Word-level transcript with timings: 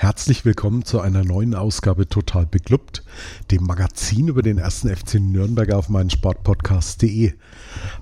Herzlich 0.00 0.44
willkommen 0.44 0.84
zu 0.84 1.00
einer 1.00 1.24
neuen 1.24 1.56
Ausgabe 1.56 2.08
Total 2.08 2.46
Beklubbt, 2.46 3.02
dem 3.50 3.64
Magazin 3.64 4.28
über 4.28 4.42
den 4.42 4.56
ersten 4.56 4.94
FC 4.94 5.14
Nürnberg 5.14 5.72
auf 5.72 5.88
meinen 5.88 6.08
Sportpodcast.de. 6.08 7.32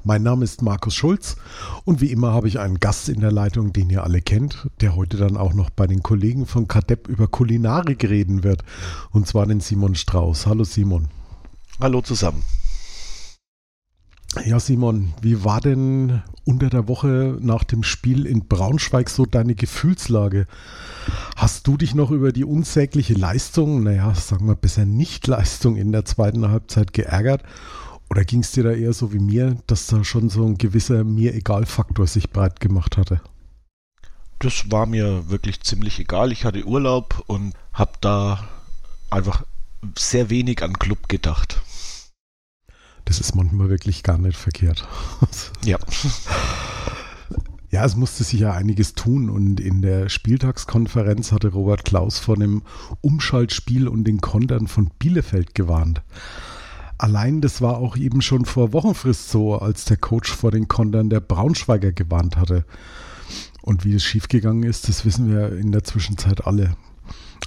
Mein 0.04 0.22
Name 0.22 0.44
ist 0.44 0.60
Markus 0.60 0.94
Schulz 0.94 1.36
und 1.86 2.02
wie 2.02 2.12
immer 2.12 2.34
habe 2.34 2.48
ich 2.48 2.58
einen 2.58 2.80
Gast 2.80 3.08
in 3.08 3.20
der 3.20 3.32
Leitung, 3.32 3.72
den 3.72 3.88
ihr 3.88 4.04
alle 4.04 4.20
kennt, 4.20 4.68
der 4.82 4.94
heute 4.94 5.16
dann 5.16 5.38
auch 5.38 5.54
noch 5.54 5.70
bei 5.70 5.86
den 5.86 6.02
Kollegen 6.02 6.44
von 6.44 6.68
Kadepp 6.68 7.08
über 7.08 7.28
Kulinarik 7.28 8.04
reden 8.04 8.44
wird, 8.44 8.62
und 9.10 9.26
zwar 9.26 9.46
den 9.46 9.60
Simon 9.60 9.94
Strauß. 9.94 10.44
Hallo 10.46 10.64
Simon. 10.64 11.08
Hallo 11.80 12.02
zusammen. 12.02 12.42
Ja, 14.44 14.60
Simon, 14.60 15.14
wie 15.22 15.44
war 15.44 15.62
denn 15.62 16.20
unter 16.46 16.70
der 16.70 16.88
Woche 16.88 17.36
nach 17.40 17.64
dem 17.64 17.82
Spiel 17.82 18.24
in 18.24 18.46
Braunschweig 18.46 19.10
so 19.10 19.26
deine 19.26 19.54
Gefühlslage? 19.54 20.46
Hast 21.36 21.66
du 21.66 21.76
dich 21.76 21.94
noch 21.94 22.10
über 22.10 22.32
die 22.32 22.44
unsägliche 22.44 23.14
Leistung, 23.14 23.82
naja, 23.82 24.14
sagen 24.14 24.46
wir 24.46 24.54
besser 24.54 24.86
Nicht-Leistung 24.86 25.76
in 25.76 25.92
der 25.92 26.04
zweiten 26.04 26.48
Halbzeit 26.48 26.92
geärgert? 26.92 27.42
Oder 28.08 28.24
ging 28.24 28.40
es 28.40 28.52
dir 28.52 28.62
da 28.62 28.70
eher 28.70 28.92
so 28.92 29.12
wie 29.12 29.18
mir, 29.18 29.56
dass 29.66 29.88
da 29.88 30.04
schon 30.04 30.28
so 30.28 30.46
ein 30.46 30.56
gewisser 30.56 31.02
Mir-Egal-Faktor 31.02 32.06
sich 32.06 32.30
breit 32.30 32.60
gemacht 32.60 32.96
hatte? 32.96 33.20
Das 34.38 34.70
war 34.70 34.86
mir 34.86 35.28
wirklich 35.28 35.62
ziemlich 35.62 35.98
egal. 35.98 36.30
Ich 36.30 36.44
hatte 36.44 36.64
Urlaub 36.64 37.24
und 37.26 37.54
habe 37.72 37.92
da 38.00 38.48
einfach 39.10 39.44
sehr 39.98 40.30
wenig 40.30 40.62
an 40.62 40.78
Club 40.78 41.08
gedacht. 41.08 41.60
Das 43.06 43.20
ist 43.20 43.34
manchmal 43.34 43.70
wirklich 43.70 44.02
gar 44.02 44.18
nicht 44.18 44.36
verkehrt. 44.36 44.86
Ja. 45.64 45.78
Ja, 47.68 47.84
es 47.84 47.96
musste 47.96 48.22
sich 48.22 48.40
ja 48.40 48.52
einiges 48.52 48.94
tun 48.94 49.28
und 49.28 49.58
in 49.60 49.82
der 49.82 50.08
Spieltagskonferenz 50.08 51.32
hatte 51.32 51.48
Robert 51.48 51.84
Klaus 51.84 52.18
vor 52.18 52.36
dem 52.36 52.62
Umschaltspiel 53.00 53.88
und 53.88 54.04
den 54.04 54.20
Kontern 54.20 54.68
von 54.68 54.90
Bielefeld 54.98 55.54
gewarnt. 55.54 56.00
Allein 56.96 57.40
das 57.40 57.60
war 57.60 57.78
auch 57.78 57.96
eben 57.96 58.22
schon 58.22 58.44
vor 58.44 58.72
Wochenfrist 58.72 59.30
so, 59.30 59.58
als 59.58 59.84
der 59.84 59.96
Coach 59.96 60.32
vor 60.32 60.52
den 60.52 60.68
Kontern 60.68 61.10
der 61.10 61.20
Braunschweiger 61.20 61.92
gewarnt 61.92 62.36
hatte. 62.36 62.64
Und 63.62 63.84
wie 63.84 63.94
es 63.94 64.04
schiefgegangen 64.04 64.62
ist, 64.62 64.88
das 64.88 65.04
wissen 65.04 65.28
wir 65.28 65.58
in 65.58 65.72
der 65.72 65.82
Zwischenzeit 65.82 66.46
alle. 66.46 66.76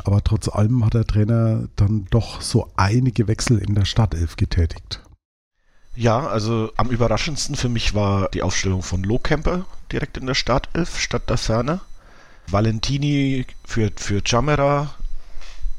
Aber 0.03 0.23
trotz 0.23 0.49
allem 0.49 0.85
hat 0.85 0.93
der 0.93 1.07
Trainer 1.07 1.69
dann 1.75 2.05
doch 2.11 2.41
so 2.41 2.69
einige 2.75 3.27
Wechsel 3.27 3.57
in 3.57 3.73
der 3.73 3.85
Startelf 3.85 4.35
getätigt. 4.35 5.01
Ja, 5.99 6.27
also 6.27 6.71
am 6.77 6.91
überraschendsten 6.91 7.57
für 7.57 7.67
mich 7.67 7.93
war 7.93 8.29
die 8.29 8.41
Aufstellung 8.41 8.83
von 8.83 9.03
Lohkemper 9.03 9.65
direkt 9.91 10.15
in 10.15 10.27
der 10.27 10.33
Startelf 10.33 10.97
statt 10.97 11.29
der 11.29 11.37
Ferner. 11.37 11.81
Valentini 12.47 13.45
für, 13.65 13.91
für 13.97 14.21
Jamera, 14.25 14.95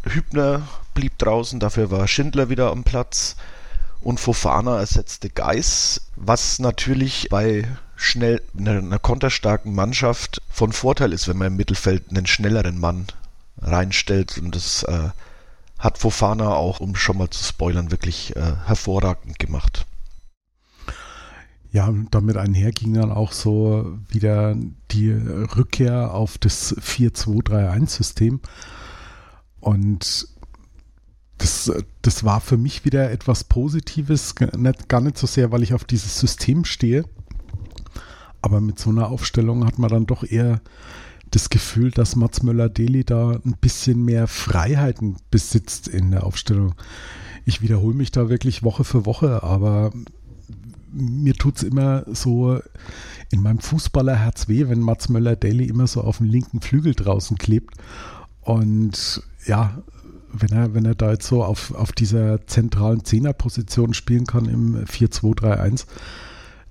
Hübner 0.05 0.69
blieb 0.93 1.17
draußen, 1.17 1.59
dafür 1.59 1.91
war 1.91 2.07
Schindler 2.07 2.51
wieder 2.51 2.71
am 2.71 2.85
Platz 2.85 3.35
und 4.03 4.21
Fofana 4.21 4.79
ersetzte 4.79 5.31
Geis, 5.31 6.03
was 6.17 6.59
natürlich 6.59 7.29
bei 7.31 7.67
schnell 7.97 8.43
einer, 8.59 8.73
einer 8.73 8.98
konterstarken 8.98 9.75
Mannschaft 9.75 10.43
von 10.51 10.73
Vorteil 10.73 11.15
ist, 11.15 11.29
wenn 11.29 11.39
man 11.39 11.47
im 11.47 11.57
Mittelfeld 11.57 12.11
einen 12.11 12.27
schnelleren 12.27 12.79
Mann 12.79 13.07
reinstellt 13.63 14.37
und 14.37 14.55
das 14.55 14.83
äh, 14.83 15.09
hat 15.79 15.97
Fofana 15.97 16.51
auch, 16.51 16.81
um 16.81 16.95
schon 16.95 17.17
mal 17.17 17.31
zu 17.31 17.43
spoilern, 17.43 17.91
wirklich 17.91 18.37
äh, 18.37 18.57
hervorragend 18.67 19.39
gemacht. 19.39 19.87
Ja, 21.73 21.92
damit 22.11 22.36
einher 22.36 22.73
ging 22.73 22.95
dann 22.95 23.13
auch 23.13 23.33
so 23.33 23.97
wieder 24.08 24.57
die 24.91 25.13
Rückkehr 25.13 26.13
auf 26.13 26.36
das 26.39 26.77
4-2-3-1-System. 26.77 28.41
Und 29.61 30.29
das, 31.39 31.73
das 32.03 32.25
war 32.25 32.41
für 32.41 32.57
mich 32.57 32.85
wieder 32.85 33.11
etwas 33.11 33.45
Positives, 33.45 34.35
nicht, 34.57 34.89
gar 34.89 35.01
nicht 35.01 35.17
so 35.17 35.27
sehr, 35.27 35.53
weil 35.53 35.63
ich 35.63 35.73
auf 35.73 35.85
dieses 35.85 36.19
System 36.19 36.64
stehe. 36.64 37.05
Aber 38.42 38.61
mit 38.61 38.79
so 38.79 38.91
einer 38.91 39.09
Aufstellung 39.09 39.64
hat 39.64 39.79
man 39.79 39.91
dann 39.91 40.07
doch 40.07 40.25
eher 40.25 40.61
das 41.30 41.51
Gefühl, 41.51 41.91
dass 41.91 42.17
Mats 42.17 42.42
Möller-Deli 42.42 43.05
da 43.05 43.30
ein 43.45 43.57
bisschen 43.61 44.05
mehr 44.05 44.27
Freiheiten 44.27 45.17
besitzt 45.30 45.89
in 45.89 46.11
der 46.11 46.25
Aufstellung. 46.25 46.75
Ich 47.45 47.63
wiederhole 47.63 47.95
mich 47.95 48.11
da 48.11 48.29
wirklich 48.29 48.63
Woche 48.63 48.85
für 48.85 49.07
Woche, 49.07 49.42
aber 49.42 49.92
mir 50.92 51.34
tut 51.34 51.56
es 51.56 51.62
immer 51.62 52.05
so 52.06 52.61
in 53.30 53.42
meinem 53.42 53.61
Fußballerherz 53.61 54.48
weh, 54.48 54.68
wenn 54.68 54.80
Mats 54.80 55.08
Möller-Daly 55.08 55.64
immer 55.64 55.86
so 55.86 56.02
auf 56.02 56.18
dem 56.18 56.27
linken 56.27 56.61
Flügel 56.61 56.95
draußen 56.95 57.39
klebt. 57.39 57.74
Und 58.40 59.23
ja, 59.46 59.83
wenn 60.33 60.50
er, 60.50 60.74
wenn 60.74 60.84
er 60.84 60.95
da 60.95 61.12
jetzt 61.12 61.27
so 61.27 61.45
auf, 61.45 61.74
auf 61.74 61.92
dieser 61.92 62.46
zentralen 62.46 63.05
Zehnerposition 63.05 63.95
spielen 63.95 64.27
kann 64.27 64.46
im 64.46 64.84
4-2-3-1, 64.84 65.86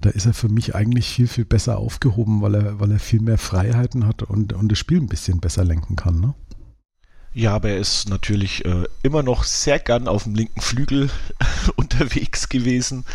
da 0.02 0.09
ist 0.09 0.25
er 0.25 0.34
für 0.34 0.50
mich 0.50 0.75
eigentlich 0.75 1.09
viel, 1.09 1.28
viel 1.28 1.46
besser 1.46 1.78
aufgehoben, 1.78 2.41
weil 2.41 2.56
er, 2.56 2.79
weil 2.79 2.91
er 2.91 3.00
viel 3.00 3.22
mehr 3.22 3.38
Freiheiten 3.38 4.06
hat 4.08 4.24
und, 4.24 4.53
und 4.53 4.72
das 4.72 4.79
Spiel 4.79 5.00
ein 5.00 5.09
bisschen 5.09 5.40
besser 5.40 5.66
lenken 5.66 5.96
kann. 5.96 6.19
Ne? 6.19 6.34
Ja, 7.34 7.53
aber 7.53 7.69
er 7.69 7.78
ist 7.78 8.09
natürlich 8.09 8.66
äh, 8.66 8.85
immer 9.03 9.24
noch 9.24 9.44
sehr 9.44 9.79
gern 9.79 10.08
auf 10.08 10.24
dem 10.24 10.35
linken 10.35 10.62
Flügel 10.62 11.09
unterwegs 11.75 12.50
gewesen. 12.50 13.06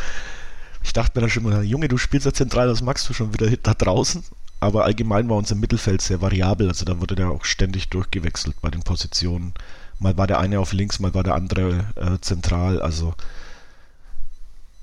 Ich 0.85 0.93
dachte 0.93 1.13
mir 1.19 1.23
dann 1.23 1.31
schon 1.31 1.43
mal, 1.43 1.65
Junge, 1.65 1.89
du 1.89 1.97
spielst 1.97 2.27
ja 2.27 2.33
zentral, 2.33 2.69
das 2.69 2.83
magst 2.83 3.09
du 3.09 3.15
schon 3.15 3.33
wieder 3.33 3.51
da 3.57 3.75
draußen. 3.75 4.23
Aber 4.61 4.85
allgemein 4.85 5.29
war 5.29 5.37
unser 5.37 5.57
Mittelfeld 5.57 6.01
sehr 6.01 6.21
variabel, 6.21 6.69
also 6.69 6.85
da 6.85 7.01
wurde 7.01 7.17
der 7.17 7.31
auch 7.31 7.45
ständig 7.45 7.89
durchgewechselt 7.89 8.57
bei 8.63 8.71
den 8.71 8.83
Positionen. 8.83 9.53
Mal 9.99 10.17
war 10.17 10.27
der 10.27 10.39
eine 10.39 10.61
auf 10.61 10.73
links, 10.73 11.01
mal 11.01 11.15
war 11.15 11.23
der 11.23 11.35
andere 11.35 11.87
äh, 11.97 12.19
zentral, 12.21 12.81
also 12.81 13.15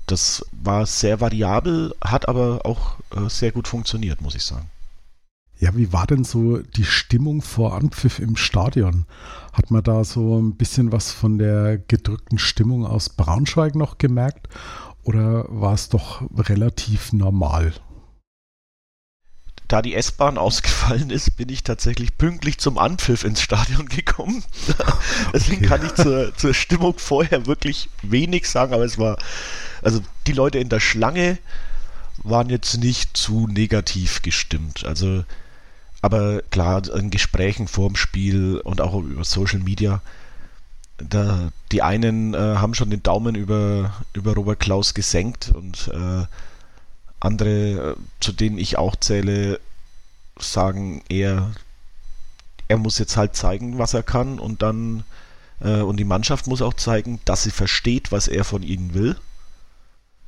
das 0.06 0.44
war 0.52 0.86
sehr 0.86 1.20
variabel, 1.20 1.94
hat 2.02 2.28
aber 2.28 2.66
auch 2.66 2.96
äh, 3.16 3.28
sehr 3.28 3.52
gut 3.52 3.68
funktioniert, 3.68 4.20
muss 4.20 4.34
ich 4.34 4.44
sagen. 4.44 4.70
Ja, 5.58 5.76
wie 5.76 5.92
war 5.92 6.08
denn 6.08 6.24
so 6.24 6.58
die 6.58 6.84
Stimmung 6.84 7.40
vor 7.40 7.74
Anpfiff 7.74 8.18
im 8.18 8.36
Stadion? 8.36 9.06
Hat 9.52 9.70
man 9.70 9.84
da 9.84 10.02
so 10.02 10.40
ein 10.40 10.56
bisschen 10.56 10.90
was 10.90 11.12
von 11.12 11.38
der 11.38 11.78
gedrückten 11.78 12.38
Stimmung 12.38 12.84
aus 12.84 13.08
Braunschweig 13.08 13.76
noch 13.76 13.98
gemerkt? 13.98 14.48
Oder 15.04 15.46
war 15.48 15.74
es 15.74 15.88
doch 15.88 16.22
relativ 16.36 17.12
normal? 17.12 17.72
Da 19.68 19.80
die 19.80 19.94
S-Bahn 19.94 20.38
ausgefallen 20.38 21.10
ist, 21.10 21.36
bin 21.36 21.48
ich 21.48 21.64
tatsächlich 21.64 22.18
pünktlich 22.18 22.58
zum 22.58 22.78
Anpfiff 22.78 23.24
ins 23.24 23.40
Stadion 23.40 23.88
gekommen. 23.88 24.44
Deswegen 25.32 25.64
okay. 25.64 25.66
kann 25.66 25.86
ich 25.86 25.94
zur, 25.94 26.36
zur 26.36 26.54
Stimmung 26.54 26.98
vorher 26.98 27.46
wirklich 27.46 27.88
wenig 28.02 28.48
sagen, 28.48 28.74
aber 28.74 28.84
es 28.84 28.98
war, 28.98 29.16
also 29.80 30.00
die 30.26 30.32
Leute 30.32 30.58
in 30.58 30.68
der 30.68 30.80
Schlange 30.80 31.38
waren 32.22 32.50
jetzt 32.50 32.76
nicht 32.76 33.16
zu 33.16 33.46
negativ 33.48 34.22
gestimmt. 34.22 34.84
Also, 34.84 35.24
aber 36.02 36.42
klar, 36.50 36.82
in 36.94 37.10
Gesprächen 37.10 37.66
vorm 37.66 37.96
Spiel 37.96 38.60
und 38.62 38.80
auch 38.80 38.94
über 38.94 39.24
Social 39.24 39.60
Media 39.60 40.02
da, 41.08 41.50
die 41.70 41.82
einen 41.82 42.34
äh, 42.34 42.38
haben 42.38 42.74
schon 42.74 42.90
den 42.90 43.02
Daumen 43.02 43.34
über, 43.34 43.92
über 44.12 44.34
Robert 44.34 44.60
Klaus 44.60 44.94
gesenkt 44.94 45.50
und 45.54 45.88
äh, 45.88 46.26
andere, 47.20 47.92
äh, 47.92 47.96
zu 48.20 48.32
denen 48.32 48.58
ich 48.58 48.78
auch 48.78 48.96
zähle, 48.96 49.60
sagen 50.38 51.02
eher, 51.08 51.52
er 52.68 52.78
muss 52.78 52.98
jetzt 52.98 53.16
halt 53.16 53.36
zeigen, 53.36 53.78
was 53.78 53.94
er 53.94 54.02
kann 54.02 54.38
und 54.38 54.62
dann 54.62 55.04
äh, 55.60 55.80
und 55.80 55.96
die 55.98 56.04
Mannschaft 56.04 56.46
muss 56.46 56.62
auch 56.62 56.74
zeigen, 56.74 57.20
dass 57.24 57.44
sie 57.44 57.50
versteht, 57.50 58.12
was 58.12 58.28
er 58.28 58.44
von 58.44 58.62
ihnen 58.62 58.94
will. 58.94 59.16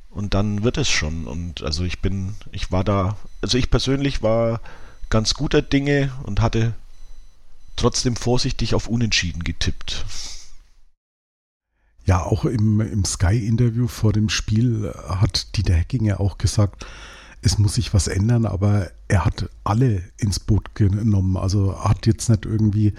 Und 0.09 0.33
dann 0.33 0.63
wird 0.63 0.77
es 0.77 0.89
schon. 0.89 1.27
Und 1.27 1.61
also 1.63 1.83
ich 1.83 1.99
bin, 1.99 2.35
ich 2.51 2.71
war 2.71 2.83
da, 2.83 3.17
also 3.41 3.57
ich 3.57 3.69
persönlich 3.69 4.21
war 4.21 4.61
ganz 5.09 5.33
guter 5.33 5.61
Dinge 5.61 6.13
und 6.23 6.41
hatte 6.41 6.73
trotzdem 7.75 8.15
vorsichtig 8.15 8.75
auf 8.75 8.87
Unentschieden 8.87 9.43
getippt. 9.43 10.05
Ja, 12.05 12.23
auch 12.23 12.45
im, 12.45 12.81
im 12.81 13.03
Sky-Interview 13.03 13.87
vor 13.87 14.13
dem 14.13 14.29
Spiel 14.29 14.93
hat 15.07 15.57
Dieter 15.57 15.73
Hecking 15.73 16.05
ja 16.05 16.19
auch 16.19 16.37
gesagt, 16.37 16.85
es 17.41 17.57
muss 17.57 17.75
sich 17.75 17.93
was 17.93 18.07
ändern, 18.07 18.45
aber 18.45 18.91
er 19.07 19.25
hat 19.25 19.49
alle 19.63 20.03
ins 20.17 20.39
Boot 20.39 20.73
genommen. 20.75 21.37
Also 21.37 21.83
hat 21.83 22.05
jetzt 22.05 22.29
nicht 22.29 22.45
irgendwie 22.45 22.93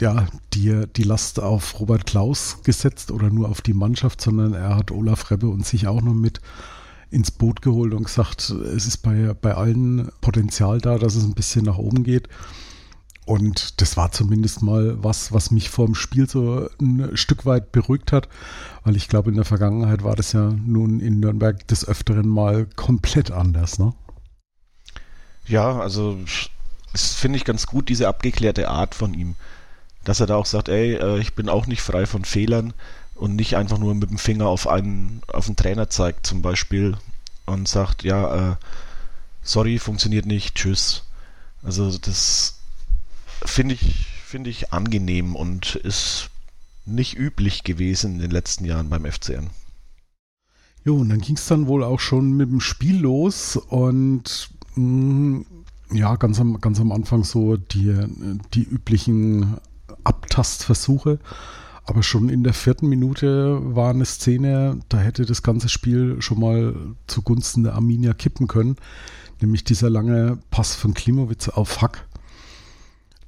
ja, 0.00 0.26
die, 0.54 0.84
die 0.96 1.02
Last 1.02 1.40
auf 1.40 1.78
Robert 1.78 2.06
Klaus 2.06 2.62
gesetzt 2.64 3.10
oder 3.10 3.30
nur 3.30 3.48
auf 3.48 3.60
die 3.60 3.74
Mannschaft, 3.74 4.20
sondern 4.20 4.54
er 4.54 4.76
hat 4.76 4.90
Olaf 4.90 5.30
Rebbe 5.30 5.48
und 5.48 5.66
sich 5.66 5.86
auch 5.86 6.00
noch 6.00 6.14
mit 6.14 6.40
ins 7.10 7.30
Boot 7.30 7.60
geholt 7.62 7.92
und 7.92 8.04
gesagt, 8.04 8.50
es 8.50 8.86
ist 8.86 8.98
bei, 8.98 9.34
bei 9.34 9.54
allen 9.54 10.10
Potenzial 10.20 10.80
da, 10.80 10.98
dass 10.98 11.16
es 11.16 11.24
ein 11.24 11.34
bisschen 11.34 11.64
nach 11.64 11.78
oben 11.78 12.04
geht. 12.04 12.28
Und 13.30 13.80
das 13.80 13.96
war 13.96 14.10
zumindest 14.10 14.60
mal 14.60 15.04
was, 15.04 15.30
was 15.30 15.52
mich 15.52 15.70
vor 15.70 15.86
dem 15.86 15.94
Spiel 15.94 16.28
so 16.28 16.68
ein 16.80 17.16
Stück 17.16 17.46
weit 17.46 17.70
beruhigt 17.70 18.10
hat, 18.10 18.28
weil 18.82 18.96
ich 18.96 19.08
glaube, 19.08 19.30
in 19.30 19.36
der 19.36 19.44
Vergangenheit 19.44 20.02
war 20.02 20.16
das 20.16 20.32
ja 20.32 20.50
nun 20.50 20.98
in 20.98 21.20
Nürnberg 21.20 21.64
des 21.68 21.86
Öfteren 21.86 22.28
mal 22.28 22.66
komplett 22.74 23.30
anders, 23.30 23.78
ne? 23.78 23.94
Ja, 25.46 25.78
also 25.78 26.18
das 26.90 27.14
finde 27.14 27.36
ich 27.36 27.44
ganz 27.44 27.68
gut, 27.68 27.88
diese 27.88 28.08
abgeklärte 28.08 28.68
Art 28.68 28.96
von 28.96 29.14
ihm. 29.14 29.36
Dass 30.02 30.18
er 30.18 30.26
da 30.26 30.34
auch 30.34 30.46
sagt, 30.46 30.68
ey, 30.68 30.96
äh, 30.96 31.20
ich 31.20 31.36
bin 31.36 31.48
auch 31.48 31.68
nicht 31.68 31.82
frei 31.82 32.06
von 32.06 32.24
Fehlern 32.24 32.74
und 33.14 33.36
nicht 33.36 33.56
einfach 33.56 33.78
nur 33.78 33.94
mit 33.94 34.10
dem 34.10 34.18
Finger 34.18 34.46
auf 34.46 34.66
einen, 34.66 35.22
auf 35.32 35.46
einen 35.46 35.54
Trainer 35.54 35.88
zeigt 35.88 36.26
zum 36.26 36.42
Beispiel 36.42 36.96
und 37.46 37.68
sagt, 37.68 38.02
ja, 38.02 38.54
äh, 38.54 38.56
sorry, 39.40 39.78
funktioniert 39.78 40.26
nicht, 40.26 40.56
tschüss. 40.56 41.04
Also 41.62 41.96
das 41.96 42.59
finde 43.44 43.74
ich, 43.74 44.06
finde 44.24 44.50
ich 44.50 44.72
angenehm 44.72 45.36
und 45.36 45.76
ist 45.76 46.30
nicht 46.86 47.16
üblich 47.16 47.64
gewesen 47.64 48.14
in 48.14 48.18
den 48.20 48.30
letzten 48.30 48.64
Jahren 48.64 48.88
beim 48.88 49.04
FCN. 49.04 49.50
Jo, 50.84 50.96
und 50.96 51.10
dann 51.10 51.20
ging 51.20 51.36
es 51.36 51.46
dann 51.46 51.66
wohl 51.66 51.84
auch 51.84 52.00
schon 52.00 52.36
mit 52.36 52.50
dem 52.50 52.60
Spiel 52.60 53.00
los 53.00 53.56
und 53.56 54.50
mh, 54.76 54.84
mm, 54.84 55.46
ja, 55.92 56.16
ganz 56.16 56.40
am, 56.40 56.60
ganz 56.60 56.80
am 56.80 56.92
Anfang 56.92 57.24
so 57.24 57.56
die, 57.56 57.94
die 58.54 58.62
üblichen 58.62 59.56
Abtastversuche. 60.04 61.18
Aber 61.84 62.02
schon 62.02 62.28
in 62.28 62.44
der 62.44 62.54
vierten 62.54 62.88
Minute 62.88 63.58
war 63.74 63.90
eine 63.90 64.04
Szene, 64.04 64.78
da 64.88 64.98
hätte 64.98 65.26
das 65.26 65.42
ganze 65.42 65.68
Spiel 65.68 66.22
schon 66.22 66.38
mal 66.38 66.74
zugunsten 67.08 67.64
der 67.64 67.74
Arminia 67.74 68.14
kippen 68.14 68.46
können. 68.46 68.76
Nämlich 69.40 69.64
dieser 69.64 69.90
lange 69.90 70.38
Pass 70.50 70.74
von 70.74 70.94
Klimowitz 70.94 71.48
auf 71.48 71.82
Hack 71.82 72.06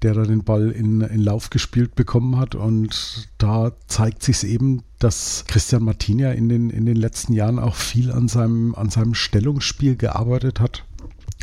der 0.03 0.15
da 0.15 0.23
den 0.23 0.45
Ball 0.45 0.71
in, 0.71 1.01
in 1.01 1.21
Lauf 1.21 1.51
gespielt 1.51 1.95
bekommen 1.95 2.39
hat. 2.39 2.55
Und 2.55 3.29
da 3.39 3.73
zeigt 3.87 4.23
sich 4.23 4.45
eben, 4.45 4.83
dass 4.99 5.45
Christian 5.47 5.85
Martinia 5.85 6.33
in 6.33 6.49
den, 6.49 6.71
in 6.71 6.87
den 6.87 6.97
letzten 6.97 7.33
Jahren 7.33 7.59
auch 7.59 7.77
viel 7.77 8.11
an 8.11 8.29
seinem, 8.29 8.75
an 8.75 8.91
seinem 8.91 9.15
Stellungsspiel 9.15 9.97
gearbeitet 9.97 10.61
hat 10.61 10.85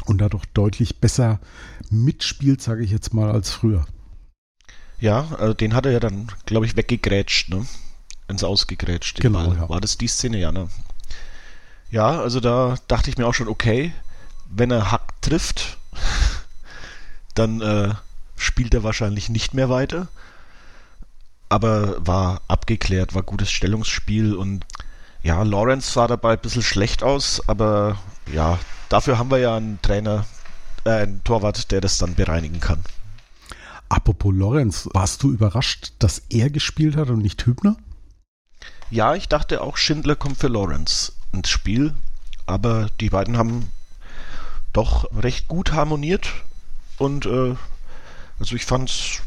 und 0.05 0.19
dadurch 0.19 0.45
deutlich 0.53 0.99
besser 0.99 1.39
mitspielt, 1.89 2.61
sage 2.61 2.83
ich 2.83 2.91
jetzt 2.91 3.13
mal, 3.13 3.31
als 3.31 3.51
früher. 3.51 3.85
Ja, 4.99 5.27
also 5.39 5.53
den 5.53 5.73
hat 5.73 5.85
er 5.85 5.93
ja 5.93 5.99
dann, 5.99 6.27
glaube 6.45 6.65
ich, 6.65 6.75
weggegrätscht, 6.75 7.49
ne? 7.49 7.65
Ins 8.27 8.43
Ausgegrätscht. 8.43 9.21
Genau, 9.21 9.53
ja. 9.53 9.69
War 9.69 9.81
das 9.81 9.97
die 9.97 10.07
Szene, 10.07 10.39
ja, 10.39 10.51
ne? 10.51 10.67
Ja, 11.89 12.19
also 12.19 12.39
da 12.39 12.75
dachte 12.87 13.09
ich 13.09 13.17
mir 13.17 13.25
auch 13.25 13.33
schon, 13.33 13.47
okay, 13.47 13.93
wenn 14.49 14.71
er 14.71 14.91
Hack 14.91 15.21
trifft, 15.21 15.77
dann 17.33 17.61
äh, 17.61 17.93
spielt 18.39 18.73
er 18.73 18.83
wahrscheinlich 18.83 19.29
nicht 19.29 19.53
mehr 19.53 19.69
weiter. 19.69 20.07
Aber 21.49 22.05
war 22.05 22.41
abgeklärt, 22.47 23.15
war 23.15 23.23
gutes 23.23 23.51
Stellungsspiel 23.51 24.35
und 24.35 24.65
ja, 25.21 25.43
Lawrence 25.43 25.91
sah 25.91 26.07
dabei 26.07 26.33
ein 26.33 26.39
bisschen 26.39 26.61
schlecht 26.61 27.03
aus, 27.03 27.41
aber 27.47 27.97
ja, 28.31 28.57
dafür 28.87 29.17
haben 29.17 29.31
wir 29.31 29.39
ja 29.39 29.55
einen 29.55 29.81
Trainer, 29.81 30.25
äh, 30.85 30.91
einen 30.91 31.23
Torwart, 31.23 31.71
der 31.71 31.81
das 31.81 31.97
dann 31.97 32.15
bereinigen 32.15 32.59
kann. 32.59 32.83
Apropos 33.89 34.33
Lorenz, 34.33 34.87
warst 34.93 35.23
du 35.23 35.31
überrascht, 35.31 35.93
dass 35.99 36.19
er 36.29 36.49
gespielt 36.49 36.95
hat 36.95 37.09
und 37.09 37.19
nicht 37.19 37.45
Hübner? 37.45 37.75
Ja, 38.91 39.15
ich 39.15 39.27
dachte 39.27 39.61
auch, 39.61 39.77
Schindler 39.77 40.15
kommt 40.15 40.37
für 40.37 40.47
Lorenz 40.47 41.13
ins 41.33 41.49
Spiel, 41.49 41.95
aber 42.45 42.89
die 42.99 43.09
beiden 43.09 43.37
haben 43.37 43.71
doch 44.71 45.09
recht 45.15 45.47
gut 45.47 45.73
harmoniert 45.73 46.29
und 46.97 47.25
äh, 47.25 47.55
also 48.39 48.55
ich 48.55 48.65
fand's 48.65 49.21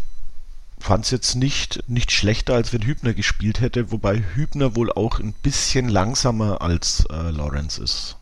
fand's 0.83 1.11
jetzt 1.11 1.37
nicht, 1.37 1.85
nicht 1.89 2.11
schlechter, 2.11 2.55
als 2.55 2.73
wenn 2.73 2.83
Hübner 2.83 3.15
gespielt 3.15 3.61
hätte, 3.61 3.93
wobei 3.93 4.25
Hübner 4.35 4.75
wohl 4.75 4.91
auch 4.93 5.21
ein 5.21 5.33
bisschen 5.33 5.89
langsamer 5.89 6.61
als 6.61 7.07
äh, 7.11 7.31
Lawrence 7.31 7.81
ist. 7.81 8.17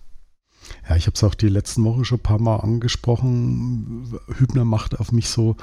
Ja, 0.88 0.96
ich 0.96 1.06
habe 1.06 1.14
es 1.14 1.25
auch 1.25 1.34
die 1.34 1.48
letzten 1.48 1.84
Wochen 1.84 2.04
schon 2.04 2.19
ein 2.19 2.22
paar 2.22 2.40
Mal 2.40 2.56
angesprochen. 2.56 4.19
Hübner 4.37 4.64
macht 4.64 5.00
auf 5.00 5.10
mich 5.10 5.28
so 5.28 5.56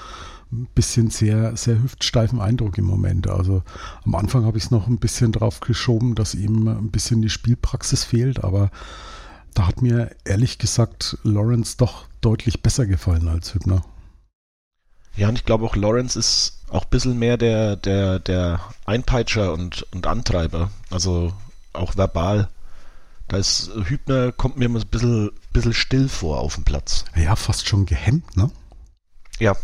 ein 0.51 0.68
bisschen 0.74 1.09
sehr, 1.09 1.56
sehr 1.56 1.81
hüftsteifen 1.81 2.41
Eindruck 2.41 2.77
im 2.77 2.85
Moment. 2.85 3.27
Also 3.27 3.63
am 4.06 4.15
Anfang 4.15 4.45
habe 4.45 4.57
ich 4.57 4.65
es 4.65 4.71
noch 4.71 4.88
ein 4.88 4.97
bisschen 4.97 5.31
drauf 5.31 5.59
geschoben, 5.59 6.15
dass 6.15 6.35
ihm 6.35 6.68
ein 6.68 6.91
bisschen 6.91 7.21
die 7.21 7.29
Spielpraxis 7.29 8.03
fehlt, 8.03 8.44
aber 8.44 8.71
da 9.53 9.68
hat 9.68 9.81
mir 9.81 10.12
ehrlich 10.25 10.57
gesagt 10.57 11.18
Lawrence 11.24 11.77
doch 11.77 12.06
deutlich 12.21 12.62
besser 12.62 12.85
gefallen 12.85 13.27
als 13.27 13.53
Hübner. 13.53 13.83
Ja, 15.18 15.28
und 15.30 15.38
ich 15.38 15.46
glaube 15.46 15.66
auch 15.66 15.75
Lawrence 15.75 16.18
ist 16.18 16.60
auch 16.69 16.84
ein 16.84 16.90
bisschen 16.90 17.18
mehr 17.18 17.38
der, 17.38 17.75
der, 17.75 18.19
der 18.19 18.60
Einpeitscher 18.86 19.52
und, 19.52 19.86
und 19.92 20.06
Antreiber. 20.06 20.69
Also 20.92 21.34
auch 21.74 21.98
verbal. 21.98 22.50
Da 23.28 23.38
ist 23.38 23.72
Hübner 23.86 24.31
kommt 24.31 24.58
mir 24.58 24.66
immer 24.66 24.80
ein 24.80 24.88
bisschen, 24.88 25.31
bisschen 25.52 25.74
still 25.74 26.08
vor 26.08 26.40
auf 26.40 26.56
dem 26.56 26.64
Platz. 26.64 27.04
Ja, 27.16 27.36
fast 27.36 27.68
schon 27.68 27.86
gehemmt, 27.86 28.38
ne? 28.38 28.52
Ja. 29.40 29.56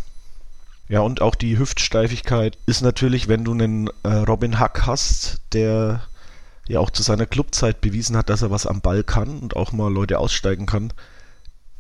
Ja, 0.90 1.00
und 1.00 1.22
auch 1.22 1.36
die 1.36 1.58
Hüftsteifigkeit 1.58 2.58
ist 2.66 2.82
natürlich, 2.82 3.28
wenn 3.28 3.46
du 3.46 3.54
einen 3.54 3.90
äh, 4.04 4.10
Robin 4.10 4.60
Hack 4.60 4.86
hast, 4.86 5.40
der 5.54 6.02
ja 6.68 6.80
auch 6.80 6.90
zu 6.90 7.04
seiner 7.04 7.26
Clubzeit 7.26 7.80
bewiesen 7.80 8.18
hat, 8.18 8.30
dass 8.30 8.42
er 8.42 8.52
was 8.52 8.66
am 8.66 8.82
Ball 8.82 9.04
kann 9.04 9.40
und 9.40 9.56
auch 9.56 9.72
mal 9.72 9.92
Leute 9.92 10.20
aussteigen 10.20 10.66
kann, 10.66 10.94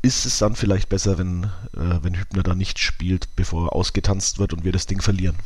ist 0.03 0.25
es 0.25 0.37
dann 0.37 0.55
vielleicht 0.55 0.89
besser, 0.89 1.17
wenn, 1.17 1.45
äh, 1.75 1.99
wenn 2.01 2.19
Hübner 2.19 2.43
da 2.43 2.53
nicht 2.53 2.77
spielt, 2.77 3.35
bevor 3.35 3.67
er 3.67 3.73
ausgetanzt 3.73 4.37
wird 4.37 4.53
und 4.53 4.63
wir 4.63 4.73
das 4.73 4.85
Ding 4.85 5.01
verlieren. 5.01 5.37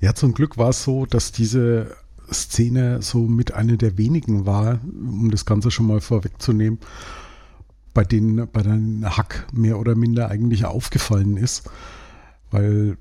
Ja, 0.00 0.14
zum 0.14 0.34
Glück 0.34 0.58
war 0.58 0.68
es 0.68 0.84
so, 0.84 1.06
dass 1.06 1.32
diese 1.32 1.96
Szene 2.30 3.00
so 3.00 3.20
mit 3.20 3.54
einer 3.54 3.78
der 3.78 3.96
wenigen 3.96 4.44
war, 4.44 4.80
um 4.84 5.30
das 5.30 5.46
Ganze 5.46 5.70
schon 5.70 5.86
mal 5.86 6.02
vorwegzunehmen, 6.02 6.78
bei 7.94 8.04
denen 8.04 8.46
bei 8.52 8.62
den 8.62 9.04
Hack 9.16 9.46
mehr 9.52 9.78
oder 9.78 9.94
minder 9.94 10.28
eigentlich 10.28 10.66
aufgefallen 10.66 11.38
ist, 11.38 11.70
weil 12.50 12.98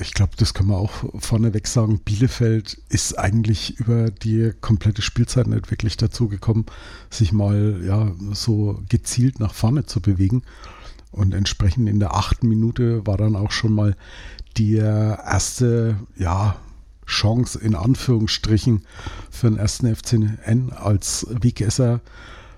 ich 0.00 0.14
glaube, 0.14 0.32
das 0.36 0.54
kann 0.54 0.66
man 0.66 0.76
auch 0.76 1.04
vorneweg 1.18 1.66
sagen. 1.66 2.00
Bielefeld 2.00 2.80
ist 2.88 3.18
eigentlich 3.18 3.78
über 3.78 4.10
die 4.10 4.52
komplette 4.60 5.02
Spielzeit 5.02 5.46
nicht 5.46 5.70
wirklich 5.70 5.96
dazu 5.96 6.28
gekommen, 6.28 6.66
sich 7.10 7.32
mal 7.32 7.80
ja 7.84 8.12
so 8.32 8.80
gezielt 8.88 9.40
nach 9.40 9.54
vorne 9.54 9.86
zu 9.86 10.00
bewegen. 10.00 10.42
Und 11.10 11.34
entsprechend 11.34 11.88
in 11.88 12.00
der 12.00 12.14
achten 12.14 12.48
Minute 12.48 13.06
war 13.06 13.16
dann 13.16 13.36
auch 13.36 13.50
schon 13.50 13.72
mal 13.72 13.96
die 14.56 14.76
erste, 14.76 15.96
ja, 16.16 16.56
Chance 17.06 17.58
in 17.58 17.74
Anführungsstrichen 17.74 18.82
für 19.30 19.48
den 19.48 19.58
ersten 19.58 19.94
FCN 19.94 20.72
als 20.74 21.26
Wegesser 21.30 22.00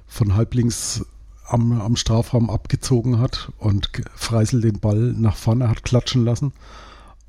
von 0.08 0.34
halblinks 0.34 1.06
am, 1.46 1.80
am 1.80 1.94
Strafraum 1.96 2.50
abgezogen 2.50 3.20
hat 3.20 3.52
und 3.58 3.90
Freisel 4.16 4.60
den 4.60 4.80
Ball 4.80 5.14
nach 5.16 5.36
vorne 5.36 5.68
hat 5.68 5.84
klatschen 5.84 6.24
lassen. 6.24 6.52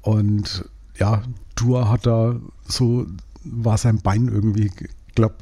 Und 0.01 0.65
ja, 0.97 1.23
Dua 1.55 1.89
hat 1.89 2.05
da 2.05 2.35
so, 2.63 3.05
war 3.43 3.77
sein 3.77 4.01
Bein 4.01 4.27
irgendwie, 4.27 4.71
glaube 5.15 5.35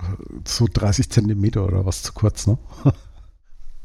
so 0.46 0.68
30 0.72 1.10
Zentimeter 1.10 1.66
oder 1.66 1.86
was 1.86 2.04
zu 2.04 2.14
kurz, 2.14 2.48
ne? 2.48 2.58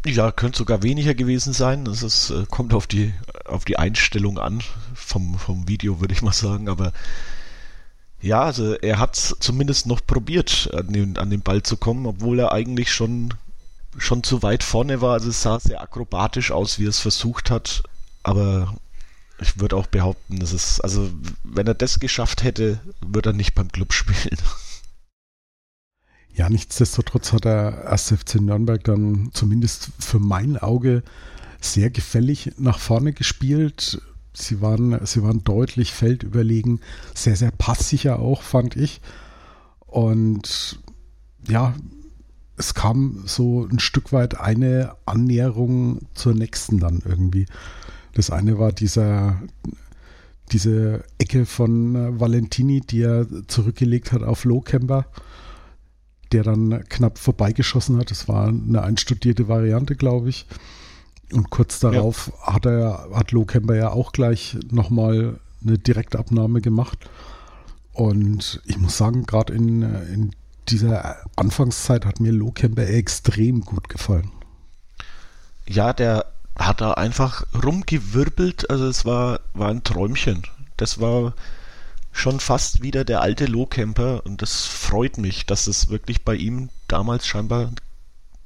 Ja, 0.07 0.31
könnte 0.33 0.59
sogar 0.59 0.83
weniger 0.83 1.15
gewesen 1.15 1.55
sein. 1.55 1.87
Das 1.87 2.03
ist, 2.03 2.29
äh, 2.29 2.45
kommt 2.51 2.75
auf 2.75 2.87
die, 2.87 3.15
auf 3.47 3.65
die 3.65 3.79
Einstellung 3.79 4.39
an 4.39 4.63
vom, 4.93 5.39
vom 5.39 5.67
Video, 5.67 5.99
würde 5.99 6.13
ich 6.13 6.21
mal 6.21 6.35
sagen. 6.35 6.69
Aber 6.69 6.93
ja, 8.21 8.43
also 8.43 8.75
er 8.75 8.99
hat 8.99 9.17
zumindest 9.17 9.87
noch 9.87 10.05
probiert, 10.07 10.69
an 10.75 10.93
den, 10.93 11.17
an 11.17 11.31
den 11.31 11.41
Ball 11.41 11.63
zu 11.63 11.79
kommen, 11.79 12.05
obwohl 12.05 12.39
er 12.39 12.53
eigentlich 12.53 12.93
schon, 12.93 13.33
schon 13.97 14.23
zu 14.23 14.43
weit 14.43 14.63
vorne 14.63 15.01
war. 15.01 15.15
Also 15.15 15.31
es 15.31 15.41
sah 15.41 15.59
sehr 15.59 15.81
akrobatisch 15.81 16.51
aus, 16.51 16.79
wie 16.79 16.85
er 16.85 16.91
es 16.91 17.01
versucht 17.01 17.51
hat. 17.51 17.83
Aber 18.23 18.75
ich 19.41 19.59
würde 19.59 19.77
auch 19.77 19.87
behaupten, 19.87 20.39
dass 20.39 20.53
es, 20.53 20.81
also 20.81 21.11
wenn 21.43 21.67
er 21.67 21.75
das 21.75 21.99
geschafft 21.99 22.45
hätte, 22.45 22.81
würde 23.01 23.31
er 23.31 23.35
nicht 23.35 23.55
beim 23.55 23.71
Club 23.71 23.93
spielen. 23.93 24.39
Ja, 26.37 26.51
nichtsdestotrotz 26.51 27.33
hat 27.33 27.45
der 27.45 27.89
1. 27.89 28.15
FC 28.19 28.41
Nürnberg 28.41 28.83
dann 28.83 29.31
zumindest 29.33 29.91
für 30.01 30.19
mein 30.19 30.59
Auge 30.59 31.05
sehr 31.61 31.91
gefällig 31.91 32.51
nach 32.59 32.81
vorne 32.81 33.13
gespielt. 33.13 34.03
Sie 34.33 34.61
waren, 34.61 34.99
sie 35.07 35.23
waren 35.23 35.45
deutlich 35.45 35.93
feldüberlegen, 35.93 36.81
sehr, 37.15 37.37
sehr 37.37 37.53
passsicher 37.53 38.19
auch, 38.19 38.43
fand 38.43 38.75
ich. 38.75 39.01
Und 39.79 40.81
ja, 41.47 41.73
es 42.57 42.75
kam 42.75 43.23
so 43.27 43.69
ein 43.71 43.79
Stück 43.79 44.13
weit 44.13 44.39
eine 44.39 44.97
Annäherung 45.07 46.01
zur 46.15 46.35
nächsten 46.35 46.81
dann 46.81 47.01
irgendwie. 47.05 47.47
Das 48.15 48.31
eine 48.31 48.59
war 48.59 48.73
dieser, 48.73 49.43
diese 50.53 51.05
Ecke 51.19 51.47
von 51.47 51.95
äh, 51.95 52.21
Valentini, 52.21 52.81
die 52.81 53.03
er 53.03 53.27
zurückgelegt 53.49 54.13
hat 54.13 54.23
auf 54.23 54.45
Lohkemper, 54.45 55.07
der 56.33 56.45
dann 56.45 56.85
knapp 56.89 57.19
vorbeigeschossen 57.19 57.99
hat. 57.99 58.11
Das 58.11 58.29
war 58.29 58.49
eine 58.49 58.83
einstudierte 58.83 59.49
Variante, 59.49 59.97
glaube 59.97 60.29
ich. 60.29 60.47
Und 61.33 61.51
kurz 61.51 61.81
darauf 61.81 62.33
ja. 62.47 62.55
hat 62.55 62.67
er, 62.67 63.09
hat 63.13 63.33
Low 63.33 63.45
Camper 63.45 63.75
ja 63.75 63.91
auch 63.91 64.13
gleich 64.13 64.57
nochmal 64.71 65.41
eine 65.65 65.79
Direktabnahme 65.79 66.61
gemacht. 66.61 67.09
Und 67.93 68.61
ich 68.67 68.79
muss 68.79 68.97
sagen, 68.97 69.25
gerade 69.25 69.53
in, 69.55 69.83
in 69.83 70.31
dieser 70.69 71.17
Anfangszeit 71.37 72.05
hat 72.05 72.21
mir 72.21 72.33
Low 72.33 72.53
Camper 72.53 72.87
extrem 72.87 73.63
gut 73.63 73.89
gefallen. 73.89 74.31
Ja, 75.67 75.93
der 75.93 76.34
hat 76.59 76.81
da 76.81 76.93
einfach 76.93 77.45
rumgewirbelt, 77.55 78.71
also 78.71 78.87
es 78.87 79.05
war, 79.05 79.41
war 79.55 79.71
ein 79.71 79.85
Träumchen. 79.85 80.43
Das 80.77 81.01
war 81.01 81.35
schon 82.13 82.39
fast 82.41 82.83
wieder 82.83 83.05
der 83.05 83.21
alte 83.21 83.47
Low-Camper 83.47 84.25
und 84.25 84.41
das 84.41 84.67
freut 84.67 85.19
mich, 85.19 85.47
dass 85.47 85.67
es 85.67 85.89
wirklich 85.89 86.25
bei 86.25 86.37
ihm 86.37 86.71
damals 86.87 87.27
scheinbar 87.27 87.71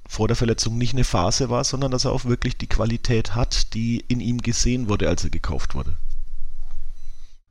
vor 0.08 0.26
der 0.26 0.36
Verletzung 0.36 0.78
nicht 0.78 0.94
eine 0.94 1.04
Phase 1.04 1.50
war, 1.50 1.64
sondern 1.64 1.90
dass 1.90 2.06
er 2.06 2.12
auch 2.12 2.24
wirklich 2.24 2.56
die 2.56 2.66
Qualität 2.66 3.34
hat, 3.34 3.74
die 3.74 4.02
in 4.08 4.20
ihm 4.20 4.40
gesehen 4.40 4.88
wurde, 4.88 5.06
als 5.06 5.22
er 5.22 5.30
gekauft 5.30 5.74
wurde. 5.74 5.98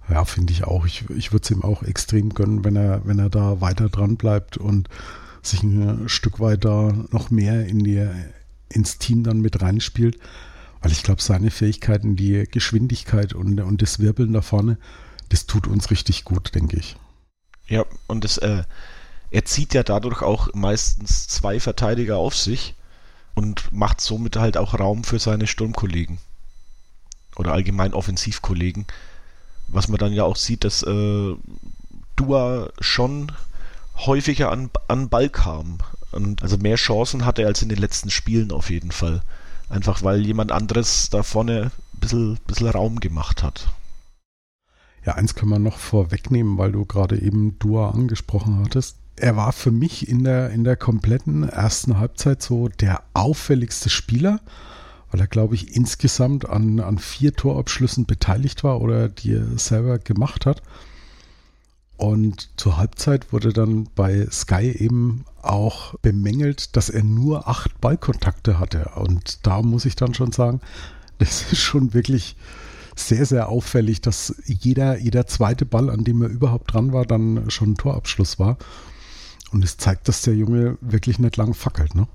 Ja, 0.10 0.26
finde 0.26 0.54
ich 0.54 0.64
auch. 0.64 0.86
Ich, 0.86 1.08
ich 1.10 1.32
würde 1.32 1.44
es 1.44 1.52
ihm 1.52 1.64
auch 1.64 1.84
extrem 1.84 2.34
gönnen, 2.34 2.64
wenn 2.66 2.76
er, 2.76 3.06
wenn 3.06 3.20
er 3.20 3.30
da 3.30 3.62
weiter 3.62 3.90
dran 3.90 4.18
bleibt 4.18 4.58
und 4.58 4.90
sich 5.44 5.62
ein 5.62 6.10
Stück 6.10 6.40
weiter 6.40 6.94
noch 7.12 7.30
mehr 7.30 7.68
in 7.68 7.84
die, 7.84 8.08
ins 8.70 8.98
Team 8.98 9.24
dann 9.24 9.40
mit 9.40 9.62
reinspielt. 9.62 10.18
Weil 10.82 10.92
ich 10.92 11.04
glaube, 11.04 11.22
seine 11.22 11.52
Fähigkeiten, 11.52 12.16
die 12.16 12.44
Geschwindigkeit 12.50 13.34
und, 13.34 13.60
und 13.60 13.82
das 13.82 14.00
Wirbeln 14.00 14.34
da 14.34 14.42
vorne, 14.42 14.78
das 15.30 15.46
tut 15.46 15.68
uns 15.68 15.92
richtig 15.92 16.24
gut, 16.24 16.56
denke 16.56 16.78
ich. 16.78 16.96
Ja, 17.68 17.86
und 18.08 18.24
das, 18.24 18.38
äh, 18.38 18.64
er 19.32 19.46
zieht 19.46 19.74
ja 19.74 19.84
dadurch 19.84 20.22
auch 20.22 20.54
meistens 20.54 21.28
zwei 21.28 21.60
Verteidiger 21.60 22.18
auf 22.18 22.36
sich 22.36 22.76
und 23.36 23.72
macht 23.72 24.02
somit 24.02 24.38
halt 24.38 24.58
auch 24.58 24.80
Raum 24.80 25.04
für 25.04 25.20
seine 25.20 25.48
Sturmkollegen. 25.48 26.20
Oder 27.36 27.52
allgemein 27.52 27.94
Offensivkollegen. 27.94 28.86
Was 29.68 29.90
man 29.90 29.98
dann 30.00 30.14
ja 30.14 30.24
auch 30.24 30.38
sieht, 30.38 30.64
dass 30.64 30.82
äh, 30.84 31.36
Dua 32.16 32.70
schon 32.80 33.32
häufiger 33.98 34.52
an, 34.52 34.70
an 34.88 35.10
Ball 35.10 35.30
kam. 35.30 35.80
Und 36.12 36.42
also 36.42 36.58
mehr 36.58 36.78
Chancen 36.78 37.26
hatte 37.26 37.42
er 37.42 37.50
als 37.50 37.62
in 37.62 37.70
den 37.70 37.78
letzten 37.78 38.10
Spielen 38.10 38.52
auf 38.52 38.70
jeden 38.70 38.92
Fall. 38.92 39.22
Einfach 39.70 40.04
weil 40.04 40.26
jemand 40.26 40.52
anderes 40.52 41.10
da 41.10 41.24
vorne 41.24 41.72
ein 41.94 42.00
bisschen, 42.00 42.40
bisschen 42.48 42.70
Raum 42.70 43.00
gemacht 43.00 43.44
hat. 43.44 43.68
Ja, 45.06 45.16
eins 45.16 45.36
kann 45.36 45.50
man 45.50 45.64
noch 45.64 45.78
vorwegnehmen, 45.78 46.58
weil 46.58 46.72
du 46.72 46.86
gerade 46.86 47.20
eben 47.20 47.58
Dua 47.60 47.92
angesprochen 47.92 48.60
hattest. 48.64 48.98
Er 49.16 49.36
war 49.36 49.52
für 49.52 49.72
mich 49.72 50.08
in 50.08 50.24
der, 50.24 50.52
in 50.52 50.64
der 50.64 50.76
kompletten 50.76 51.48
ersten 51.48 51.98
Halbzeit 51.98 52.42
so 52.42 52.68
der 52.68 53.04
auffälligste 53.14 53.90
Spieler, 53.90 54.42
weil 55.10 55.22
er, 55.22 55.28
glaube 55.28 55.56
ich, 55.56 55.76
insgesamt 55.76 56.48
an, 56.48 56.80
an 56.80 57.00
vier 57.00 57.34
Torabschlüssen 57.34 58.06
beteiligt 58.06 58.64
war 58.64 58.82
oder 58.82 59.10
die 59.10 59.34
er 59.34 59.58
selber 59.58 59.98
gemacht 59.98 60.46
hat. 60.46 60.62
Und 61.98 62.50
zur 62.58 62.78
Halbzeit 62.78 63.34
wurde 63.34 63.54
dann 63.54 63.90
bei 63.96 64.28
Sky 64.32 64.72
eben 64.72 65.26
auch 65.42 65.96
bemängelt, 66.02 66.76
dass 66.76 66.90
er 66.90 67.04
nur 67.04 67.48
acht 67.48 67.82
Ballkontakte 67.82 68.60
hatte. 68.60 68.92
Und 68.96 69.46
da 69.46 69.64
muss 69.64 69.86
ich 69.86 69.96
dann 69.96 70.14
schon 70.14 70.32
sagen, 70.32 70.62
das 71.18 71.52
ist 71.52 71.62
schon 71.62 71.94
wirklich 71.94 72.36
sehr, 72.96 73.26
sehr 73.26 73.50
auffällig, 73.50 74.02
dass 74.02 74.36
jeder, 74.46 74.98
jeder 74.98 75.28
zweite 75.28 75.66
Ball, 75.66 75.90
an 75.90 76.04
dem 76.04 76.22
er 76.22 76.30
überhaupt 76.30 76.74
dran 76.74 76.94
war, 76.94 77.06
dann 77.06 77.50
schon 77.50 77.72
ein 77.72 77.78
Torabschluss 77.78 78.40
war. 78.40 78.58
Und 79.52 79.64
es 79.64 79.78
zeigt, 79.78 80.08
dass 80.08 80.24
der 80.24 80.36
Junge 80.36 80.78
wirklich 80.82 81.20
nicht 81.20 81.38
lang 81.38 81.54
fackelt, 81.54 81.96
ne? 81.96 82.08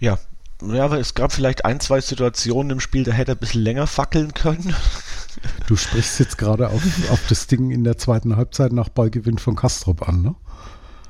Ja, 0.00 0.18
ja, 0.62 0.84
aber 0.84 0.98
es 0.98 1.14
gab 1.14 1.32
vielleicht 1.32 1.64
ein, 1.64 1.80
zwei 1.80 2.00
Situationen 2.00 2.70
im 2.70 2.80
Spiel, 2.80 3.04
da 3.04 3.12
hätte 3.12 3.32
er 3.32 3.36
ein 3.36 3.40
bisschen 3.40 3.62
länger 3.62 3.86
fackeln 3.86 4.32
können. 4.34 4.74
Du 5.66 5.76
sprichst 5.76 6.18
jetzt 6.20 6.38
gerade 6.38 6.68
auf, 6.68 6.82
auf 7.10 7.20
das 7.28 7.46
Ding 7.46 7.70
in 7.70 7.84
der 7.84 7.98
zweiten 7.98 8.36
Halbzeit 8.36 8.72
nach 8.72 8.88
Ballgewinn 8.88 9.38
von 9.38 9.56
Kastrop 9.56 10.08
an, 10.08 10.22
ne? 10.22 10.34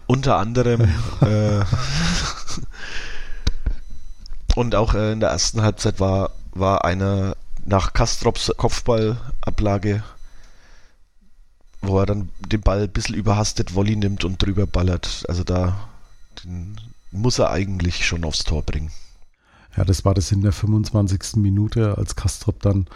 Unter 0.07 0.37
anderem. 0.37 0.83
äh, 1.21 1.64
und 4.54 4.75
auch 4.75 4.95
äh, 4.95 5.12
in 5.12 5.21
der 5.21 5.31
ersten 5.31 5.62
Halbzeit 5.62 5.99
war, 6.00 6.31
war 6.52 6.85
einer 6.85 7.37
nach 7.64 7.95
Kastrops 7.95 8.52
Kopfballablage, 8.57 10.04
wo 11.81 11.99
er 11.99 12.07
dann 12.07 12.28
den 12.40 12.61
Ball 12.61 12.83
ein 12.83 12.93
bisschen 12.93 13.14
überhastet 13.14 13.75
Volley 13.75 13.97
nimmt 13.97 14.25
und 14.25 14.43
drüber 14.43 14.66
ballert. 14.66 15.25
Also 15.28 15.45
da 15.45 15.88
muss 17.11 17.38
er 17.38 17.50
eigentlich 17.50 18.07
schon 18.07 18.25
aufs 18.25 18.45
Tor 18.45 18.62
bringen. 18.62 18.90
Ja, 19.76 19.85
das 19.85 20.04
war 20.04 20.14
das 20.14 20.31
in 20.31 20.43
der 20.43 20.52
25. 20.52 21.37
Minute, 21.37 21.97
als 21.99 22.14
Kastrop 22.14 22.61
dann 22.62 22.87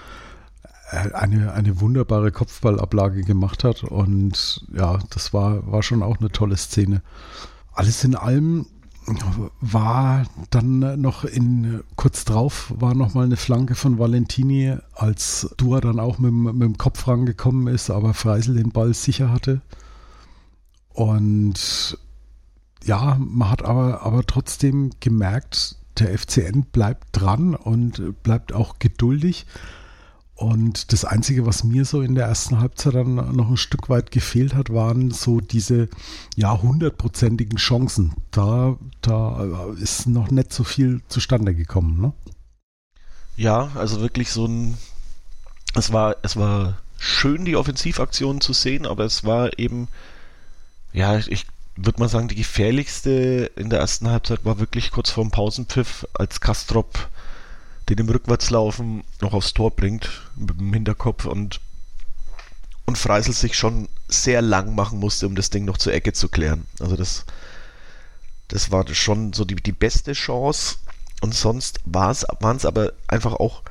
eine, 0.90 1.52
eine 1.52 1.80
wunderbare 1.80 2.32
Kopfballablage 2.32 3.22
gemacht 3.22 3.64
hat. 3.64 3.84
Und 3.84 4.66
ja, 4.72 4.98
das 5.10 5.32
war, 5.32 5.70
war 5.70 5.82
schon 5.82 6.02
auch 6.02 6.18
eine 6.18 6.30
tolle 6.30 6.56
Szene. 6.56 7.02
Alles 7.72 8.04
in 8.04 8.14
allem 8.14 8.66
war 9.60 10.26
dann 10.50 11.00
noch 11.00 11.24
in 11.24 11.82
kurz 11.96 12.26
drauf 12.26 12.72
war 12.76 12.94
noch 12.94 13.14
mal 13.14 13.24
eine 13.24 13.36
Flanke 13.36 13.74
von 13.74 13.98
Valentini, 13.98 14.76
als 14.94 15.54
Dua 15.56 15.80
dann 15.80 15.98
auch 15.98 16.18
mit, 16.18 16.32
mit 16.32 16.62
dem 16.62 16.76
Kopf 16.76 17.08
rangekommen 17.08 17.72
ist, 17.72 17.90
aber 17.90 18.12
Freisel 18.12 18.56
den 18.56 18.70
Ball 18.70 18.92
sicher 18.92 19.30
hatte. 19.30 19.62
Und 20.92 21.98
ja, 22.84 23.16
man 23.18 23.50
hat 23.50 23.64
aber, 23.64 24.02
aber 24.02 24.24
trotzdem 24.24 24.90
gemerkt, 25.00 25.76
der 25.98 26.16
FCN 26.16 26.66
bleibt 26.72 27.08
dran 27.12 27.54
und 27.54 28.22
bleibt 28.22 28.52
auch 28.52 28.78
geduldig. 28.78 29.46
Und 30.38 30.92
das 30.92 31.04
Einzige, 31.04 31.46
was 31.46 31.64
mir 31.64 31.84
so 31.84 32.00
in 32.00 32.14
der 32.14 32.26
ersten 32.26 32.60
Halbzeit 32.60 32.94
dann 32.94 33.16
noch 33.34 33.50
ein 33.50 33.56
Stück 33.56 33.88
weit 33.88 34.12
gefehlt 34.12 34.54
hat, 34.54 34.72
waren 34.72 35.10
so 35.10 35.40
diese 35.40 35.88
ja 36.36 36.62
hundertprozentigen 36.62 37.58
Chancen. 37.58 38.14
Da, 38.30 38.76
da 39.02 39.66
ist 39.80 40.06
noch 40.06 40.30
nicht 40.30 40.52
so 40.52 40.62
viel 40.62 41.02
zustande 41.08 41.56
gekommen. 41.56 42.00
Ne? 42.00 42.12
Ja, 43.36 43.72
also 43.74 44.00
wirklich 44.00 44.30
so 44.30 44.46
ein. 44.46 44.78
Es 45.74 45.92
war, 45.92 46.14
es 46.22 46.36
war 46.36 46.78
schön, 46.98 47.44
die 47.44 47.56
Offensivaktionen 47.56 48.40
zu 48.40 48.52
sehen, 48.52 48.86
aber 48.86 49.04
es 49.04 49.24
war 49.24 49.58
eben, 49.58 49.88
ja, 50.92 51.18
ich 51.18 51.46
würde 51.74 51.98
mal 51.98 52.08
sagen, 52.08 52.28
die 52.28 52.36
gefährlichste 52.36 53.50
in 53.56 53.70
der 53.70 53.80
ersten 53.80 54.08
Halbzeit 54.08 54.44
war 54.44 54.60
wirklich 54.60 54.92
kurz 54.92 55.10
vorm 55.10 55.32
Pausenpfiff, 55.32 56.06
als 56.14 56.40
Kastrop 56.40 57.08
den 57.88 57.98
im 57.98 58.08
Rückwärtslaufen 58.08 59.02
noch 59.20 59.32
aufs 59.32 59.54
Tor 59.54 59.70
bringt, 59.70 60.08
mit 60.36 60.58
dem 60.58 60.72
Hinterkopf 60.72 61.24
und, 61.24 61.60
und 62.84 62.98
Freisel 62.98 63.32
sich 63.32 63.56
schon 63.56 63.88
sehr 64.08 64.42
lang 64.42 64.74
machen 64.74 64.98
musste, 64.98 65.26
um 65.26 65.34
das 65.34 65.50
Ding 65.50 65.64
noch 65.64 65.78
zur 65.78 65.94
Ecke 65.94 66.12
zu 66.12 66.28
klären. 66.28 66.66
Also 66.80 66.96
das, 66.96 67.24
das 68.48 68.70
war 68.70 68.86
schon 68.94 69.32
so 69.32 69.44
die, 69.44 69.56
die 69.56 69.72
beste 69.72 70.12
Chance 70.12 70.76
und 71.20 71.34
sonst 71.34 71.80
waren 71.84 72.56
es 72.56 72.64
aber 72.64 72.92
einfach 73.06 73.32
auch, 73.32 73.62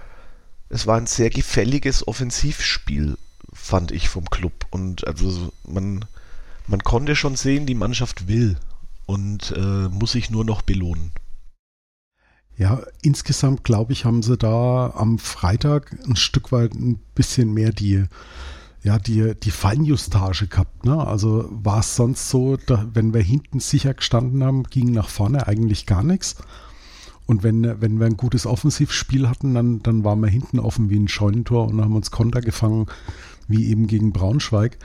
es 0.69 0.85
war 0.87 0.97
ein 0.97 1.07
sehr 1.07 1.29
gefälliges 1.29 2.07
Offensivspiel, 2.07 3.17
fand 3.53 3.91
ich 3.91 4.09
vom 4.09 4.29
Club 4.29 4.65
und 4.71 5.07
also 5.07 5.51
man, 5.63 6.05
man 6.67 6.83
konnte 6.83 7.15
schon 7.15 7.35
sehen, 7.35 7.65
die 7.65 7.75
Mannschaft 7.75 8.27
will 8.27 8.57
und 9.05 9.51
äh, 9.55 9.87
muss 9.89 10.11
sich 10.11 10.29
nur 10.29 10.43
noch 10.43 10.61
belohnen. 10.61 11.11
Ja, 12.57 12.81
insgesamt 13.03 13.63
glaube 13.63 13.93
ich, 13.93 14.05
haben 14.05 14.23
sie 14.23 14.35
da 14.35 14.91
am 14.95 15.19
Freitag 15.19 15.95
ein 16.07 16.15
Stück 16.15 16.51
weit 16.51 16.73
ein 16.73 16.99
bisschen 17.13 17.53
mehr 17.53 17.71
die, 17.71 18.05
ja, 18.83 18.97
die, 18.97 19.35
die 19.35 19.51
Feinjustage 19.51 20.47
gehabt. 20.47 20.85
Ne? 20.85 21.05
Also 21.05 21.47
war 21.51 21.79
es 21.79 21.95
sonst 21.95 22.29
so, 22.29 22.57
da, 22.57 22.87
wenn 22.93 23.13
wir 23.13 23.21
hinten 23.21 23.59
sicher 23.59 23.93
gestanden 23.93 24.43
haben, 24.43 24.63
ging 24.63 24.91
nach 24.91 25.09
vorne 25.09 25.47
eigentlich 25.47 25.85
gar 25.85 26.03
nichts. 26.03 26.35
Und 27.27 27.43
wenn, 27.43 27.81
wenn 27.81 27.99
wir 27.99 28.07
ein 28.07 28.17
gutes 28.17 28.47
Offensivspiel 28.47 29.29
hatten, 29.29 29.53
dann, 29.53 29.83
dann 29.83 30.03
waren 30.03 30.21
wir 30.21 30.29
hinten 30.29 30.59
offen 30.59 30.89
wie 30.89 30.97
ein 30.97 31.09
Scheunentor 31.09 31.67
und 31.67 31.81
haben 31.81 31.95
uns 31.95 32.09
Konter 32.09 32.41
gefangen, 32.41 32.87
wie 33.47 33.67
eben 33.67 33.85
gegen 33.85 34.13
Braunschweig. 34.13 34.79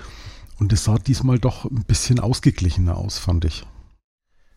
Und 0.58 0.72
es 0.72 0.84
sah 0.84 0.98
diesmal 0.98 1.38
doch 1.38 1.64
ein 1.64 1.84
bisschen 1.86 2.20
ausgeglichener 2.20 2.98
aus, 2.98 3.18
fand 3.18 3.44
ich. 3.44 3.64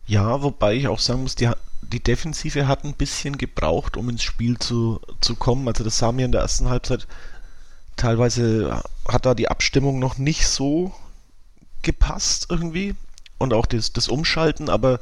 Ja, 0.06 0.42
wobei 0.42 0.74
ich 0.74 0.88
auch 0.88 1.00
sagen 1.00 1.22
muss, 1.22 1.34
die, 1.34 1.50
die 1.82 2.02
Defensive 2.02 2.68
hat 2.68 2.84
ein 2.84 2.94
bisschen 2.94 3.38
gebraucht, 3.38 3.96
um 3.96 4.08
ins 4.08 4.22
Spiel 4.22 4.58
zu, 4.58 5.00
zu 5.20 5.34
kommen. 5.34 5.66
Also 5.68 5.84
das 5.84 5.98
sah 5.98 6.12
mir 6.12 6.24
in 6.24 6.32
der 6.32 6.42
ersten 6.42 6.68
Halbzeit 6.68 7.06
teilweise 7.96 8.82
hat 9.08 9.26
da 9.26 9.34
die 9.34 9.48
Abstimmung 9.48 9.98
noch 9.98 10.18
nicht 10.18 10.46
so 10.46 10.94
gepasst 11.82 12.46
irgendwie. 12.50 12.94
Und 13.38 13.52
auch 13.52 13.66
das, 13.66 13.92
das 13.92 14.08
Umschalten, 14.08 14.70
aber 14.70 15.00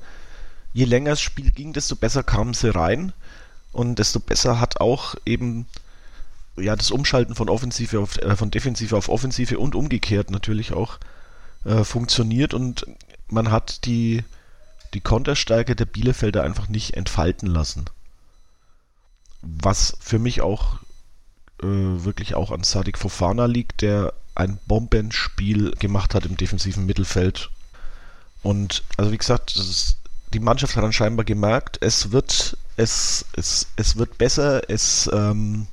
je 0.73 0.85
länger 0.85 1.11
das 1.11 1.21
Spiel 1.21 1.51
ging, 1.51 1.73
desto 1.73 1.97
besser 1.97 2.23
kamen 2.23 2.55
sie 2.55 2.75
rein. 2.75 3.13
Und 3.73 3.99
desto 3.99 4.21
besser 4.21 4.61
hat 4.61 4.81
auch 4.81 5.15
eben 5.27 5.67
ja 6.57 6.77
das 6.77 6.91
Umschalten 6.91 7.35
von 7.35 7.49
Offensive 7.49 7.99
auf 7.99 8.19
äh, 8.19 8.37
von 8.37 8.51
Defensive 8.51 8.97
auf 8.97 9.09
Offensive 9.09 9.59
und 9.59 9.75
umgekehrt 9.75 10.31
natürlich 10.31 10.73
auch 10.73 10.99
äh, 11.65 11.85
funktioniert. 11.85 12.55
Und 12.55 12.87
man 13.29 13.51
hat 13.51 13.85
die 13.87 14.23
die 14.95 15.01
Konterstärke 15.01 15.77
der 15.77 15.87
Bielefelder 15.87 16.43
einfach 16.43 16.69
nicht 16.69 16.95
entfalten 16.95 17.49
lassen. 17.49 17.87
was 19.43 19.97
für 20.01 20.19
mich 20.19 20.41
auch 20.41 20.79
äh, 21.63 21.67
wirklich 21.67 22.35
auch 22.35 22.51
an 22.51 22.65
Sadik 22.65 22.97
Fofana 22.97 23.45
liegt, 23.45 23.83
der 23.83 24.15
ein 24.35 24.59
Bombenspiel 24.67 25.73
gemacht 25.73 26.15
hat 26.15 26.25
im 26.25 26.37
defensiven 26.37 26.87
Mittelfeld. 26.87 27.51
Und 28.43 28.83
also 28.97 29.13
wie 29.13 29.19
gesagt, 29.19 29.55
ist, 29.57 29.99
die 30.33 30.41
Mannschaft 30.41 30.77
hat 30.77 30.83
dann 30.83 30.93
scheinbar 30.93 31.25
gemerkt, 31.25 31.79
es 31.81 32.11
wird, 32.11 32.57
es, 32.77 33.27
es, 33.37 33.69
es 33.77 33.97
wird 33.97 34.19
besser, 34.19 34.69
es, 34.69 35.09
ähm, 35.13 35.67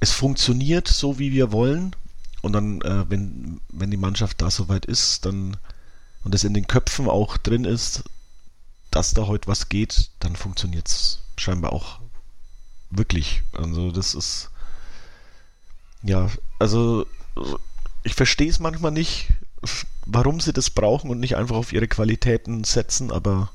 es 0.00 0.12
funktioniert 0.12 0.88
so, 0.88 1.18
wie 1.18 1.32
wir 1.32 1.52
wollen. 1.52 1.94
Und 2.42 2.52
dann, 2.52 2.80
äh, 2.82 3.08
wenn, 3.08 3.60
wenn 3.68 3.90
die 3.90 3.96
Mannschaft 3.96 4.40
da 4.42 4.50
soweit 4.50 4.86
ist, 4.86 5.24
dann 5.24 5.56
und 6.26 6.34
es 6.34 6.42
in 6.42 6.54
den 6.54 6.66
Köpfen 6.66 7.08
auch 7.08 7.36
drin 7.36 7.64
ist, 7.64 8.02
dass 8.90 9.14
da 9.14 9.28
heute 9.28 9.46
was 9.46 9.68
geht, 9.68 10.10
dann 10.18 10.34
funktioniert 10.34 10.88
es 10.88 11.22
scheinbar 11.36 11.72
auch 11.72 12.00
wirklich. 12.90 13.44
Also 13.52 13.92
das 13.92 14.16
ist 14.16 14.50
ja, 16.02 16.28
also 16.58 17.06
ich 18.02 18.16
verstehe 18.16 18.50
es 18.50 18.58
manchmal 18.58 18.90
nicht, 18.90 19.28
warum 20.04 20.40
sie 20.40 20.52
das 20.52 20.68
brauchen 20.68 21.10
und 21.10 21.20
nicht 21.20 21.36
einfach 21.36 21.54
auf 21.54 21.72
ihre 21.72 21.86
Qualitäten 21.86 22.64
setzen, 22.64 23.12
aber 23.12 23.52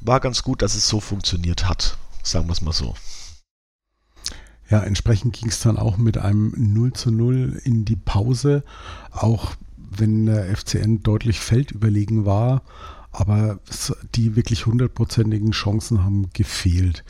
war 0.00 0.18
ganz 0.18 0.42
gut, 0.42 0.62
dass 0.62 0.74
es 0.74 0.88
so 0.88 0.98
funktioniert 0.98 1.68
hat, 1.68 1.96
sagen 2.24 2.48
wir 2.48 2.54
es 2.54 2.60
mal 2.60 2.72
so. 2.72 2.96
Ja, 4.68 4.80
entsprechend 4.80 5.36
ging 5.36 5.48
es 5.48 5.60
dann 5.60 5.78
auch 5.78 5.96
mit 5.96 6.18
einem 6.18 6.54
0 6.56 6.92
zu 6.94 7.12
0 7.12 7.60
in 7.62 7.84
die 7.84 7.94
Pause, 7.94 8.64
auch 9.12 9.54
wenn 9.90 10.26
der 10.26 10.54
FCN 10.56 11.02
deutlich 11.02 11.40
feldüberlegen 11.40 12.24
war, 12.24 12.62
aber 13.12 13.60
die 14.14 14.36
wirklich 14.36 14.66
hundertprozentigen 14.66 15.52
Chancen 15.52 16.02
haben 16.04 16.30
gefehlt. 16.32 17.04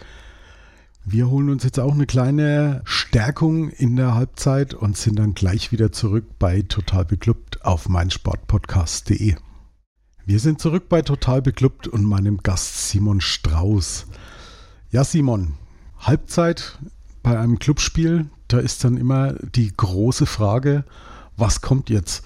Wir 1.07 1.29
holen 1.29 1.51
uns 1.51 1.65
jetzt 1.65 1.79
auch 1.79 1.93
eine 1.93 2.07
kleine 2.07 2.81
Stärkung 2.85 3.69
in 3.69 3.97
der 3.97 4.15
Halbzeit 4.15 4.73
und 4.73 4.97
sind 4.97 5.19
dann 5.19 5.35
gleich 5.35 5.71
wieder 5.71 5.93
zurück 5.93 6.25
bei 6.39 6.63
Total 6.63 7.05
Beklubbt 7.05 7.65
auf 7.65 7.89
meinsportpodcast.de. 7.89 9.35
Wir 10.25 10.41
sind 10.41 10.61
zurück 10.61 10.89
bei 10.89 11.03
Total 11.03 11.43
Beklubbt 11.43 11.87
und 11.89 12.05
meinem 12.05 12.39
Gast 12.43 12.89
Simon 12.89 13.21
Strauß. 13.21 14.07
Ja, 14.91 15.05
Simon, 15.05 15.55
Halbzeit 15.99 16.79
bei 17.23 17.39
einem 17.39 17.59
Clubspiel, 17.59 18.31
da 18.49 18.59
ist 18.59 18.85
dann 18.85 18.97
immer 18.97 19.35
die 19.35 19.75
große 19.77 20.25
Frage, 20.25 20.85
was 21.37 21.61
kommt 21.61 21.91
jetzt? 21.91 22.25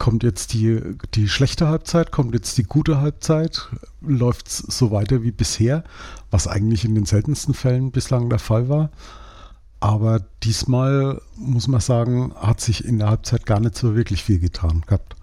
Kommt 0.00 0.22
jetzt 0.22 0.54
die, 0.54 0.80
die 1.12 1.28
schlechte 1.28 1.68
Halbzeit? 1.68 2.10
Kommt 2.10 2.32
jetzt 2.32 2.56
die 2.56 2.62
gute 2.62 3.02
Halbzeit? 3.02 3.68
Läuft 4.00 4.48
es 4.48 4.56
so 4.56 4.90
weiter 4.90 5.22
wie 5.22 5.30
bisher? 5.30 5.84
Was 6.30 6.46
eigentlich 6.46 6.86
in 6.86 6.94
den 6.94 7.04
seltensten 7.04 7.52
Fällen 7.52 7.90
bislang 7.90 8.30
der 8.30 8.38
Fall 8.38 8.70
war. 8.70 8.88
Aber 9.78 10.22
diesmal, 10.42 11.20
muss 11.36 11.68
man 11.68 11.82
sagen, 11.82 12.32
hat 12.34 12.62
sich 12.62 12.82
in 12.82 12.98
der 12.98 13.10
Halbzeit 13.10 13.44
gar 13.44 13.60
nicht 13.60 13.76
so 13.76 13.94
wirklich 13.94 14.24
viel 14.24 14.38
getan 14.38 14.84
gehabt. 14.86 15.16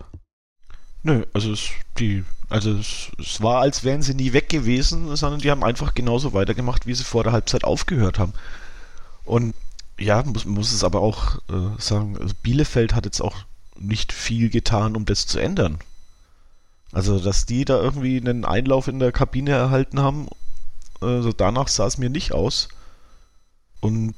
Nö, 1.01 1.25
also 1.33 1.53
es, 1.53 1.71
die, 1.97 2.23
also 2.47 2.73
es, 2.73 3.09
es 3.17 3.41
war, 3.41 3.61
als 3.61 3.83
wären 3.83 4.03
sie 4.03 4.13
nie 4.13 4.33
weg 4.33 4.47
gewesen, 4.47 5.15
sondern 5.15 5.41
die 5.41 5.49
haben 5.49 5.63
einfach 5.63 5.95
genauso 5.95 6.33
weitergemacht, 6.33 6.85
wie 6.85 6.93
sie 6.93 7.03
vor 7.03 7.23
der 7.23 7.33
Halbzeit 7.33 7.63
aufgehört 7.63 8.19
haben. 8.19 8.33
Und 9.25 9.55
ja, 9.97 10.21
muss, 10.21 10.45
muss 10.45 10.71
es 10.71 10.83
aber 10.83 11.01
auch 11.01 11.37
äh, 11.49 11.79
sagen, 11.79 12.15
also 12.21 12.35
Bielefeld 12.43 12.93
hat 12.93 13.05
jetzt 13.05 13.21
auch 13.21 13.37
nicht 13.79 14.13
viel 14.13 14.49
getan, 14.49 14.95
um 14.95 15.05
das 15.05 15.27
zu 15.27 15.39
ändern. 15.39 15.79
Also, 16.91 17.19
dass 17.19 17.45
die 17.45 17.65
da 17.65 17.81
irgendwie 17.81 18.19
einen 18.19 18.45
Einlauf 18.45 18.87
in 18.87 18.99
der 18.99 19.11
Kabine 19.11 19.51
erhalten 19.51 19.99
haben, 19.99 20.27
also 21.01 21.31
danach 21.31 21.67
sah 21.67 21.85
es 21.85 21.97
mir 21.97 22.09
nicht 22.09 22.31
aus. 22.33 22.69
Und 23.81 24.15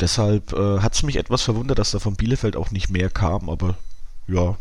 deshalb 0.00 0.52
äh, 0.52 0.80
hat 0.80 0.94
es 0.94 1.02
mich 1.02 1.16
etwas 1.16 1.42
verwundert, 1.42 1.78
dass 1.78 1.92
da 1.92 1.98
von 1.98 2.16
Bielefeld 2.16 2.56
auch 2.56 2.70
nicht 2.70 2.90
mehr 2.90 3.10
kam, 3.10 3.48
aber 3.48 3.76
ja. 4.26 4.56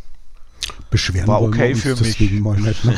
Beschweren 0.89 1.27
war 1.27 1.41
okay 1.41 1.75
für 1.75 1.95
mich. 1.95 2.19
Ne? 2.19 2.75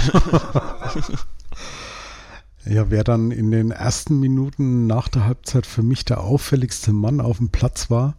ja, 2.66 2.90
wer 2.90 3.04
dann 3.04 3.32
in 3.32 3.52
den 3.52 3.72
ersten 3.72 4.20
Minuten 4.20 4.88
nach 4.88 5.08
der 5.08 5.26
Halbzeit 5.26 5.66
für 5.66 5.84
mich 5.84 6.06
der 6.06 6.22
auffälligste 6.22 6.94
Mann 6.94 7.22
auf 7.22 7.38
dem 7.38 7.50
Platz 7.50 7.90
war, 7.90 8.16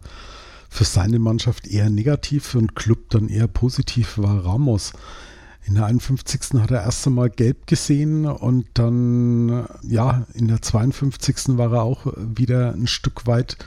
für 0.71 0.85
seine 0.85 1.19
Mannschaft 1.19 1.67
eher 1.67 1.89
negativ, 1.89 2.45
für 2.45 2.59
den 2.59 2.73
Club 2.73 3.09
dann 3.09 3.27
eher 3.27 3.47
positiv 3.47 4.17
war 4.17 4.45
Ramos. 4.45 4.93
In 5.65 5.75
der 5.75 5.85
51. 5.85 6.61
hat 6.61 6.71
er 6.71 6.83
erst 6.83 7.05
einmal 7.05 7.29
gelb 7.29 7.67
gesehen 7.67 8.25
und 8.25 8.65
dann, 8.73 9.67
ja, 9.83 10.25
in 10.33 10.47
der 10.47 10.61
52. 10.61 11.57
war 11.57 11.73
er 11.73 11.83
auch 11.83 12.07
wieder 12.15 12.73
ein 12.73 12.87
Stück 12.87 13.27
weit 13.27 13.57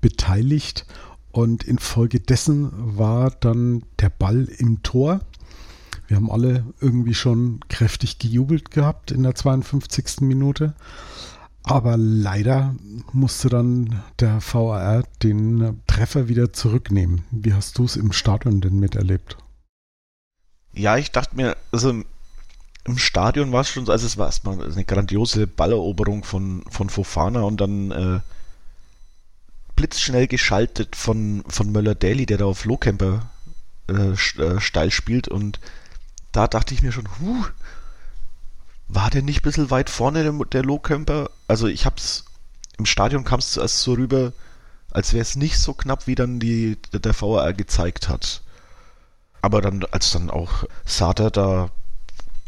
beteiligt 0.00 0.86
und 1.32 1.64
infolgedessen 1.64 2.70
war 2.72 3.32
dann 3.32 3.82
der 3.98 4.10
Ball 4.10 4.44
im 4.56 4.82
Tor. 4.84 5.20
Wir 6.06 6.16
haben 6.16 6.30
alle 6.30 6.64
irgendwie 6.80 7.14
schon 7.14 7.60
kräftig 7.68 8.20
gejubelt 8.20 8.70
gehabt 8.70 9.10
in 9.10 9.24
der 9.24 9.34
52. 9.34 10.20
Minute. 10.20 10.74
Aber 11.64 11.96
leider 11.96 12.74
musste 13.12 13.48
dann 13.48 14.02
der 14.20 14.40
VAR 14.40 15.02
den 15.22 15.80
Treffer 15.86 16.28
wieder 16.28 16.52
zurücknehmen. 16.52 17.24
Wie 17.30 17.54
hast 17.54 17.78
du 17.78 17.84
es 17.84 17.96
im 17.96 18.12
Stadion 18.12 18.60
denn 18.60 18.78
miterlebt? 18.78 19.38
Ja, 20.74 20.98
ich 20.98 21.10
dachte 21.10 21.36
mir, 21.36 21.56
also 21.72 22.02
im 22.84 22.98
Stadion 22.98 23.50
war 23.52 23.62
es 23.62 23.70
schon 23.70 23.86
so, 23.86 23.92
also 23.92 24.06
es 24.06 24.18
war 24.18 24.26
erstmal 24.26 24.62
eine 24.62 24.84
grandiose 24.84 25.46
Balleroberung 25.46 26.22
von, 26.22 26.64
von 26.68 26.90
Fofana 26.90 27.40
und 27.40 27.60
dann 27.62 27.90
äh, 27.90 28.20
blitzschnell 29.74 30.26
geschaltet 30.26 30.94
von, 30.94 31.44
von 31.48 31.72
Möller-Daly, 31.72 32.26
der 32.26 32.38
da 32.38 32.44
auf 32.44 32.66
Lohkemper 32.66 33.30
äh, 33.88 34.12
äh, 34.12 34.60
steil 34.60 34.90
spielt 34.90 35.28
und 35.28 35.60
da 36.32 36.46
dachte 36.46 36.74
ich 36.74 36.82
mir 36.82 36.92
schon, 36.92 37.08
huh, 37.20 37.46
war 38.94 39.10
der 39.10 39.22
nicht 39.22 39.40
ein 39.40 39.42
bisschen 39.42 39.70
weit 39.70 39.90
vorne, 39.90 40.22
der, 40.22 40.32
der 40.32 40.62
Lohkemper? 40.62 41.30
Also 41.48 41.66
ich 41.66 41.84
hab's, 41.84 42.24
im 42.78 42.86
Stadion 42.86 43.24
kam 43.24 43.40
es 43.40 43.52
zuerst 43.52 43.80
so 43.80 43.94
rüber, 43.94 44.32
als 44.90 45.12
wäre 45.12 45.22
es 45.22 45.36
nicht 45.36 45.58
so 45.58 45.74
knapp, 45.74 46.06
wie 46.06 46.14
dann 46.14 46.38
die, 46.38 46.78
der 46.92 47.20
VAR 47.20 47.52
gezeigt 47.52 48.08
hat. 48.08 48.42
Aber 49.42 49.60
dann, 49.60 49.84
als 49.90 50.12
dann 50.12 50.30
auch 50.30 50.64
Sater 50.84 51.30
da 51.30 51.70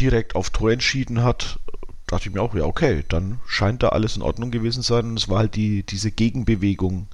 direkt 0.00 0.34
auf 0.34 0.50
Tor 0.50 0.70
entschieden 0.70 1.22
hat, 1.22 1.58
dachte 2.06 2.28
ich 2.28 2.34
mir 2.34 2.40
auch, 2.40 2.54
ja, 2.54 2.64
okay, 2.64 3.04
dann 3.08 3.40
scheint 3.46 3.82
da 3.82 3.88
alles 3.88 4.16
in 4.16 4.22
Ordnung 4.22 4.50
gewesen 4.50 4.82
sein. 4.82 5.06
Und 5.06 5.18
es 5.18 5.28
war 5.28 5.38
halt 5.38 5.56
die, 5.56 5.82
diese 5.82 6.12
Gegenbewegung, 6.12 7.08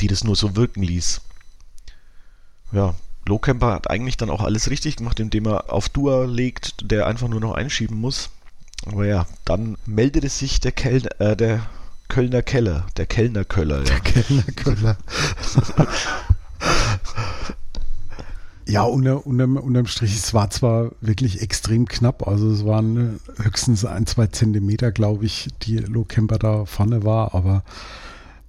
die 0.00 0.06
das 0.06 0.22
nur 0.22 0.36
so 0.36 0.54
wirken 0.56 0.82
ließ. 0.82 1.22
Ja, 2.72 2.94
Lohkemper 3.26 3.72
hat 3.72 3.90
eigentlich 3.90 4.16
dann 4.16 4.30
auch 4.30 4.42
alles 4.42 4.70
richtig 4.70 4.96
gemacht, 4.96 5.18
indem 5.18 5.46
er 5.46 5.72
auf 5.72 5.88
Dua 5.88 6.24
legt, 6.24 6.90
der 6.90 7.06
einfach 7.06 7.28
nur 7.28 7.40
noch 7.40 7.54
einschieben 7.54 7.98
muss. 7.98 8.30
Aber 8.86 9.06
ja, 9.06 9.26
dann 9.44 9.76
meldete 9.86 10.28
sich 10.28 10.60
der, 10.60 10.72
Kel 10.72 11.06
äh, 11.18 11.36
der 11.36 11.60
Kölner 12.08 12.42
Keller, 12.42 12.86
der 12.96 13.06
Kellner 13.06 13.44
Köller. 13.44 13.78
Ja. 13.78 13.84
Der 13.84 14.00
Kellner 14.00 14.42
Köller. 14.56 14.96
ja, 18.66 18.82
unter, 18.82 19.26
unterm, 19.26 19.56
unterm 19.56 19.86
Strich, 19.86 20.16
es 20.16 20.34
war 20.34 20.50
zwar 20.50 20.92
wirklich 21.00 21.40
extrem 21.42 21.86
knapp, 21.86 22.26
also 22.26 22.50
es 22.50 22.64
waren 22.64 23.20
höchstens 23.36 23.84
ein, 23.84 24.06
zwei 24.06 24.26
Zentimeter, 24.28 24.92
glaube 24.92 25.24
ich, 25.24 25.48
die 25.62 25.78
Low 25.78 26.04
Camper 26.04 26.38
da 26.38 26.64
vorne 26.64 27.04
war, 27.04 27.34
aber 27.34 27.62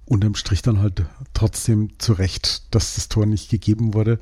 unterm 0.06 0.34
Strich 0.34 0.62
dann 0.62 0.80
halt 0.80 1.04
trotzdem 1.34 1.90
zurecht, 1.98 2.74
dass 2.74 2.94
das 2.94 3.08
Tor 3.08 3.26
nicht 3.26 3.50
gegeben 3.50 3.94
wurde. 3.94 4.18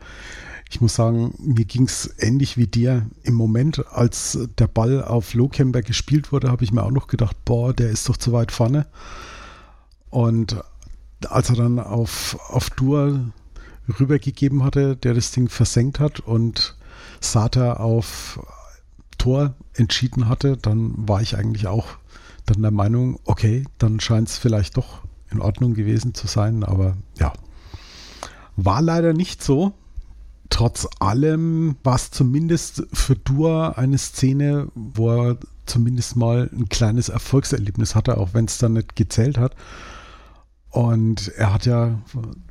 Ich 0.72 0.80
muss 0.80 0.94
sagen, 0.94 1.34
mir 1.38 1.64
ging 1.64 1.82
es 1.82 2.14
ähnlich 2.18 2.56
wie 2.56 2.68
dir. 2.68 3.04
Im 3.24 3.34
Moment, 3.34 3.84
als 3.90 4.38
der 4.56 4.68
Ball 4.68 5.02
auf 5.02 5.34
Lohkemper 5.34 5.82
gespielt 5.82 6.30
wurde, 6.30 6.48
habe 6.48 6.62
ich 6.62 6.72
mir 6.72 6.84
auch 6.84 6.92
noch 6.92 7.08
gedacht, 7.08 7.36
boah, 7.44 7.74
der 7.74 7.90
ist 7.90 8.08
doch 8.08 8.16
zu 8.16 8.32
weit 8.32 8.52
vorne. 8.52 8.86
Und 10.10 10.62
als 11.28 11.50
er 11.50 11.56
dann 11.56 11.80
auf, 11.80 12.38
auf 12.48 12.70
Dur 12.70 13.32
rübergegeben 13.98 14.62
hatte, 14.62 14.94
der 14.94 15.14
das 15.14 15.32
Ding 15.32 15.48
versenkt 15.48 15.98
hat 15.98 16.20
und 16.20 16.76
Sata 17.20 17.74
auf 17.74 18.40
Tor 19.18 19.56
entschieden 19.74 20.28
hatte, 20.28 20.56
dann 20.56 20.94
war 20.96 21.20
ich 21.20 21.36
eigentlich 21.36 21.66
auch 21.66 21.88
dann 22.46 22.62
der 22.62 22.70
Meinung, 22.70 23.18
okay, 23.24 23.64
dann 23.78 23.98
scheint 23.98 24.28
es 24.28 24.38
vielleicht 24.38 24.76
doch 24.76 25.02
in 25.30 25.40
Ordnung 25.40 25.74
gewesen 25.74 26.14
zu 26.14 26.28
sein, 26.28 26.62
aber 26.62 26.96
ja, 27.18 27.32
war 28.56 28.82
leider 28.82 29.12
nicht 29.12 29.42
so 29.42 29.74
trotz 30.50 30.86
allem 30.98 31.76
war 31.82 31.94
es 31.94 32.10
zumindest 32.10 32.82
für 32.92 33.16
Dua 33.16 33.70
eine 33.70 33.98
Szene, 33.98 34.68
wo 34.74 35.10
er 35.10 35.36
zumindest 35.66 36.16
mal 36.16 36.50
ein 36.52 36.68
kleines 36.68 37.08
Erfolgserlebnis 37.08 37.94
hatte, 37.94 38.18
auch 38.18 38.34
wenn 38.34 38.44
es 38.44 38.58
dann 38.58 38.74
nicht 38.74 38.96
gezählt 38.96 39.38
hat. 39.38 39.54
Und 40.70 41.28
er 41.36 41.52
hat 41.52 41.66
ja 41.66 41.98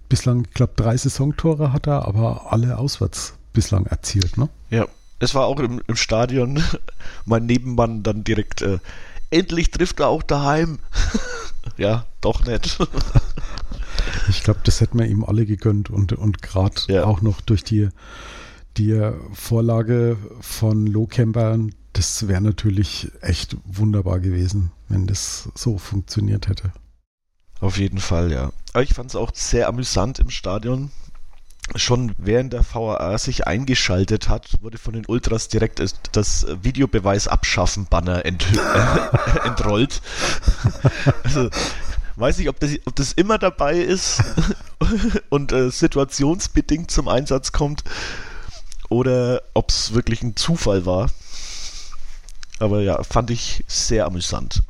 bislang, 0.08 0.46
ich 0.46 0.54
glaube, 0.54 0.74
drei 0.76 0.98
Saisontore 0.98 1.72
hat 1.72 1.88
er, 1.88 2.08
aber 2.08 2.52
alle 2.52 2.78
auswärts 2.78 3.36
bislang 3.54 3.86
erzielt, 3.86 4.38
ne? 4.38 4.50
Ja, 4.70 4.88
es 5.20 5.36
war 5.36 5.46
auch 5.46 5.60
im, 5.60 5.82
im 5.88 5.96
Stadion 5.96 6.64
mein 7.26 7.46
Nebenmann 7.46 8.04
dann 8.04 8.24
direkt, 8.24 8.62
äh, 8.62 8.80
endlich 9.30 9.72
trifft 9.72 10.00
er 10.00 10.08
auch 10.08 10.24
daheim. 10.24 10.80
ja, 11.78 12.06
doch 12.22 12.46
nicht. 12.46 12.80
ich 14.30 14.44
glaube, 14.44 14.62
das 14.64 14.82
hätten 14.82 15.00
wir 15.00 15.08
ihm 15.08 15.24
alle 15.24 15.46
gegönnt 15.46 15.90
und, 15.90 16.14
und 16.14 16.42
gerade 16.42 16.76
ja. 16.88 17.04
auch 17.04 17.22
noch 17.22 17.42
durch 17.42 17.64
die, 17.64 17.90
die 18.78 19.12
Vorlage 19.34 20.18
von 20.42 20.88
Lohkemper, 20.88 21.58
das 21.94 22.28
wäre 22.28 22.42
natürlich 22.42 23.12
echt 23.22 23.58
wunderbar 23.66 24.20
gewesen, 24.20 24.72
wenn 24.88 25.08
das 25.08 25.50
so 25.56 25.78
funktioniert 25.78 26.48
hätte. 26.48 26.72
Auf 27.60 27.78
jeden 27.78 28.00
Fall, 28.00 28.32
ja. 28.32 28.52
Aber 28.74 28.84
ich 28.84 28.94
fand 28.94 29.10
es 29.10 29.16
auch 29.16 29.32
sehr 29.34 29.68
amüsant 29.68 30.20
im 30.20 30.30
Stadion. 30.30 30.92
Schon 31.76 32.14
während 32.18 32.54
der 32.54 32.64
VAR 32.64 33.18
sich 33.20 33.46
eingeschaltet 33.46 34.28
hat, 34.28 34.58
wurde 34.62 34.80
von 34.80 34.94
den 34.94 35.06
Ultras 35.06 35.50
direkt 35.50 35.84
das 36.14 36.48
Videobeweis 36.64 37.28
abschaffen 37.28 37.86
Banner 37.86 38.26
ent 38.26 38.46
entrollt. 39.44 40.02
Also, 41.24 41.50
weiß 42.20 42.38
nicht, 42.38 42.50
ob 42.50 42.60
das, 42.60 42.72
ob 42.86 42.96
das 42.96 43.14
immer 43.14 43.38
dabei 43.38 43.80
ist 43.80 44.24
und 45.30 45.52
äh, 45.52 45.70
situationsbedingt 45.70 46.92
zum 46.92 47.08
Einsatz 47.08 47.52
kommt 47.52 47.84
oder 48.90 49.44
ob 49.54 49.70
es 49.70 49.94
wirklich 49.94 50.22
ein 50.22 50.36
Zufall 50.36 50.86
war. 50.86 51.10
Aber 52.60 52.82
ja, 52.82 53.02
fand 53.04 53.32
ich 53.32 53.64
sehr 53.68 54.06
amüsant. 54.06 54.64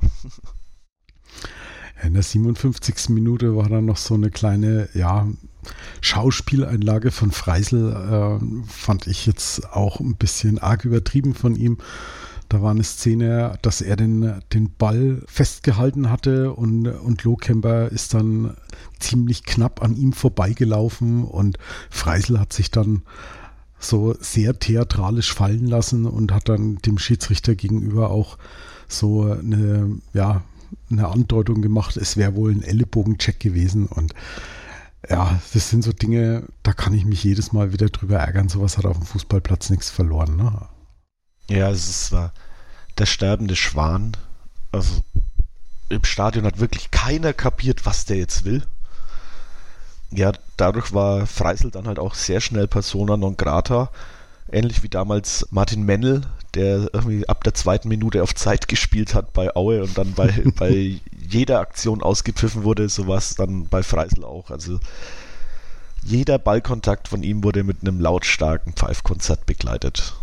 In 2.03 2.13
der 2.13 2.23
57. 2.23 3.09
Minute 3.09 3.55
war 3.55 3.67
dann 3.67 3.85
noch 3.85 3.97
so 3.97 4.13
eine 4.13 4.29
kleine, 4.29 4.87
ja, 4.93 5.27
Schauspieleinlage 5.99 7.11
von 7.11 7.31
Freisel, 7.31 7.91
äh, 7.91 8.65
fand 8.71 9.07
ich 9.07 9.25
jetzt 9.25 9.73
auch 9.73 9.99
ein 9.99 10.15
bisschen 10.15 10.59
arg 10.59 10.85
übertrieben 10.85 11.35
von 11.35 11.55
ihm. 11.55 11.77
Da 12.49 12.63
war 12.63 12.71
eine 12.71 12.83
Szene, 12.83 13.57
dass 13.61 13.81
er 13.81 13.95
den, 13.95 14.41
den 14.53 14.71
Ball 14.75 15.21
festgehalten 15.27 16.09
hatte 16.09 16.51
und, 16.53 16.87
und 16.87 17.23
Lohkemper 17.23 17.89
ist 17.89 18.15
dann 18.15 18.57
ziemlich 18.99 19.43
knapp 19.43 19.83
an 19.83 19.95
ihm 19.95 20.13
vorbeigelaufen 20.13 21.23
und 21.23 21.59
Freisel 21.91 22.39
hat 22.39 22.51
sich 22.51 22.71
dann 22.71 23.03
so 23.79 24.15
sehr 24.19 24.57
theatralisch 24.57 25.31
fallen 25.31 25.67
lassen 25.67 26.05
und 26.05 26.33
hat 26.33 26.49
dann 26.49 26.77
dem 26.77 26.97
Schiedsrichter 26.97 27.53
gegenüber 27.53 28.09
auch 28.09 28.39
so 28.87 29.31
eine, 29.31 29.99
ja, 30.13 30.41
eine 30.89 31.07
Andeutung 31.07 31.61
gemacht, 31.61 31.97
es 31.97 32.17
wäre 32.17 32.35
wohl 32.35 32.51
ein 32.51 32.63
Ellenbogencheck 32.63 33.39
gewesen 33.39 33.85
und 33.85 34.13
ja, 35.07 35.39
das 35.53 35.69
sind 35.69 35.83
so 35.83 35.93
Dinge, 35.93 36.43
da 36.63 36.73
kann 36.73 36.93
ich 36.93 37.05
mich 37.05 37.23
jedes 37.23 37.53
Mal 37.53 37.71
wieder 37.71 37.87
drüber 37.87 38.17
ärgern. 38.17 38.49
Sowas 38.49 38.77
hat 38.77 38.85
auf 38.85 38.97
dem 38.97 39.05
Fußballplatz 39.05 39.69
nichts 39.69 39.89
verloren. 39.89 40.35
Ne? 40.35 40.51
Ja, 41.49 41.69
es 41.71 42.11
war 42.11 42.31
der 42.97 43.07
sterbende 43.07 43.55
Schwan. 43.55 44.15
Also 44.71 45.01
im 45.89 46.03
Stadion 46.03 46.45
hat 46.45 46.59
wirklich 46.59 46.91
keiner 46.91 47.33
kapiert, 47.33 47.85
was 47.85 48.05
der 48.05 48.17
jetzt 48.17 48.45
will. 48.45 48.63
Ja, 50.11 50.31
dadurch 50.57 50.93
war 50.93 51.25
Freisel 51.25 51.71
dann 51.71 51.87
halt 51.87 51.99
auch 51.99 52.13
sehr 52.13 52.39
schnell 52.39 52.67
Persona 52.67 53.17
non 53.17 53.35
grata. 53.35 53.89
Ähnlich 54.51 54.81
wie 54.83 54.89
damals 54.89 55.47
Martin 55.51 55.83
Mennel, 55.83 56.21
der 56.53 56.89
irgendwie 56.93 57.27
ab 57.27 57.43
der 57.43 57.53
zweiten 57.53 57.87
Minute 57.89 58.23
auf 58.23 58.33
Zeit 58.33 58.67
gespielt 58.67 59.13
hat 59.13 59.33
bei 59.33 59.55
Aue 59.55 59.83
und 59.83 59.97
dann 59.97 60.13
bei, 60.13 60.31
bei 60.55 60.99
jeder 61.27 61.59
Aktion 61.59 62.03
ausgepfiffen 62.03 62.63
wurde, 62.63 62.89
so 62.89 63.07
war 63.07 63.17
es 63.17 63.35
dann 63.35 63.67
bei 63.67 63.81
Freisel 63.83 64.23
auch. 64.23 64.51
Also 64.51 64.79
jeder 66.03 66.37
Ballkontakt 66.39 67.07
von 67.07 67.23
ihm 67.23 67.43
wurde 67.43 67.63
mit 67.63 67.81
einem 67.81 67.99
lautstarken 67.99 68.73
Pfeifkonzert 68.73 69.45
begleitet. 69.45 70.15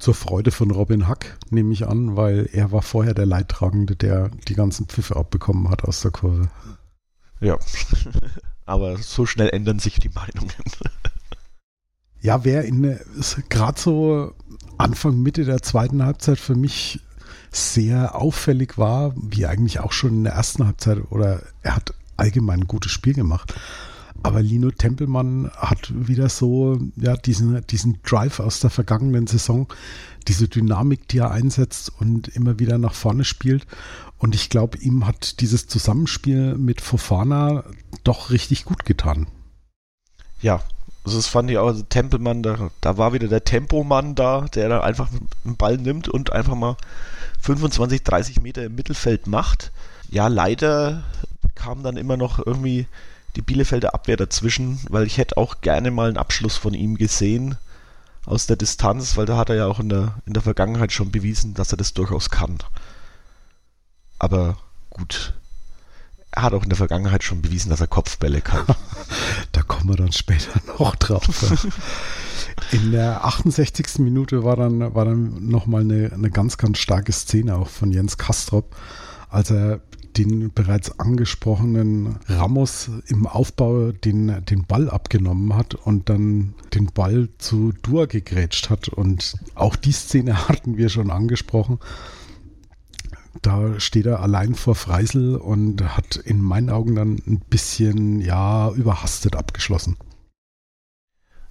Zur 0.00 0.14
Freude 0.14 0.50
von 0.50 0.70
Robin 0.70 1.06
Hack, 1.06 1.38
nehme 1.50 1.72
ich 1.72 1.86
an, 1.86 2.16
weil 2.16 2.48
er 2.52 2.72
war 2.72 2.82
vorher 2.82 3.14
der 3.14 3.26
Leidtragende, 3.26 3.96
der 3.96 4.30
die 4.48 4.54
ganzen 4.54 4.86
Pfiffe 4.86 5.14
abbekommen 5.14 5.70
hat 5.70 5.84
aus 5.84 6.00
der 6.00 6.10
Kurve. 6.10 6.48
Ja, 7.40 7.58
aber 8.66 8.98
so 8.98 9.26
schnell 9.26 9.50
ändern 9.50 9.78
sich 9.78 9.98
die 9.98 10.10
Meinungen. 10.10 10.52
Ja, 12.22 12.44
wer 12.44 12.64
in 12.64 12.98
gerade 13.48 13.80
so 13.80 14.34
Anfang, 14.76 15.22
Mitte 15.22 15.46
der 15.46 15.62
zweiten 15.62 16.04
Halbzeit 16.04 16.38
für 16.38 16.54
mich 16.54 17.00
sehr 17.50 18.14
auffällig 18.14 18.76
war, 18.76 19.14
wie 19.16 19.46
eigentlich 19.46 19.80
auch 19.80 19.92
schon 19.92 20.10
in 20.10 20.24
der 20.24 20.34
ersten 20.34 20.66
Halbzeit, 20.66 20.98
oder 21.10 21.42
er 21.62 21.76
hat 21.76 21.94
allgemein 22.18 22.60
ein 22.60 22.66
gutes 22.66 22.92
Spiel 22.92 23.14
gemacht. 23.14 23.54
Aber 24.22 24.42
Lino 24.42 24.70
Tempelmann 24.70 25.50
hat 25.56 25.92
wieder 25.94 26.28
so, 26.28 26.78
ja, 26.96 27.16
diesen, 27.16 27.66
diesen 27.68 28.00
Drive 28.02 28.38
aus 28.40 28.60
der 28.60 28.70
vergangenen 28.70 29.26
Saison, 29.26 29.66
diese 30.28 30.46
Dynamik, 30.48 31.08
die 31.08 31.18
er 31.18 31.30
einsetzt 31.30 31.90
und 31.98 32.28
immer 32.28 32.58
wieder 32.58 32.76
nach 32.76 32.92
vorne 32.94 33.24
spielt. 33.24 33.66
Und 34.18 34.34
ich 34.34 34.50
glaube, 34.50 34.78
ihm 34.78 35.06
hat 35.06 35.40
dieses 35.40 35.66
Zusammenspiel 35.66 36.56
mit 36.56 36.82
Fofana 36.82 37.64
doch 38.04 38.30
richtig 38.30 38.66
gut 38.66 38.84
getan. 38.84 39.26
Ja, 40.42 40.62
also 41.04 41.16
das 41.16 41.26
fand 41.26 41.50
ich 41.50 41.56
auch, 41.56 41.68
also 41.68 41.82
Tempelmann, 41.82 42.42
da, 42.42 42.70
da 42.82 42.98
war 42.98 43.14
wieder 43.14 43.28
der 43.28 43.44
Tempomann 43.44 44.14
da, 44.14 44.42
der 44.54 44.68
da 44.68 44.80
einfach 44.80 45.08
einen 45.44 45.56
Ball 45.56 45.78
nimmt 45.78 46.08
und 46.08 46.32
einfach 46.32 46.54
mal 46.54 46.76
25, 47.40 48.02
30 48.02 48.42
Meter 48.42 48.64
im 48.64 48.74
Mittelfeld 48.74 49.26
macht. 49.26 49.72
Ja, 50.10 50.28
leider 50.28 51.04
kam 51.54 51.82
dann 51.82 51.96
immer 51.96 52.18
noch 52.18 52.44
irgendwie 52.44 52.86
die 53.36 53.42
Bielefelder 53.42 53.94
Abwehr 53.94 54.16
dazwischen, 54.16 54.80
weil 54.88 55.06
ich 55.06 55.18
hätte 55.18 55.36
auch 55.36 55.60
gerne 55.60 55.90
mal 55.90 56.08
einen 56.08 56.16
Abschluss 56.16 56.56
von 56.56 56.74
ihm 56.74 56.96
gesehen 56.96 57.56
aus 58.26 58.46
der 58.46 58.56
Distanz, 58.56 59.16
weil 59.16 59.26
da 59.26 59.36
hat 59.36 59.48
er 59.48 59.56
ja 59.56 59.66
auch 59.66 59.80
in 59.80 59.88
der, 59.88 60.14
in 60.26 60.34
der 60.34 60.42
Vergangenheit 60.42 60.92
schon 60.92 61.10
bewiesen, 61.10 61.54
dass 61.54 61.72
er 61.72 61.78
das 61.78 61.94
durchaus 61.94 62.30
kann. 62.30 62.58
Aber 64.18 64.58
gut, 64.90 65.34
er 66.32 66.42
hat 66.42 66.52
auch 66.52 66.62
in 66.62 66.68
der 66.68 66.76
Vergangenheit 66.76 67.24
schon 67.24 67.42
bewiesen, 67.42 67.70
dass 67.70 67.80
er 67.80 67.86
Kopfbälle 67.86 68.40
kann. 68.40 68.64
da 69.52 69.62
kommen 69.62 69.88
wir 69.88 69.96
dann 69.96 70.12
später 70.12 70.60
noch 70.78 70.94
drauf. 70.96 71.26
In 72.72 72.92
der 72.92 73.24
68. 73.24 73.98
Minute 73.98 74.44
war 74.44 74.56
dann, 74.56 74.94
war 74.94 75.04
dann 75.04 75.48
nochmal 75.48 75.80
eine, 75.80 76.12
eine 76.12 76.30
ganz, 76.30 76.58
ganz 76.58 76.78
starke 76.78 77.12
Szene 77.12 77.56
auch 77.56 77.68
von 77.68 77.90
Jens 77.90 78.18
Kastrop, 78.18 78.76
als 79.28 79.50
er 79.50 79.80
den 80.24 80.52
bereits 80.52 80.98
angesprochenen 80.98 82.16
Ramos 82.26 82.90
im 83.06 83.26
Aufbau 83.26 83.92
den, 83.92 84.44
den 84.44 84.64
Ball 84.66 84.90
abgenommen 84.90 85.54
hat 85.56 85.74
und 85.74 86.08
dann 86.08 86.54
den 86.74 86.86
Ball 86.86 87.28
zu 87.38 87.72
Dur 87.82 88.06
gegrätscht 88.06 88.70
hat. 88.70 88.88
Und 88.88 89.36
auch 89.54 89.76
die 89.76 89.92
Szene 89.92 90.48
hatten 90.48 90.76
wir 90.76 90.88
schon 90.88 91.10
angesprochen. 91.10 91.78
Da 93.42 93.78
steht 93.80 94.06
er 94.06 94.20
allein 94.20 94.54
vor 94.54 94.74
Freisel 94.74 95.36
und 95.36 95.96
hat 95.96 96.16
in 96.16 96.42
meinen 96.42 96.68
Augen 96.68 96.96
dann 96.96 97.22
ein 97.26 97.40
bisschen, 97.48 98.20
ja, 98.20 98.70
überhastet 98.72 99.36
abgeschlossen. 99.36 99.96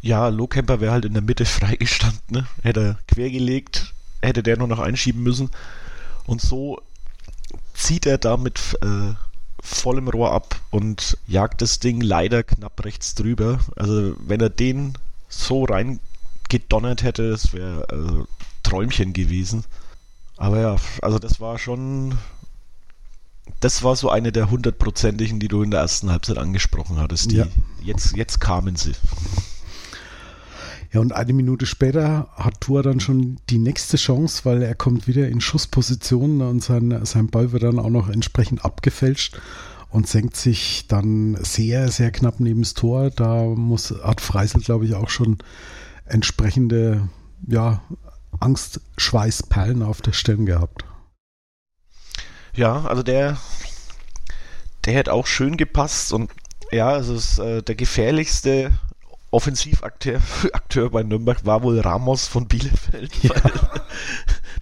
Ja, 0.01 0.27
Lohkemper 0.27 0.81
wäre 0.81 0.91
halt 0.91 1.05
in 1.05 1.13
der 1.13 1.23
Mitte 1.23 1.45
freigestanden, 1.45 2.21
ne? 2.29 2.47
Hätte 2.61 2.81
er 2.81 2.99
quergelegt, 3.07 3.93
hätte 4.21 4.43
der 4.43 4.57
nur 4.57 4.67
noch 4.67 4.79
einschieben 4.79 5.23
müssen. 5.23 5.49
Und 6.27 6.41
so 6.41 6.79
zieht 7.79 8.05
er 8.05 8.17
da 8.17 8.37
mit 8.37 8.77
äh, 8.81 9.13
vollem 9.61 10.07
Rohr 10.07 10.31
ab 10.33 10.59
und 10.69 11.17
jagt 11.27 11.61
das 11.61 11.79
Ding 11.79 12.01
leider 12.01 12.43
knapp 12.43 12.83
rechts 12.83 13.15
drüber. 13.15 13.59
Also 13.75 14.15
wenn 14.19 14.41
er 14.41 14.49
den 14.49 14.93
so 15.29 15.63
reingedonnert 15.63 17.03
hätte, 17.03 17.31
das 17.31 17.53
wäre 17.53 17.87
äh, 17.89 18.25
Träumchen 18.63 19.13
gewesen. 19.13 19.63
Aber 20.37 20.59
ja, 20.59 20.75
also 21.01 21.19
das 21.19 21.39
war 21.39 21.57
schon. 21.57 22.17
Das 23.61 23.83
war 23.83 23.95
so 23.95 24.09
eine 24.09 24.31
der 24.31 24.51
hundertprozentigen, 24.51 25.39
die 25.39 25.47
du 25.47 25.63
in 25.63 25.71
der 25.71 25.81
ersten 25.81 26.11
Halbzeit 26.11 26.37
angesprochen 26.37 26.97
hattest. 26.97 27.31
Die, 27.31 27.37
ja. 27.37 27.47
jetzt, 27.81 28.15
jetzt 28.15 28.39
kamen 28.39 28.75
sie. 28.75 28.93
Ja, 30.91 31.01
und 31.01 31.13
eine 31.13 31.33
Minute 31.33 31.67
später 31.67 32.29
hat 32.35 32.61
Tour 32.61 32.81
dann 32.81 32.99
schon 32.99 33.37
die 33.49 33.59
nächste 33.59 33.97
Chance, 33.97 34.41
weil 34.43 34.63
er 34.63 34.73
kommt 34.73 35.07
wieder 35.07 35.27
in 35.27 35.39
Schussposition 35.39 36.41
und 36.41 36.63
sein, 36.63 37.05
sein 37.05 37.27
Ball 37.27 37.51
wird 37.51 37.63
dann 37.63 37.77
auch 37.77 37.91
noch 37.91 38.09
entsprechend 38.09 38.65
abgefälscht 38.65 39.39
und 39.89 40.07
senkt 40.07 40.35
sich 40.35 40.87
dann 40.87 41.37
sehr, 41.43 41.89
sehr 41.89 42.11
knapp 42.11 42.39
neben 42.39 42.61
das 42.61 42.73
Tor. 42.73 43.11
Da 43.11 43.43
muss, 43.43 43.93
hat 44.03 44.19
Freisel, 44.19 44.61
glaube 44.61 44.85
ich, 44.85 44.95
auch 44.95 45.09
schon 45.09 45.37
entsprechende 46.05 47.07
ja, 47.47 47.83
Angstschweißperlen 48.39 49.83
auf 49.83 50.01
der 50.01 50.13
Stirn 50.13 50.47
gehabt. 50.47 50.85
Ja, 52.55 52.85
also 52.85 53.03
der, 53.03 53.37
der 54.85 54.93
hätte 54.93 55.13
auch 55.13 55.27
schön 55.27 55.55
gepasst 55.55 56.13
und 56.13 56.31
ja, 56.71 56.97
es 56.97 57.09
ist 57.09 57.39
äh, 57.39 57.61
der 57.61 57.75
gefährlichste 57.75 58.71
Offensivakteur 59.31 60.21
Akteur 60.53 60.89
bei 60.89 61.03
Nürnberg 61.03 61.45
war 61.45 61.63
wohl 61.63 61.79
Ramos 61.79 62.27
von 62.27 62.47
Bielefeld, 62.47 63.11
ja. 63.23 63.33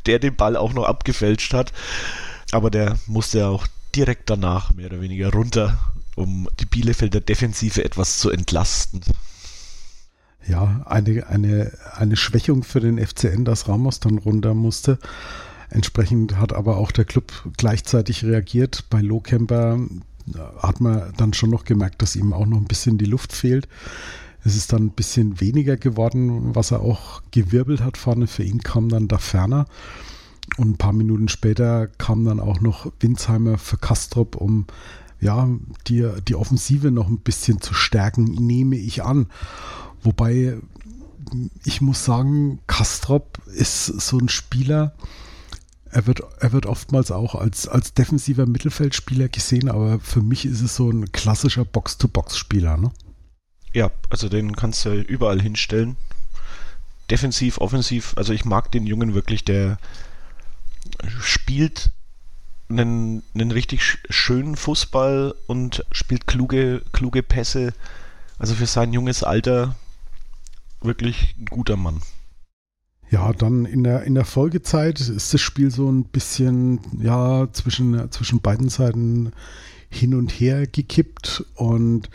der 0.05 0.19
den 0.19 0.35
Ball 0.35 0.55
auch 0.55 0.73
noch 0.73 0.85
abgefälscht 0.85 1.53
hat. 1.53 1.73
Aber 2.51 2.71
der 2.71 2.97
musste 3.07 3.39
ja 3.39 3.49
auch 3.49 3.67
direkt 3.95 4.29
danach 4.29 4.73
mehr 4.73 4.87
oder 4.87 5.01
weniger 5.01 5.31
runter, 5.31 5.77
um 6.15 6.47
die 6.59 6.65
Bielefelder 6.65 7.19
Defensive 7.19 7.83
etwas 7.83 8.19
zu 8.19 8.29
entlasten 8.29 9.01
ja, 10.47 10.81
eine, 10.85 11.27
eine, 11.27 11.71
eine 11.93 12.15
Schwächung 12.15 12.63
für 12.63 12.79
den 12.79 13.05
FCN, 13.05 13.45
dass 13.45 13.67
Ramos 13.67 13.99
dann 13.99 14.17
runter 14.17 14.53
musste. 14.53 14.97
Entsprechend 15.69 16.37
hat 16.37 16.53
aber 16.53 16.77
auch 16.77 16.91
der 16.91 17.05
Club 17.05 17.31
gleichzeitig 17.57 18.23
reagiert. 18.23 18.85
Bei 18.89 19.01
Lohkemper 19.01 19.79
hat 20.59 20.79
man 20.79 21.13
dann 21.17 21.33
schon 21.33 21.49
noch 21.49 21.65
gemerkt, 21.65 22.01
dass 22.01 22.15
ihm 22.15 22.33
auch 22.33 22.45
noch 22.45 22.57
ein 22.57 22.67
bisschen 22.67 22.97
die 22.97 23.05
Luft 23.05 23.33
fehlt. 23.33 23.67
Es 24.43 24.55
ist 24.55 24.71
dann 24.71 24.83
ein 24.83 24.91
bisschen 24.91 25.41
weniger 25.41 25.77
geworden, 25.77 26.55
was 26.55 26.71
er 26.71 26.81
auch 26.81 27.21
gewirbelt 27.31 27.81
hat 27.81 27.97
vorne. 27.97 28.27
Für 28.27 28.43
ihn 28.43 28.61
kam 28.61 28.89
dann 28.89 29.07
da 29.07 29.17
ferner. 29.17 29.65
Und 30.57 30.71
ein 30.71 30.77
paar 30.77 30.93
Minuten 30.93 31.27
später 31.27 31.87
kam 31.87 32.23
dann 32.23 32.39
auch 32.39 32.61
noch 32.61 32.91
Winsheimer 32.99 33.57
für 33.57 33.77
Kastrop, 33.77 34.35
um 34.35 34.65
ja, 35.19 35.49
die, 35.87 36.07
die 36.27 36.35
Offensive 36.35 36.91
noch 36.91 37.07
ein 37.07 37.19
bisschen 37.19 37.59
zu 37.59 37.73
stärken, 37.73 38.23
nehme 38.23 38.77
ich 38.77 39.03
an. 39.03 39.27
Wobei 40.01 40.57
ich 41.65 41.81
muss 41.81 42.05
sagen, 42.05 42.59
Kastrop 42.67 43.39
ist 43.47 43.85
so 43.85 44.17
ein 44.17 44.29
Spieler, 44.29 44.95
er 45.89 46.05
wird, 46.05 46.21
er 46.39 46.51
wird 46.51 46.65
oftmals 46.65 47.11
auch 47.11 47.35
als, 47.35 47.67
als 47.67 47.93
defensiver 47.93 48.45
Mittelfeldspieler 48.45 49.29
gesehen, 49.29 49.69
aber 49.69 49.99
für 49.99 50.21
mich 50.21 50.45
ist 50.45 50.61
es 50.61 50.75
so 50.75 50.89
ein 50.89 51.11
klassischer 51.11 51.65
Box-to-Box-Spieler. 51.65 52.77
Ne? 52.77 52.91
Ja, 53.77 53.91
also 54.09 54.27
den 54.27 54.55
kannst 54.55 54.85
du 54.85 55.01
überall 55.01 55.39
hinstellen. 55.39 55.97
Defensiv, 57.11 57.59
offensiv. 57.59 58.15
Also 58.17 58.33
ich 58.33 58.43
mag 58.43 58.71
den 58.71 58.87
Jungen 58.87 59.13
wirklich, 59.13 59.45
der 59.45 59.77
spielt 61.19 61.91
einen, 62.69 63.21
einen 63.35 63.51
richtig 63.51 63.99
schönen 64.09 64.55
Fußball 64.55 65.35
und 65.45 65.85
spielt 65.91 66.25
kluge, 66.25 66.81
kluge 66.91 67.21
Pässe. 67.21 67.71
Also 68.39 68.55
für 68.55 68.65
sein 68.65 68.93
junges 68.93 69.21
Alter 69.21 69.75
wirklich 70.81 71.35
ein 71.37 71.45
guter 71.45 71.77
Mann. 71.77 72.01
Ja, 73.11 73.31
dann 73.31 73.65
in 73.65 73.83
der, 73.83 74.05
in 74.05 74.15
der 74.15 74.25
Folgezeit 74.25 74.99
ist 74.99 75.35
das 75.35 75.41
Spiel 75.41 75.69
so 75.69 75.87
ein 75.87 76.05
bisschen, 76.05 76.79
ja, 76.99 77.47
zwischen, 77.53 78.11
zwischen 78.11 78.41
beiden 78.41 78.69
Seiten 78.69 79.33
hin 79.91 80.15
und 80.15 80.31
her 80.31 80.65
gekippt 80.65 81.45
und 81.53 82.09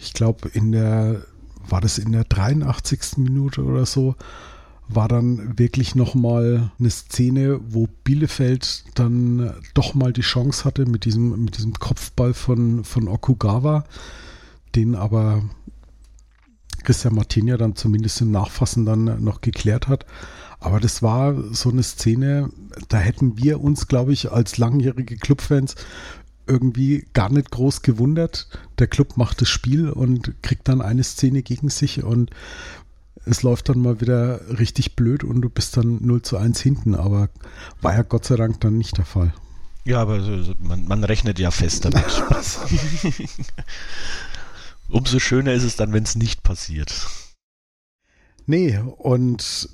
ich 0.00 0.12
glaube, 0.12 0.48
in 0.48 0.72
der, 0.72 1.22
war 1.68 1.80
das 1.80 1.98
in 1.98 2.12
der 2.12 2.24
83. 2.24 3.18
Minute 3.18 3.64
oder 3.64 3.86
so, 3.86 4.14
war 4.88 5.08
dann 5.08 5.58
wirklich 5.58 5.94
nochmal 5.94 6.70
eine 6.78 6.90
Szene, 6.90 7.60
wo 7.68 7.88
Bielefeld 8.04 8.84
dann 8.94 9.54
doch 9.74 9.94
mal 9.94 10.12
die 10.12 10.22
Chance 10.22 10.64
hatte 10.64 10.86
mit 10.86 11.04
diesem, 11.04 11.44
mit 11.44 11.58
diesem 11.58 11.74
Kopfball 11.74 12.32
von, 12.32 12.84
von 12.84 13.06
Okugawa, 13.06 13.84
den 14.74 14.94
aber 14.94 15.42
Christian 16.84 17.14
Martin 17.14 17.48
ja 17.48 17.58
dann 17.58 17.76
zumindest 17.76 18.20
im 18.22 18.30
Nachfassen 18.30 18.86
dann 18.86 19.22
noch 19.22 19.42
geklärt 19.42 19.88
hat. 19.88 20.06
Aber 20.60 20.80
das 20.80 21.02
war 21.02 21.34
so 21.52 21.70
eine 21.70 21.82
Szene, 21.82 22.50
da 22.88 22.98
hätten 22.98 23.36
wir 23.38 23.60
uns, 23.60 23.88
glaube 23.88 24.12
ich, 24.12 24.32
als 24.32 24.58
langjährige 24.58 25.16
Clubfans 25.16 25.74
irgendwie 26.48 27.06
gar 27.12 27.30
nicht 27.30 27.50
groß 27.50 27.82
gewundert. 27.82 28.48
Der 28.78 28.86
Club 28.86 29.16
macht 29.16 29.40
das 29.40 29.48
Spiel 29.48 29.90
und 29.90 30.42
kriegt 30.42 30.68
dann 30.68 30.80
eine 30.80 31.04
Szene 31.04 31.42
gegen 31.42 31.68
sich 31.68 32.02
und 32.02 32.30
es 33.24 33.42
läuft 33.42 33.68
dann 33.68 33.80
mal 33.80 34.00
wieder 34.00 34.40
richtig 34.58 34.96
blöd 34.96 35.22
und 35.22 35.42
du 35.42 35.50
bist 35.50 35.76
dann 35.76 35.98
0 36.00 36.22
zu 36.22 36.38
1 36.38 36.60
hinten. 36.60 36.94
Aber 36.94 37.28
war 37.82 37.94
ja 37.94 38.02
Gott 38.02 38.24
sei 38.24 38.36
Dank 38.36 38.60
dann 38.60 38.78
nicht 38.78 38.96
der 38.96 39.04
Fall. 39.04 39.34
Ja, 39.84 40.00
aber 40.00 40.20
man, 40.58 40.86
man 40.86 41.04
rechnet 41.04 41.38
ja 41.38 41.50
fest 41.50 41.84
damit. 41.84 42.04
Umso 44.88 45.18
schöner 45.18 45.52
ist 45.52 45.64
es 45.64 45.76
dann, 45.76 45.92
wenn 45.92 46.04
es 46.04 46.14
nicht 46.14 46.42
passiert. 46.42 47.06
Nee, 48.46 48.78
und 48.78 49.68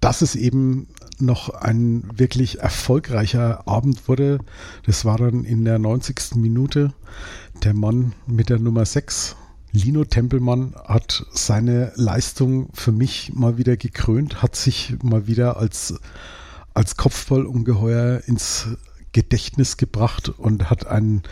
dass 0.00 0.22
es 0.22 0.34
eben 0.34 0.88
noch 1.20 1.48
ein 1.50 2.04
wirklich 2.14 2.60
erfolgreicher 2.60 3.66
Abend 3.66 4.08
wurde, 4.08 4.38
das 4.86 5.04
war 5.04 5.18
dann 5.18 5.44
in 5.44 5.64
der 5.64 5.78
90. 5.78 6.36
Minute. 6.36 6.92
Der 7.62 7.74
Mann 7.74 8.12
mit 8.26 8.48
der 8.48 8.58
Nummer 8.58 8.84
6, 8.86 9.36
Lino 9.72 10.04
Tempelmann, 10.04 10.74
hat 10.86 11.26
seine 11.32 11.92
Leistung 11.96 12.70
für 12.72 12.92
mich 12.92 13.32
mal 13.34 13.58
wieder 13.58 13.76
gekrönt, 13.76 14.42
hat 14.42 14.56
sich 14.56 14.96
mal 15.02 15.26
wieder 15.26 15.56
als, 15.56 15.94
als 16.74 16.96
Kopfballungeheuer 16.96 18.22
ins 18.26 18.68
Gedächtnis 19.12 19.76
gebracht 19.76 20.28
und 20.28 20.70
hat 20.70 20.86
ein, 20.86 21.22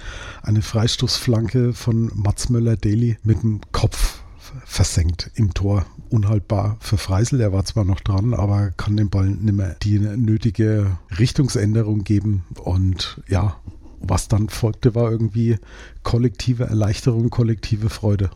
eine 0.43 0.63
Freistoßflanke 0.63 1.73
von 1.73 2.11
Mats 2.15 2.49
Möller-Daly 2.49 3.19
mit 3.23 3.43
dem 3.43 3.61
Kopf 3.73 4.21
versenkt 4.65 5.31
im 5.35 5.55
Tor. 5.55 5.87
Unhaltbar 6.11 6.77
für 6.81 6.97
Freisel. 6.97 7.41
Er 7.41 7.53
war 7.53 7.65
zwar 7.65 7.85
noch 7.85 8.01
dran, 8.01 8.35
aber 8.35 8.71
kann 8.71 8.97
dem 8.97 9.11
Ball 9.11 9.27
nicht 9.29 9.55
mehr 9.55 9.77
die 9.83 9.99
nötige 9.99 10.99
Richtungsänderung 11.19 12.05
geben. 12.05 12.45
Und 12.63 13.21
ja, 13.29 13.57
was 14.01 14.29
dann 14.29 14.49
folgte, 14.49 14.95
war 14.95 15.11
irgendwie 15.11 15.59
kollektive 16.03 16.65
Erleichterung, 16.65 17.31
kollektive 17.31 17.91
Freude. 17.91 18.31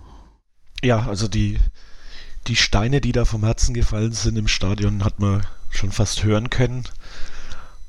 Ja, 0.82 1.06
also 1.06 1.28
die, 1.28 1.58
die 2.46 2.56
Steine, 2.56 3.00
die 3.00 3.12
da 3.12 3.24
vom 3.24 3.44
Herzen 3.44 3.72
gefallen 3.72 4.12
sind 4.12 4.36
im 4.36 4.48
Stadion, 4.48 5.04
hat 5.04 5.20
man 5.20 5.46
schon 5.70 5.92
fast 5.92 6.24
hören 6.24 6.50
können. 6.50 6.84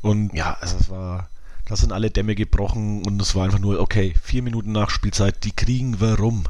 Und 0.01 0.33
ja, 0.33 0.57
also 0.61 0.77
es 0.77 0.89
war 0.89 1.29
da 1.65 1.77
sind 1.77 1.93
alle 1.93 2.11
Dämme 2.11 2.35
gebrochen 2.35 3.03
und 3.05 3.21
es 3.21 3.35
war 3.35 3.45
einfach 3.45 3.59
nur, 3.59 3.79
okay, 3.79 4.13
vier 4.21 4.43
Minuten 4.43 4.71
nach 4.71 4.89
Spielzeit, 4.89 5.43
die 5.43 5.51
kriegen 5.51 6.01
wir 6.01 6.19
rum. 6.19 6.43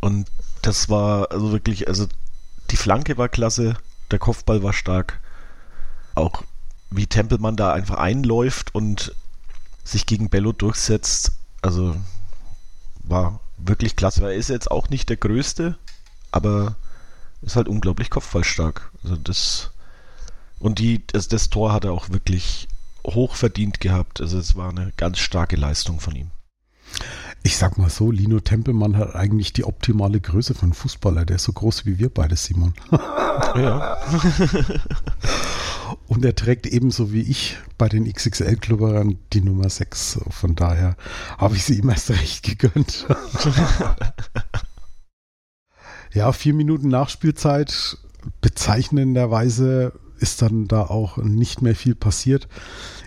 Und 0.00 0.28
das 0.62 0.88
war 0.88 1.30
also 1.30 1.52
wirklich, 1.52 1.88
also 1.88 2.06
die 2.70 2.76
Flanke 2.76 3.18
war 3.18 3.28
klasse, 3.28 3.76
der 4.10 4.18
Kopfball 4.18 4.62
war 4.62 4.72
stark. 4.72 5.20
Auch 6.14 6.42
wie 6.90 7.06
Tempelmann 7.06 7.56
da 7.56 7.72
einfach 7.72 7.96
einläuft 7.96 8.74
und 8.74 9.14
sich 9.84 10.06
gegen 10.06 10.28
Bello 10.28 10.52
durchsetzt, 10.52 11.32
also 11.62 11.96
war 13.02 13.40
wirklich 13.56 13.96
klasse. 13.96 14.22
Er 14.22 14.34
ist 14.34 14.48
jetzt 14.48 14.70
auch 14.70 14.88
nicht 14.88 15.08
der 15.08 15.16
Größte, 15.16 15.78
aber 16.32 16.76
ist 17.42 17.56
halt 17.56 17.68
unglaublich 17.68 18.10
kopfballstark. 18.10 18.90
Also 19.02 19.16
das 19.16 19.70
und 20.58 20.78
die, 20.78 21.06
das, 21.06 21.28
das 21.28 21.48
Tor 21.48 21.72
hat 21.72 21.84
er 21.84 21.92
auch 21.92 22.10
wirklich 22.10 22.68
hoch 23.06 23.34
verdient 23.34 23.80
gehabt. 23.80 24.20
Also 24.20 24.38
es 24.38 24.56
war 24.56 24.68
eine 24.68 24.92
ganz 24.96 25.18
starke 25.18 25.56
Leistung 25.56 26.00
von 26.00 26.14
ihm. 26.14 26.30
Ich 27.42 27.56
sag 27.56 27.78
mal 27.78 27.88
so, 27.88 28.10
Lino 28.10 28.40
Tempelmann 28.40 28.96
hat 28.96 29.14
eigentlich 29.14 29.52
die 29.52 29.64
optimale 29.64 30.20
Größe 30.20 30.54
von 30.54 30.74
Fußballer. 30.74 31.24
Der 31.24 31.36
ist 31.36 31.44
so 31.44 31.52
groß 31.52 31.86
wie 31.86 31.98
wir 31.98 32.10
beide, 32.10 32.36
Simon. 32.36 32.74
Ja. 33.56 33.96
Und 36.06 36.24
er 36.24 36.34
trägt 36.34 36.66
ebenso 36.66 37.12
wie 37.12 37.22
ich 37.22 37.56
bei 37.78 37.88
den 37.88 38.10
XXL-Klubberern 38.12 39.18
die 39.32 39.40
Nummer 39.40 39.70
6. 39.70 40.20
Von 40.28 40.54
daher 40.54 40.96
habe 41.38 41.56
ich 41.56 41.64
sie 41.64 41.78
ihm 41.78 41.88
erst 41.88 42.10
recht 42.10 42.42
gegönnt. 42.42 43.06
ja, 46.12 46.30
vier 46.32 46.54
Minuten 46.54 46.88
Nachspielzeit. 46.88 47.96
Bezeichnenderweise 48.40 49.92
ist 50.18 50.42
dann 50.42 50.68
da 50.68 50.82
auch 50.82 51.16
nicht 51.16 51.62
mehr 51.62 51.74
viel 51.74 51.94
passiert. 51.94 52.48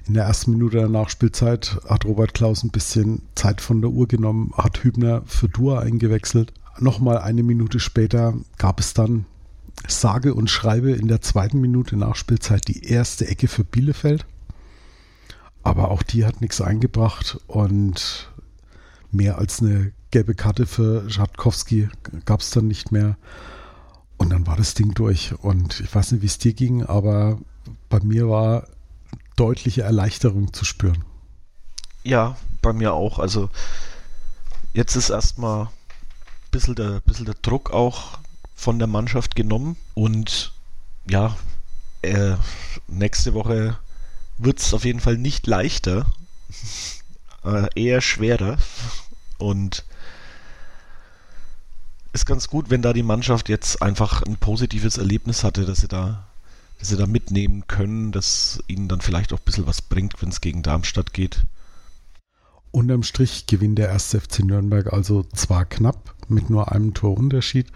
In 0.06 0.16
der 0.16 0.26
ersten 0.26 0.52
Minute 0.52 0.78
der 0.78 0.89
Nachspielzeit 0.89 1.80
hat 1.88 2.04
Robert 2.04 2.34
Klaus 2.34 2.63
ein 2.63 2.72
bisschen 2.72 3.22
Zeit 3.36 3.62
von 3.62 3.82
der 3.82 3.92
Uhr 3.92 4.08
genommen, 4.08 4.52
hat 4.58 4.84
Hübner 4.84 5.24
für 5.26 5.48
Dua 5.48 5.80
eingewechselt. 5.80 6.52
Nochmal 6.78 7.20
eine 7.20 7.42
Minute 7.42 7.80
später 7.80 8.34
gab 8.58 8.82
es 8.82 8.94
dann 8.94 9.26
sage 9.88 10.34
und 10.34 10.50
schreibe 10.50 10.92
in 10.92 11.08
der 11.08 11.22
zweiten 11.22 11.62
Minute 11.62 11.96
Nachspielzeit 11.96 12.68
die 12.68 12.84
erste 12.84 13.28
Ecke 13.28 13.48
für 13.48 13.63
Bielefeld. 13.63 14.26
Aber 15.63 15.89
auch 15.89 16.04
die 16.04 16.26
hat 16.26 16.42
nichts 16.42 16.60
eingebracht 16.60 17.39
und 17.48 18.30
mehr 19.12 19.38
als 19.38 19.62
eine 19.62 19.94
gelbe 20.12 20.36
Karte 20.36 20.66
für 20.66 21.10
Schatkowski 21.10 21.88
gab 22.26 22.42
es 22.42 22.50
dann 22.50 22.68
nicht 22.68 22.92
mehr. 22.92 23.18
Und 24.18 24.32
dann 24.32 24.46
war 24.48 24.58
das 24.58 24.74
Ding 24.74 24.94
durch. 24.94 25.34
Und 25.42 25.80
ich 25.80 25.94
weiß 25.94 26.12
nicht, 26.12 26.22
wie 26.22 26.28
es 26.28 26.38
dir 26.38 26.54
ging, 26.54 26.84
aber 26.84 27.39
bei 27.89 28.00
mir 28.02 28.28
war 28.28 28.68
deutliche 29.36 29.84
Erleichterung 29.84 30.54
zu 30.54 30.65
spüren. 30.65 31.04
Ja, 32.04 32.38
bei 32.62 32.74
mir 32.74 32.93
auch. 32.93 33.19
Also 33.19 33.50
jetzt 34.74 34.96
ist 34.96 35.10
erstmal 35.10 35.65
ein 35.65 35.69
bisschen 36.52 36.76
der, 36.76 37.00
bisschen 37.02 37.26
der 37.26 37.36
Druck 37.41 37.72
auch 37.72 38.19
von 38.56 38.80
der 38.80 38.88
Mannschaft 38.88 39.36
genommen. 39.36 39.78
Und 39.93 40.54
ja, 41.10 41.36
äh, 42.02 42.36
nächste 42.88 43.34
Woche 43.34 43.78
wird 44.38 44.60
es 44.60 44.74
auf 44.74 44.86
jeden 44.86 45.00
Fall 45.00 45.17
nicht 45.17 45.48
leichter, 45.48 46.06
äh, 47.46 47.67
eher 47.76 48.02
schwerer. 48.02 48.58
Und 49.38 49.86
ist 52.13 52.26
ganz 52.26 52.48
gut, 52.48 52.69
wenn 52.69 52.82
da 52.82 52.93
die 52.93 53.04
Mannschaft 53.04 53.50
jetzt 53.50 53.82
einfach 53.82 54.22
ein 54.22 54.38
positives 54.38 54.98
Erlebnis 54.98 55.43
hatte, 55.43 55.65
dass 55.65 55.80
sie 55.80 55.88
da, 55.88 56.28
sie 56.84 56.98
da 56.98 57.08
mitnehmen 57.08 57.65
können, 57.67 58.12
dass 58.12 58.63
ihnen 58.67 58.88
dann 58.88 59.02
vielleicht 59.02 59.34
auch 59.34 59.39
ein 59.39 59.46
bisschen 59.46 59.67
was 59.67 59.82
bringt, 59.82 60.22
wenn 60.22 60.30
es 60.30 60.41
gegen 60.41 60.63
Darmstadt 60.63 61.13
geht. 61.13 61.43
Unterm 62.72 63.04
Strich 63.04 63.46
gewinnt 63.46 63.78
der 63.78 63.89
erste 63.89 64.19
FC 64.19 64.39
Nürnberg 64.39 64.91
also 64.91 65.24
zwar 65.36 65.65
knapp 65.65 66.15
mit 66.28 66.50
nur 66.50 66.72
einem 66.72 66.93
Torunterschied, 66.93 67.67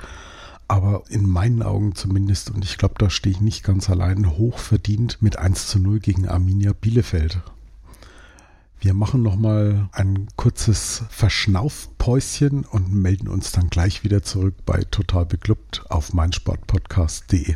aber 0.68 1.04
in 1.10 1.30
meinen 1.30 1.62
Augen 1.62 1.96
zumindest, 1.96 2.50
und 2.50 2.66
ich 2.66 2.78
glaube, 2.78 2.96
da 2.98 3.10
stehe 3.10 3.36
ich 3.36 3.42
nicht 3.42 3.64
ganz 3.64 3.90
allein, 3.90 4.38
hoch 4.38 4.58
verdient 4.58 5.22
mit 5.22 5.38
1 5.38 5.68
zu 5.68 5.80
0 5.80 6.00
gegen 6.00 6.28
Arminia 6.28 6.74
Bielefeld. 6.74 7.42
Wir 8.80 8.94
machen 8.94 9.22
nochmal 9.22 9.90
ein 9.92 10.28
kurzes 10.36 11.04
Verschnaufpäuschen 11.10 12.64
und 12.66 12.94
melden 12.94 13.28
uns 13.28 13.52
dann 13.52 13.70
gleich 13.70 14.04
wieder 14.04 14.24
zurück 14.24 14.56
bei 14.66 14.84
Total 14.84 15.26
Beklubbt 15.26 15.84
auf 15.90 16.14
meinsportpodcast.de. 16.14 17.56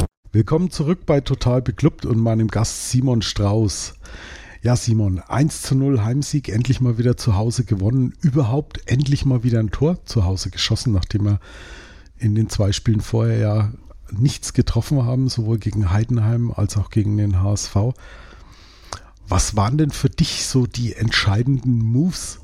Willkommen 0.33 0.71
zurück 0.71 1.05
bei 1.05 1.19
Total 1.19 1.61
Beklubbt 1.61 2.05
und 2.05 2.17
meinem 2.17 2.47
Gast 2.47 2.89
Simon 2.89 3.21
Strauß. 3.21 3.95
Ja, 4.61 4.77
Simon, 4.77 5.19
1 5.19 5.61
zu 5.61 5.75
0 5.75 6.05
Heimsieg, 6.05 6.47
endlich 6.47 6.79
mal 6.79 6.97
wieder 6.97 7.17
zu 7.17 7.35
Hause 7.35 7.65
gewonnen. 7.65 8.13
Überhaupt 8.21 8.79
endlich 8.89 9.25
mal 9.25 9.43
wieder 9.43 9.59
ein 9.59 9.71
Tor 9.71 10.05
zu 10.05 10.23
Hause 10.23 10.49
geschossen, 10.49 10.93
nachdem 10.93 11.27
er 11.27 11.39
in 12.17 12.33
den 12.33 12.47
zwei 12.47 12.71
Spielen 12.71 13.01
vorher 13.01 13.39
ja 13.39 13.73
nichts 14.09 14.53
getroffen 14.53 15.03
haben, 15.03 15.27
sowohl 15.27 15.57
gegen 15.57 15.91
Heidenheim 15.91 16.51
als 16.51 16.77
auch 16.77 16.91
gegen 16.91 17.17
den 17.17 17.41
HSV. 17.41 17.75
Was 19.27 19.57
waren 19.57 19.77
denn 19.77 19.91
für 19.91 20.09
dich 20.09 20.45
so 20.45 20.65
die 20.65 20.93
entscheidenden 20.93 21.77
Moves, 21.79 22.39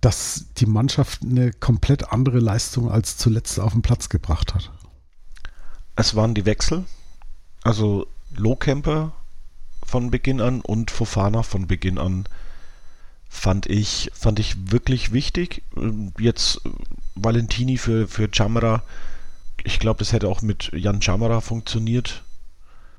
dass 0.00 0.44
die 0.58 0.66
Mannschaft 0.66 1.22
eine 1.22 1.52
komplett 1.52 2.12
andere 2.12 2.38
Leistung 2.38 2.88
als 2.88 3.16
zuletzt 3.16 3.58
auf 3.58 3.72
den 3.72 3.82
Platz 3.82 4.08
gebracht 4.08 4.54
hat? 4.54 4.70
Es 5.96 6.14
waren 6.14 6.34
die 6.34 6.46
Wechsel. 6.46 6.84
Also 7.62 8.06
Lohkemper 8.36 9.12
von 9.84 10.10
Beginn 10.10 10.40
an 10.40 10.60
und 10.60 10.90
Fofana 10.90 11.42
von 11.42 11.66
Beginn 11.66 11.98
an 11.98 12.24
fand 13.28 13.66
ich, 13.66 14.10
fand 14.14 14.38
ich 14.38 14.70
wirklich 14.70 15.12
wichtig. 15.12 15.62
Jetzt 16.18 16.60
Valentini 17.14 17.78
für, 17.78 18.08
für 18.08 18.28
Chamara, 18.32 18.82
ich 19.62 19.78
glaube, 19.78 19.98
das 19.98 20.12
hätte 20.12 20.28
auch 20.28 20.42
mit 20.42 20.70
Jan 20.72 21.02
Chamara 21.02 21.40
funktioniert. 21.40 22.22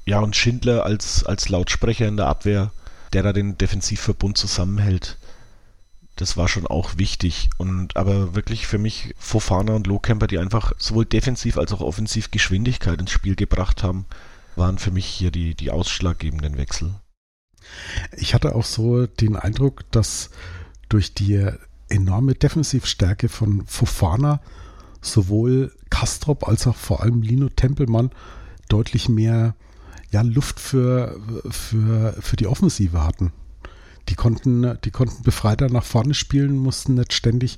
Ja, 0.05 0.19
und 0.19 0.35
Schindler 0.35 0.83
als, 0.85 1.25
als 1.25 1.49
Lautsprecher 1.49 2.07
in 2.07 2.17
der 2.17 2.27
Abwehr, 2.27 2.71
der 3.13 3.23
da 3.23 3.33
den 3.33 3.57
Defensivverbund 3.57 4.37
zusammenhält. 4.37 5.17
Das 6.15 6.37
war 6.37 6.47
schon 6.47 6.65
auch 6.65 6.97
wichtig. 6.97 7.49
Und 7.57 7.97
aber 7.97 8.35
wirklich 8.35 8.67
für 8.67 8.77
mich 8.77 9.13
Fofana 9.17 9.73
und 9.73 9.87
Lohkemper, 9.87 10.27
die 10.27 10.39
einfach 10.39 10.71
sowohl 10.77 11.05
defensiv 11.05 11.57
als 11.57 11.73
auch 11.73 11.81
offensiv 11.81 12.31
Geschwindigkeit 12.31 12.99
ins 12.99 13.11
Spiel 13.11 13.35
gebracht 13.35 13.83
haben 13.83 14.05
waren 14.55 14.77
für 14.77 14.91
mich 14.91 15.05
hier 15.05 15.31
die, 15.31 15.55
die 15.55 15.71
ausschlaggebenden 15.71 16.57
Wechsel. 16.57 16.95
Ich 18.15 18.33
hatte 18.33 18.55
auch 18.55 18.65
so 18.65 19.07
den 19.07 19.35
Eindruck, 19.35 19.89
dass 19.91 20.29
durch 20.89 21.13
die 21.13 21.49
enorme 21.89 22.35
Defensivstärke 22.35 23.29
von 23.29 23.65
Fofana 23.65 24.41
sowohl 25.01 25.73
Kastrop 25.89 26.47
als 26.47 26.67
auch 26.67 26.75
vor 26.75 27.01
allem 27.01 27.21
Lino 27.21 27.49
Tempelmann 27.49 28.11
deutlich 28.69 29.09
mehr 29.09 29.55
ja, 30.11 30.21
Luft 30.21 30.59
für, 30.59 31.19
für, 31.49 32.13
für 32.19 32.35
die 32.35 32.47
Offensive 32.47 33.03
hatten. 33.03 33.33
Die 34.09 34.15
konnten, 34.15 34.77
die 34.83 34.91
konnten 34.91 35.23
befreiter 35.23 35.69
nach 35.69 35.83
vorne 35.83 36.13
spielen, 36.13 36.57
mussten 36.57 36.93
nicht 36.95 37.13
ständig 37.13 37.57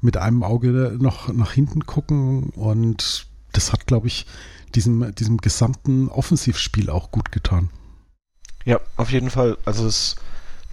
mit 0.00 0.16
einem 0.16 0.42
Auge 0.42 0.96
noch 1.00 1.32
nach 1.32 1.52
hinten 1.52 1.86
gucken 1.86 2.50
und 2.50 3.26
das 3.52 3.72
hat, 3.72 3.86
glaube 3.86 4.06
ich, 4.06 4.26
diesem, 4.74 5.14
diesem 5.14 5.38
gesamten 5.38 6.08
Offensivspiel 6.08 6.90
auch 6.90 7.10
gut 7.10 7.32
getan. 7.32 7.70
Ja, 8.64 8.80
auf 8.96 9.10
jeden 9.10 9.30
Fall. 9.30 9.56
Also 9.64 9.84
das 9.84 10.16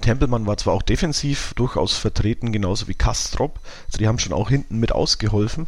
Tempelmann 0.02 0.48
war 0.48 0.58
zwar 0.58 0.74
auch 0.74 0.82
defensiv 0.82 1.54
durchaus 1.56 1.94
vertreten, 1.94 2.52
genauso 2.52 2.88
wie 2.88 2.94
Kastrop. 2.94 3.60
Also 3.88 4.00
die 4.00 4.08
haben 4.08 4.20
schon 4.20 4.34
auch 4.34 4.50
hinten 4.50 4.80
mit 4.80 4.92
ausgeholfen. 4.92 5.68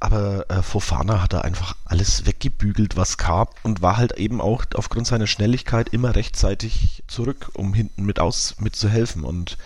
Aber 0.00 0.48
äh, 0.48 0.62
Fofana 0.62 1.22
hat 1.22 1.32
da 1.32 1.40
einfach 1.40 1.76
alles 1.84 2.24
weggebügelt, 2.24 2.96
was 2.96 3.18
kam 3.18 3.48
und 3.64 3.82
war 3.82 3.96
halt 3.96 4.12
eben 4.12 4.40
auch 4.40 4.64
aufgrund 4.74 5.06
seiner 5.06 5.26
Schnelligkeit 5.26 5.88
immer 5.88 6.14
rechtzeitig 6.14 7.02
zurück, 7.08 7.50
um 7.54 7.74
hinten 7.74 8.04
mit 8.04 8.20
aus 8.20 8.56
mitzuhelfen. 8.60 9.24
Und 9.24 9.58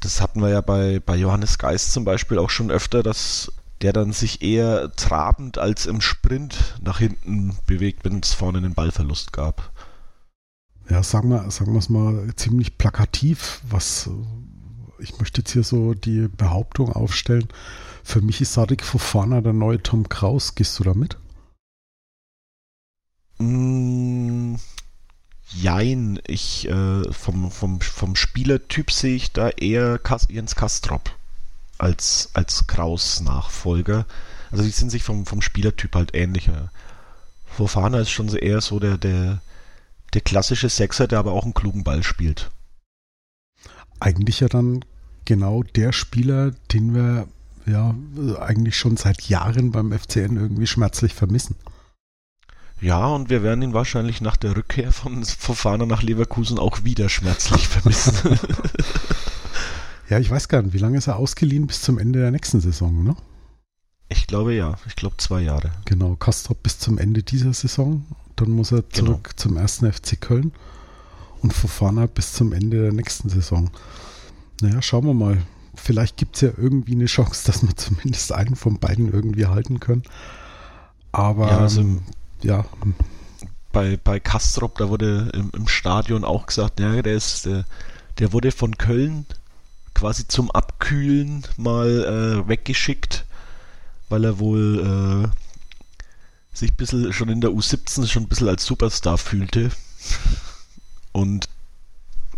das 0.00 0.20
hatten 0.20 0.40
wir 0.40 0.50
ja 0.50 0.60
bei, 0.60 1.00
bei 1.04 1.16
Johannes 1.16 1.58
Geist 1.58 1.92
zum 1.92 2.04
Beispiel 2.04 2.38
auch 2.38 2.50
schon 2.50 2.70
öfter, 2.70 3.02
dass 3.02 3.52
der 3.82 3.92
dann 3.92 4.12
sich 4.12 4.42
eher 4.42 4.94
trabend 4.94 5.58
als 5.58 5.86
im 5.86 6.00
Sprint 6.00 6.78
nach 6.82 6.98
hinten 6.98 7.56
bewegt, 7.66 8.04
wenn 8.04 8.20
es 8.20 8.34
vorne 8.34 8.58
einen 8.58 8.74
Ballverlust 8.74 9.32
gab. 9.32 9.72
Ja, 10.88 11.02
sagen 11.02 11.28
wir, 11.28 11.50
sagen 11.50 11.72
wir 11.72 11.78
es 11.78 11.88
mal 11.88 12.34
ziemlich 12.36 12.78
plakativ, 12.78 13.60
was 13.68 14.08
ich 14.98 15.18
möchte 15.18 15.42
jetzt 15.42 15.52
hier 15.52 15.62
so 15.62 15.94
die 15.94 16.28
Behauptung 16.28 16.92
aufstellen. 16.92 17.48
Für 18.08 18.22
mich 18.22 18.40
ist 18.40 18.54
Sadik 18.54 18.84
Fofana 18.84 19.42
der 19.42 19.52
neue 19.52 19.82
Tom 19.82 20.08
Kraus. 20.08 20.54
Gehst 20.54 20.78
du 20.78 20.82
da 20.82 20.94
mit? 20.94 21.18
Mm, 23.36 24.54
jein. 25.50 26.18
Ich, 26.26 26.66
äh, 26.70 27.12
vom, 27.12 27.50
vom, 27.50 27.82
vom 27.82 28.16
Spielertyp 28.16 28.90
sehe 28.90 29.14
ich 29.14 29.32
da 29.32 29.50
eher 29.50 30.00
Jens 30.30 30.56
Kastrop 30.56 31.14
als, 31.76 32.30
als 32.32 32.66
Kraus 32.66 33.20
Nachfolger. 33.20 34.06
Also 34.50 34.64
die 34.64 34.70
sind 34.70 34.88
sich 34.88 35.02
vom, 35.02 35.26
vom 35.26 35.42
Spielertyp 35.42 35.94
halt 35.94 36.14
ähnlicher. 36.14 36.72
Fofana 37.44 38.00
ist 38.00 38.10
schon 38.10 38.28
eher 38.28 38.62
so 38.62 38.80
der, 38.80 38.96
der, 38.96 39.42
der 40.14 40.22
klassische 40.22 40.70
Sechser, 40.70 41.08
der 41.08 41.18
aber 41.18 41.32
auch 41.32 41.44
einen 41.44 41.52
klugen 41.52 41.84
Ball 41.84 42.02
spielt. 42.02 42.50
Eigentlich 44.00 44.40
ja 44.40 44.48
dann 44.48 44.82
genau 45.26 45.62
der 45.62 45.92
Spieler, 45.92 46.52
den 46.72 46.94
wir 46.94 47.28
ja 47.68 47.94
eigentlich 48.40 48.76
schon 48.76 48.96
seit 48.96 49.22
Jahren 49.22 49.70
beim 49.70 49.92
FCN 49.92 50.36
irgendwie 50.36 50.66
schmerzlich 50.66 51.14
vermissen. 51.14 51.56
Ja, 52.80 53.06
und 53.06 53.28
wir 53.28 53.42
werden 53.42 53.62
ihn 53.62 53.74
wahrscheinlich 53.74 54.20
nach 54.20 54.36
der 54.36 54.56
Rückkehr 54.56 54.92
von 54.92 55.24
Fofana 55.24 55.84
nach 55.84 56.02
Leverkusen 56.02 56.58
auch 56.58 56.84
wieder 56.84 57.08
schmerzlich 57.08 57.66
vermissen. 57.68 58.38
Ja, 60.08 60.18
ich 60.18 60.30
weiß 60.30 60.48
gar 60.48 60.62
nicht, 60.62 60.72
wie 60.72 60.78
lange 60.78 60.98
ist 60.98 61.06
er 61.06 61.16
ausgeliehen 61.16 61.66
bis 61.66 61.82
zum 61.82 61.98
Ende 61.98 62.20
der 62.20 62.30
nächsten 62.30 62.60
Saison, 62.60 63.04
ne? 63.04 63.14
Ich 64.08 64.26
glaube 64.26 64.54
ja, 64.54 64.76
ich 64.86 64.96
glaube 64.96 65.16
zwei 65.18 65.42
Jahre. 65.42 65.70
Genau, 65.84 66.16
Kastrop 66.16 66.62
bis 66.62 66.78
zum 66.78 66.96
Ende 66.96 67.22
dieser 67.22 67.52
Saison. 67.52 68.06
Dann 68.36 68.50
muss 68.50 68.72
er 68.72 68.82
genau. 68.82 68.92
zurück 68.92 69.24
genau. 69.24 69.36
zum 69.36 69.56
ersten 69.58 69.92
FC 69.92 70.18
Köln 70.18 70.52
und 71.42 71.52
Fofana 71.52 72.06
bis 72.06 72.32
zum 72.32 72.54
Ende 72.54 72.80
der 72.82 72.92
nächsten 72.92 73.28
Saison. 73.28 73.70
Naja, 74.62 74.80
schauen 74.80 75.04
wir 75.04 75.14
mal. 75.14 75.42
Vielleicht 75.88 76.18
gibt 76.18 76.36
es 76.36 76.42
ja 76.42 76.50
irgendwie 76.54 76.92
eine 76.92 77.06
Chance, 77.06 77.46
dass 77.46 77.66
wir 77.66 77.74
zumindest 77.74 78.30
einen 78.30 78.56
von 78.56 78.78
beiden 78.78 79.10
irgendwie 79.10 79.46
halten 79.46 79.80
können. 79.80 80.02
Aber 81.12 81.48
ja, 81.48 81.58
also, 81.60 81.82
ja. 82.42 82.66
Bei, 83.72 83.96
bei 83.96 84.20
Kastrop, 84.20 84.76
da 84.76 84.90
wurde 84.90 85.30
im, 85.32 85.50
im 85.56 85.66
Stadion 85.66 86.24
auch 86.24 86.44
gesagt, 86.44 86.78
ja, 86.78 87.00
der 87.00 87.14
ist, 87.14 87.46
der, 87.46 87.64
der 88.18 88.34
wurde 88.34 88.52
von 88.52 88.76
Köln 88.76 89.24
quasi 89.94 90.28
zum 90.28 90.50
Abkühlen 90.50 91.46
mal 91.56 92.44
äh, 92.44 92.48
weggeschickt, 92.48 93.24
weil 94.10 94.26
er 94.26 94.38
wohl 94.38 95.32
äh, 95.32 96.54
sich 96.54 96.72
ein 96.72 96.76
bisschen 96.76 97.14
schon 97.14 97.30
in 97.30 97.40
der 97.40 97.48
U17 97.48 98.06
schon 98.08 98.24
ein 98.24 98.28
bisschen 98.28 98.48
als 98.48 98.66
Superstar 98.66 99.16
fühlte 99.16 99.70
und 101.12 101.48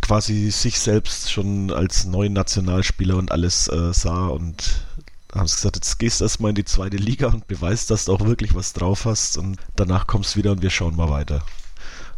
quasi 0.01 0.51
sich 0.51 0.78
selbst 0.80 1.30
schon 1.30 1.70
als 1.70 2.05
neuen 2.05 2.32
Nationalspieler 2.32 3.16
und 3.16 3.32
alles 3.32 3.68
äh, 3.68 3.92
sah 3.92 4.26
und 4.26 4.84
haben 5.32 5.42
gesagt, 5.42 5.76
jetzt 5.76 5.98
gehst 5.98 6.20
du 6.20 6.24
erstmal 6.24 6.51
in 6.51 6.57
die 6.57 6.64
zweite 6.64 6.96
Liga 6.96 7.28
und 7.28 7.46
beweist, 7.46 7.90
dass 7.90 8.07
du 8.07 8.12
auch 8.12 8.24
wirklich 8.24 8.55
was 8.55 8.72
drauf 8.72 9.05
hast 9.05 9.38
und 9.38 9.59
danach 9.76 10.07
kommst 10.07 10.34
du 10.34 10.38
wieder 10.38 10.53
und 10.53 10.62
wir 10.62 10.70
schauen 10.70 10.96
mal 10.96 11.11
weiter. 11.11 11.42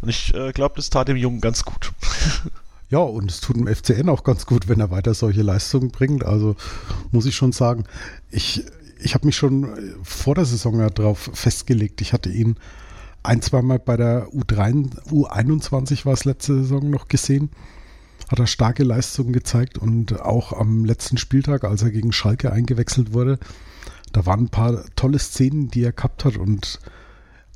Und 0.00 0.08
ich 0.08 0.34
äh, 0.34 0.52
glaube, 0.52 0.76
das 0.76 0.90
tat 0.90 1.08
dem 1.08 1.16
Jungen 1.16 1.40
ganz 1.40 1.64
gut. 1.64 1.92
Ja, 2.90 2.98
und 2.98 3.30
es 3.30 3.40
tut 3.40 3.56
dem 3.56 3.74
FCN 3.74 4.10
auch 4.10 4.22
ganz 4.22 4.44
gut, 4.44 4.68
wenn 4.68 4.78
er 4.78 4.90
weiter 4.90 5.14
solche 5.14 5.40
Leistungen 5.40 5.90
bringt. 5.90 6.26
Also 6.26 6.56
muss 7.10 7.24
ich 7.24 7.34
schon 7.34 7.52
sagen, 7.52 7.84
ich, 8.30 8.66
ich 9.00 9.14
habe 9.14 9.24
mich 9.24 9.34
schon 9.34 9.94
vor 10.02 10.34
der 10.34 10.44
Saison 10.44 10.78
ja 10.78 10.90
darauf 10.90 11.30
festgelegt. 11.32 12.02
Ich 12.02 12.12
hatte 12.12 12.28
ihn 12.28 12.56
ein, 13.22 13.42
zweimal 13.42 13.78
bei 13.78 13.96
der 13.96 14.28
U3, 14.28 14.90
U21 15.10 16.04
war 16.04 16.14
es 16.14 16.24
letzte 16.24 16.54
Saison 16.54 16.90
noch 16.90 17.08
gesehen. 17.08 17.50
hat 18.28 18.38
er 18.38 18.46
starke 18.46 18.82
Leistungen 18.82 19.32
gezeigt 19.32 19.78
und 19.78 20.20
auch 20.20 20.52
am 20.52 20.84
letzten 20.84 21.18
Spieltag, 21.18 21.64
als 21.64 21.82
er 21.82 21.90
gegen 21.90 22.12
Schalke 22.12 22.52
eingewechselt 22.52 23.12
wurde, 23.12 23.38
da 24.12 24.26
waren 24.26 24.44
ein 24.44 24.48
paar 24.48 24.84
tolle 24.96 25.18
Szenen, 25.18 25.68
die 25.68 25.84
er 25.84 25.92
gehabt 25.92 26.24
hat 26.24 26.36
und 26.36 26.80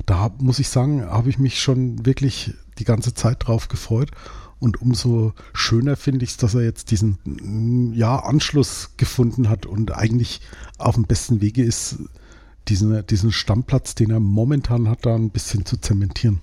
da 0.05 0.35
muss 0.39 0.59
ich 0.59 0.69
sagen, 0.69 1.05
habe 1.05 1.31
ich 1.31 1.39
mich 1.39 1.61
schon 1.61 2.05
wirklich 2.05 2.55
die 2.79 2.85
ganze 2.85 3.15
Zeit 3.15 3.47
drauf 3.47 3.69
gefreut. 3.69 4.11
Und 4.59 4.81
umso 4.81 5.35
schöner 5.53 5.97
finde 5.97 6.25
ich 6.25 6.31
es, 6.31 6.37
dass 6.39 6.55
er 6.55 6.63
jetzt 6.63 6.91
diesen 6.91 7.93
ja, 7.95 8.17
Anschluss 8.17 8.93
gefunden 8.97 9.51
hat 9.51 9.67
und 9.67 9.93
eigentlich 9.93 10.41
auf 10.79 10.95
dem 10.95 11.05
besten 11.05 11.43
Wege 11.43 11.63
ist, 11.63 11.99
diesen, 12.69 13.07
diesen 13.07 13.33
Stammplatz, 13.33 13.95
den 13.95 14.11
er 14.11 14.21
momentan 14.21 14.89
hat, 14.89 15.07
da 15.07 15.15
ein 15.15 15.31
bisschen 15.31 15.65
zu 15.65 15.77
zementieren. 15.77 16.41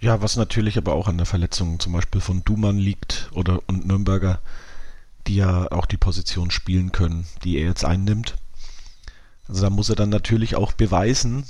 Ja, 0.00 0.20
was 0.20 0.36
natürlich 0.36 0.76
aber 0.76 0.94
auch 0.94 1.08
an 1.08 1.16
der 1.16 1.26
Verletzung 1.26 1.80
zum 1.80 1.92
Beispiel 1.92 2.20
von 2.20 2.44
Dumann 2.44 2.78
liegt 2.78 3.30
oder 3.32 3.60
und 3.66 3.86
Nürnberger, 3.86 4.40
die 5.26 5.36
ja 5.36 5.70
auch 5.72 5.86
die 5.86 5.96
Position 5.96 6.50
spielen 6.50 6.92
können, 6.92 7.26
die 7.44 7.56
er 7.56 7.66
jetzt 7.66 7.84
einnimmt. 7.84 8.34
Also 9.48 9.62
da 9.62 9.70
muss 9.70 9.88
er 9.88 9.96
dann 9.96 10.10
natürlich 10.10 10.56
auch 10.56 10.72
beweisen, 10.72 11.44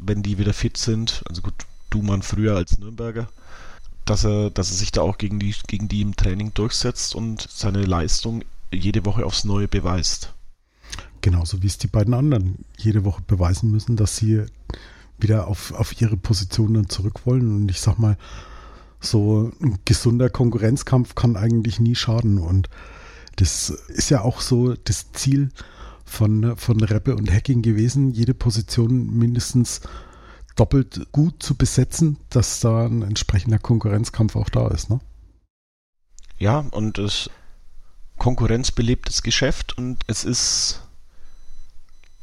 wenn 0.00 0.22
die 0.22 0.38
wieder 0.38 0.52
fit 0.52 0.76
sind, 0.76 1.22
also 1.28 1.42
gut, 1.42 1.54
Dumann 1.90 2.22
früher 2.22 2.56
als 2.56 2.78
Nürnberger, 2.78 3.28
dass 4.04 4.24
er, 4.24 4.50
dass 4.50 4.70
er 4.70 4.76
sich 4.76 4.92
da 4.92 5.02
auch 5.02 5.18
gegen 5.18 5.40
die, 5.40 5.54
gegen 5.66 5.88
die 5.88 6.02
im 6.02 6.16
Training 6.16 6.54
durchsetzt 6.54 7.14
und 7.14 7.46
seine 7.50 7.84
Leistung 7.84 8.44
jede 8.72 9.04
Woche 9.04 9.26
aufs 9.26 9.44
Neue 9.44 9.66
beweist. 9.66 10.32
Genauso 11.20 11.62
wie 11.62 11.66
es 11.66 11.78
die 11.78 11.86
beiden 11.86 12.14
anderen 12.14 12.64
jede 12.78 13.04
Woche 13.04 13.22
beweisen 13.26 13.70
müssen, 13.70 13.96
dass 13.96 14.16
sie 14.16 14.44
wieder 15.18 15.46
auf, 15.48 15.72
auf 15.72 16.00
ihre 16.00 16.16
Positionen 16.16 16.88
zurück 16.88 17.26
wollen. 17.26 17.54
Und 17.54 17.70
ich 17.70 17.80
sag 17.80 17.98
mal, 17.98 18.16
so 19.00 19.50
ein 19.60 19.78
gesunder 19.84 20.30
Konkurrenzkampf 20.30 21.14
kann 21.14 21.36
eigentlich 21.36 21.80
nie 21.80 21.94
schaden. 21.94 22.38
Und 22.38 22.68
das 23.36 23.70
ist 23.70 24.10
ja 24.10 24.22
auch 24.22 24.40
so 24.40 24.74
das 24.74 25.12
Ziel 25.12 25.50
von, 26.04 26.56
von 26.56 26.82
Reppe 26.82 27.16
und 27.16 27.30
Hacking 27.30 27.62
gewesen, 27.62 28.10
jede 28.10 28.34
Position 28.34 29.16
mindestens 29.16 29.80
doppelt 30.56 31.12
gut 31.12 31.42
zu 31.42 31.54
besetzen, 31.54 32.18
dass 32.28 32.60
da 32.60 32.84
ein 32.84 33.02
entsprechender 33.02 33.58
Konkurrenzkampf 33.58 34.36
auch 34.36 34.48
da 34.48 34.68
ist. 34.68 34.90
Ne? 34.90 35.00
Ja, 36.38 36.60
und 36.70 36.98
es 36.98 37.30
konkurrenzbelebtes 38.18 39.22
Geschäft 39.22 39.78
und 39.78 40.02
es 40.06 40.24
ist 40.24 40.82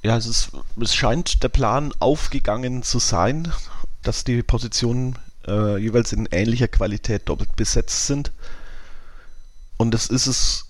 ja, 0.07 0.15
es 0.15 0.25
ist, 0.25 0.51
es 0.79 0.95
scheint 0.95 1.43
der 1.43 1.49
Plan 1.49 1.93
aufgegangen 1.99 2.81
zu 2.81 2.97
sein, 2.97 3.51
dass 4.03 4.23
die 4.23 4.41
Positionen 4.41 5.19
äh, 5.45 5.77
jeweils 5.77 6.13
in 6.13 6.29
ähnlicher 6.31 6.69
Qualität 6.69 7.27
doppelt 7.27 7.57
besetzt 7.57 8.07
sind. 8.07 8.31
Und 9.75 9.93
es 9.93 10.07
ist 10.07 10.27
es, 10.27 10.65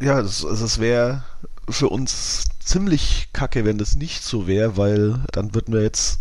ja, 0.00 0.20
es, 0.20 0.44
also 0.44 0.64
es 0.64 0.78
wäre 0.78 1.24
für 1.68 1.88
uns 1.88 2.44
ziemlich 2.60 3.30
kacke, 3.32 3.64
wenn 3.64 3.78
das 3.78 3.96
nicht 3.96 4.22
so 4.22 4.46
wäre, 4.46 4.76
weil 4.76 5.24
dann 5.32 5.56
würden 5.56 5.74
wir 5.74 5.82
jetzt 5.82 6.20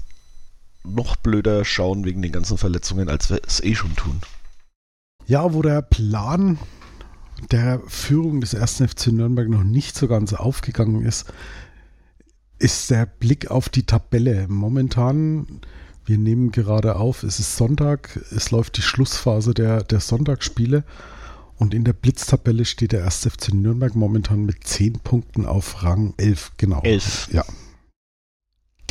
noch 0.84 1.16
blöder 1.16 1.64
schauen 1.64 2.05
wegen 2.05 2.24
den 2.24 2.32
ganzen 2.32 2.58
Verletzungen, 2.58 3.08
als 3.08 3.30
wir 3.30 3.39
es 3.45 3.64
eh 3.64 3.76
schon 3.76 3.95
tun. 3.95 4.20
Ja, 5.28 5.53
wo 5.53 5.62
der 5.62 5.84
Plan 5.84 6.58
der 7.51 7.82
Führung 7.86 8.41
des 8.41 8.55
ersten 8.55 8.88
FC 8.88 9.08
Nürnberg 9.08 9.47
noch 9.47 9.64
nicht 9.64 9.95
so 9.95 10.08
ganz 10.08 10.34
aufgegangen 10.34 11.05
ist, 11.05 11.32
ist 12.60 12.89
der 12.89 13.05
Blick 13.05 13.51
auf 13.51 13.70
die 13.70 13.84
Tabelle. 13.84 14.47
Momentan, 14.47 15.62
wir 16.05 16.18
nehmen 16.18 16.51
gerade 16.51 16.95
auf, 16.95 17.24
es 17.24 17.39
ist 17.39 17.58
Sonntag, 17.58 18.20
es 18.36 18.51
läuft 18.51 18.78
die 18.78 18.82
Schlussphase 18.82 19.53
der, 19.53 19.84
der 19.84 19.99
Sonntagsspiele. 19.99 20.84
Und 21.58 21.74
in 21.74 21.84
der 21.84 21.93
Blitztabelle 21.93 22.66
steht 22.66 22.91
der 22.91 23.03
1. 23.05 23.30
FC 23.32 23.53
Nürnberg 23.53 23.95
momentan 23.95 24.45
mit 24.45 24.64
10 24.64 24.99
Punkten 24.99 25.45
auf 25.45 25.84
Rang 25.84 26.14
11, 26.18 26.51
genau. 26.58 26.82
11. 26.82 27.30
Ja. 27.32 27.43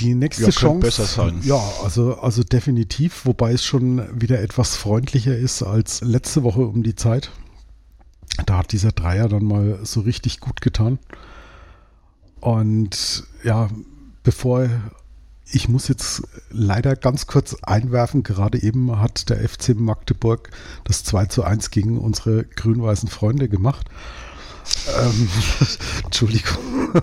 Die 0.00 0.14
nächste 0.14 0.44
ja, 0.44 0.50
Chance. 0.50 0.80
besser 0.80 1.04
sein. 1.04 1.40
Ja, 1.42 1.62
also, 1.82 2.18
also 2.18 2.42
definitiv, 2.42 3.24
wobei 3.24 3.52
es 3.52 3.64
schon 3.64 4.20
wieder 4.20 4.40
etwas 4.40 4.76
freundlicher 4.76 5.36
ist 5.36 5.62
als 5.62 6.02
letzte 6.02 6.42
Woche 6.42 6.66
um 6.66 6.82
die 6.82 6.96
Zeit. 6.96 7.30
Da 8.44 8.58
hat 8.58 8.72
dieser 8.72 8.92
Dreier 8.92 9.28
dann 9.28 9.44
mal 9.44 9.78
so 9.84 10.00
richtig 10.00 10.40
gut 10.40 10.60
getan. 10.60 10.98
Und 12.40 13.24
ja, 13.42 13.68
bevor 14.22 14.68
ich 15.50 15.68
muss 15.68 15.88
jetzt 15.88 16.22
leider 16.50 16.96
ganz 16.96 17.26
kurz 17.26 17.56
einwerfen, 17.62 18.22
gerade 18.22 18.62
eben 18.62 18.98
hat 18.98 19.28
der 19.28 19.48
FC 19.48 19.74
Magdeburg 19.76 20.50
das 20.84 21.04
2 21.04 21.26
zu 21.26 21.44
1 21.44 21.70
gegen 21.70 21.98
unsere 21.98 22.44
grün-weißen 22.44 23.08
Freunde 23.08 23.48
gemacht. 23.48 23.88
Ähm, 25.00 25.28
Entschuldigung. 26.04 27.02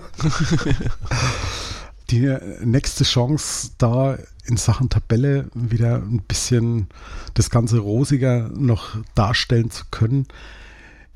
Die 2.10 2.36
nächste 2.62 3.04
Chance, 3.04 3.70
da 3.78 4.18
in 4.44 4.58
Sachen 4.58 4.90
Tabelle 4.90 5.48
wieder 5.54 5.96
ein 5.96 6.20
bisschen 6.20 6.88
das 7.32 7.48
Ganze 7.48 7.78
rosiger 7.78 8.50
noch 8.50 8.98
darstellen 9.14 9.70
zu 9.70 9.84
können, 9.90 10.26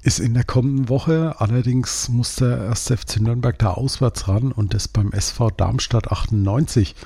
ist 0.08 0.20
in 0.20 0.32
der 0.32 0.44
kommenden 0.44 0.88
Woche. 0.88 1.34
Allerdings 1.38 2.08
muss 2.08 2.36
der 2.36 2.70
1. 2.70 2.94
FC 2.96 3.20
Nürnberg 3.20 3.58
da 3.58 3.72
auswärts 3.72 4.26
ran 4.26 4.52
und 4.52 4.72
das 4.72 4.88
beim 4.88 5.12
SV 5.12 5.50
Darmstadt 5.50 6.10
98. 6.10 6.96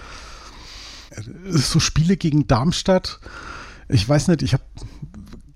So 1.50 1.80
Spiele 1.80 2.16
gegen 2.16 2.46
Darmstadt, 2.46 3.18
ich 3.88 4.08
weiß 4.08 4.28
nicht, 4.28 4.42
ich 4.42 4.52
habe 4.52 4.62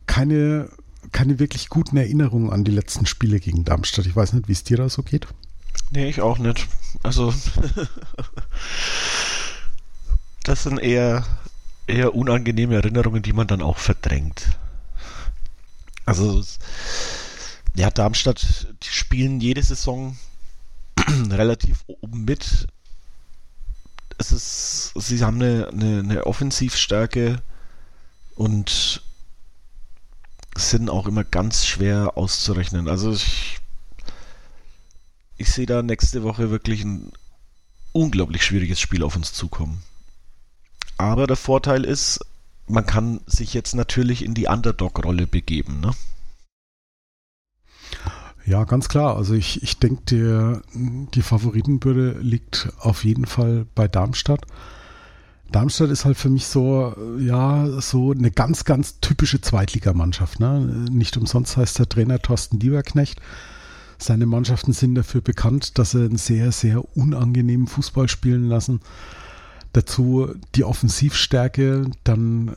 keine, 0.07 0.69
keine 1.13 1.39
wirklich 1.39 1.69
guten 1.69 1.97
Erinnerungen 1.97 2.51
an 2.51 2.65
die 2.65 2.73
letzten 2.73 3.07
Spiele 3.07 3.39
gegen 3.39 3.65
Darmstadt. 3.65 4.07
Ich 4.07 4.17
weiß 4.17 4.33
nicht, 4.33 4.49
wie 4.49 4.53
es 4.53 4.65
dir 4.65 4.77
da 4.77 4.89
so 4.89 5.05
geht. 5.05 5.29
Nee, 5.93 6.09
ich 6.09 6.21
auch 6.21 6.39
nicht. 6.39 6.67
Also, 7.05 7.33
das 10.43 10.65
sind 10.65 10.79
eher, 10.79 11.25
eher 11.87 12.17
unangenehme 12.17 12.75
Erinnerungen, 12.75 13.23
die 13.23 13.33
man 13.33 13.47
dann 13.47 13.63
auch 13.63 13.79
verdrängt. 13.79 14.49
Also, 16.05 16.43
ja, 17.77 17.91
Darmstadt, 17.91 18.69
die 18.83 18.89
spielen 18.89 19.41
jede 19.41 19.63
Saison 19.63 20.17
relativ 21.31 21.85
oben 21.87 22.25
mit. 22.25 22.67
Es 24.19 24.33
ist, 24.33 24.93
sie 24.97 25.23
haben 25.23 25.43
eine, 25.43 25.69
eine, 25.69 25.99
eine 25.99 26.27
Offensivstärke 26.27 27.43
und 28.35 29.03
sind 30.57 30.89
auch 30.89 31.07
immer 31.07 31.23
ganz 31.23 31.67
schwer 31.67 32.17
auszurechnen. 32.17 32.89
Also 32.89 33.13
ich, 33.13 33.59
ich 35.37 35.53
sehe 35.53 35.67
da 35.67 35.83
nächste 35.83 36.23
Woche 36.23 36.51
wirklich 36.51 36.83
ein 36.83 37.13
unglaublich 37.93 38.43
schwieriges 38.43 38.81
Spiel 38.81 39.03
auf 39.03 39.17
uns 39.17 39.35
zukommen. 39.35 39.83
Aber 40.97 41.27
der 41.27 41.37
Vorteil 41.37 41.85
ist, 41.85 42.21
man 42.67 42.87
kann 42.87 43.21
sich 43.27 43.53
jetzt 43.53 43.75
natürlich 43.75 44.25
in 44.25 44.33
die 44.33 44.47
Underdog-Rolle 44.47 45.27
begeben, 45.27 45.81
ne? 45.81 45.93
Ja, 48.47 48.63
ganz 48.63 48.89
klar. 48.89 49.17
Also 49.17 49.35
ich, 49.35 49.63
ich 49.65 49.79
denke, 49.79 50.63
die 50.73 51.23
Favoritenbürde 51.23 52.19
liegt 52.21 52.69
auf 52.79 53.05
jeden 53.05 53.27
Fall 53.27 53.67
bei 53.75 53.89
Darmstadt. 53.89 54.47
Darmstadt 55.51 55.91
ist 55.91 56.05
halt 56.05 56.17
für 56.17 56.31
mich 56.31 56.47
so, 56.47 56.95
ja, 57.19 57.67
so 57.81 58.13
eine 58.13 58.31
ganz, 58.31 58.65
ganz 58.65 59.01
typische 59.01 59.41
Zweitligamannschaft. 59.41 60.39
Ne? 60.39 60.61
Nicht 60.91 61.17
umsonst 61.17 61.57
heißt 61.57 61.81
der 61.81 61.89
Trainer 61.89 62.21
Thorsten 62.21 62.61
Lieberknecht. 62.61 63.21
Seine 63.99 64.27
Mannschaften 64.27 64.73
sind 64.73 64.95
dafür 64.95 65.23
bekannt, 65.23 65.79
dass 65.79 65.93
sie 65.93 66.05
einen 66.05 66.19
sehr, 66.19 66.53
sehr 66.53 66.97
unangenehmen 66.97 67.67
Fußball 67.67 68.09
spielen 68.09 68.45
lassen. 68.49 68.81
Dazu 69.73 70.29
die 70.55 70.65
Offensivstärke, 70.65 71.91
dann 72.05 72.57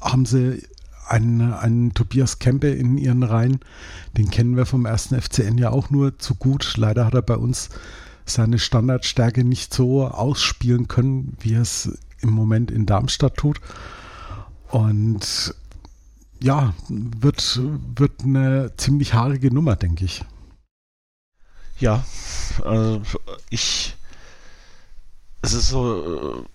haben 0.00 0.24
sie 0.24 0.62
einen, 1.10 1.52
einen 1.52 1.92
Tobias 1.94 2.38
Kempe 2.38 2.68
in 2.68 2.96
ihren 2.96 3.22
Reihen. 3.22 3.60
Den 4.16 4.30
kennen 4.30 4.56
wir 4.56 4.66
vom 4.66 4.86
ersten 4.86 5.20
FCN 5.20 5.58
ja 5.58 5.70
auch 5.70 5.90
nur 5.90 6.18
zu 6.18 6.34
gut. 6.34 6.76
Leider 6.76 7.04
hat 7.06 7.14
er 7.14 7.22
bei 7.22 7.36
uns 7.36 7.70
seine 8.24 8.58
Standardstärke 8.58 9.44
nicht 9.44 9.74
so 9.74 10.06
ausspielen 10.06 10.88
können, 10.88 11.36
wie 11.40 11.54
er 11.54 11.62
es 11.62 11.98
im 12.20 12.30
Moment 12.30 12.70
in 12.70 12.86
Darmstadt 12.86 13.36
tut. 13.36 13.60
Und 14.68 15.54
ja, 16.40 16.74
wird, 16.88 17.60
wird 17.96 18.22
eine 18.22 18.72
ziemlich 18.76 19.14
haarige 19.14 19.52
Nummer, 19.52 19.76
denke 19.76 20.04
ich. 20.04 20.24
Ja, 21.78 22.04
also 22.64 23.02
ich. 23.48 23.96
Es 25.42 25.54
ist 25.54 25.68
so, 25.68 26.46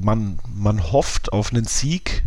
man, 0.00 0.38
man 0.52 0.82
hofft 0.92 1.32
auf 1.32 1.52
einen 1.52 1.64
Sieg 1.64 2.24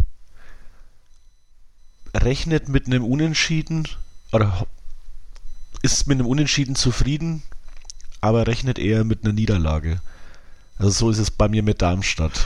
rechnet 2.18 2.70
mit 2.70 2.88
einem 2.88 3.04
Unentschieden 3.04 3.88
oder 4.32 4.66
ist 5.82 6.08
mit 6.08 6.20
einem 6.20 6.28
Unentschieden 6.28 6.76
zufrieden, 6.76 7.44
aber 8.22 8.48
rechnet 8.48 8.80
eher 8.80 9.04
mit 9.04 9.24
einer 9.24 9.34
Niederlage. 9.34 10.00
Also 10.78 10.92
so 10.92 11.10
ist 11.10 11.18
es 11.18 11.32
bei 11.32 11.48
mir 11.48 11.64
mit 11.64 11.82
Darmstadt. 11.82 12.46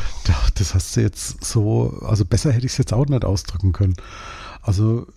Das 0.56 0.74
hast 0.74 0.96
du 0.96 1.02
jetzt 1.02 1.44
so, 1.44 2.00
also 2.02 2.24
besser 2.24 2.52
hätte 2.52 2.66
ich 2.66 2.74
es 2.74 2.78
jetzt 2.78 2.94
auch 2.94 3.06
nicht 3.06 3.26
ausdrücken 3.26 3.74
können. 3.74 3.96
Also 4.62 5.08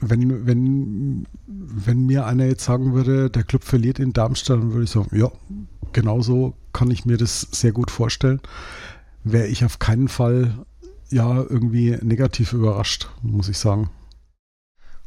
wenn, 0.00 0.46
wenn, 0.46 1.26
wenn 1.46 2.06
mir 2.06 2.26
einer 2.26 2.46
jetzt 2.46 2.64
sagen 2.64 2.92
würde, 2.92 3.30
der 3.30 3.44
Club 3.44 3.64
verliert 3.64 3.98
in 3.98 4.12
Darmstadt, 4.12 4.58
dann 4.58 4.72
würde 4.72 4.84
ich 4.84 4.90
sagen, 4.90 5.16
ja, 5.16 5.30
genauso 5.92 6.54
kann 6.72 6.90
ich 6.90 7.04
mir 7.04 7.16
das 7.16 7.46
sehr 7.52 7.72
gut 7.72 7.90
vorstellen. 7.90 8.40
Wäre 9.24 9.46
ich 9.46 9.64
auf 9.64 9.78
keinen 9.78 10.08
Fall 10.08 10.54
ja 11.12 11.36
irgendwie 11.36 11.98
negativ 12.02 12.52
überrascht, 12.52 13.08
muss 13.22 13.48
ich 13.48 13.58
sagen. 13.58 13.90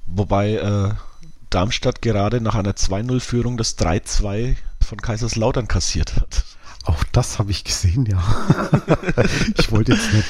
Wobei 0.06 0.56
äh, 0.56 0.94
Darmstadt 1.50 2.02
gerade 2.02 2.42
nach 2.42 2.56
einer 2.56 2.74
2-0-Führung 2.74 3.58
das 3.58 3.78
3-2 3.78 4.56
von 4.82 5.02
Kaiserslautern 5.02 5.68
kassiert 5.68 6.16
hat. 6.16 6.46
Auch 6.84 7.04
das 7.12 7.40
habe 7.40 7.50
ich 7.50 7.64
gesehen, 7.64 8.06
ja. 8.06 8.22
ich 9.58 9.72
wollte 9.72 9.94
jetzt 9.94 10.14
nicht 10.14 10.28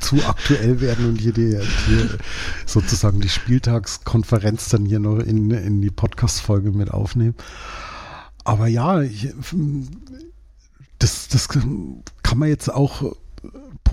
zu 0.00 0.16
aktuell 0.26 0.82
werden 0.82 1.08
und 1.08 1.18
hier, 1.18 1.32
die, 1.32 1.58
hier 1.86 2.18
sozusagen 2.66 3.20
die 3.20 3.30
Spieltagskonferenz 3.30 4.68
dann 4.68 4.84
hier 4.84 4.98
noch 4.98 5.18
in, 5.18 5.50
in 5.50 5.80
die 5.80 5.90
Podcast-Folge 5.90 6.72
mit 6.72 6.90
aufnehmen. 6.90 7.34
Aber 8.44 8.66
ja, 8.66 9.00
ich, 9.00 9.32
das, 10.98 11.28
das 11.28 11.48
kann 11.48 12.02
man 12.38 12.50
jetzt 12.50 12.68
auch 12.68 13.16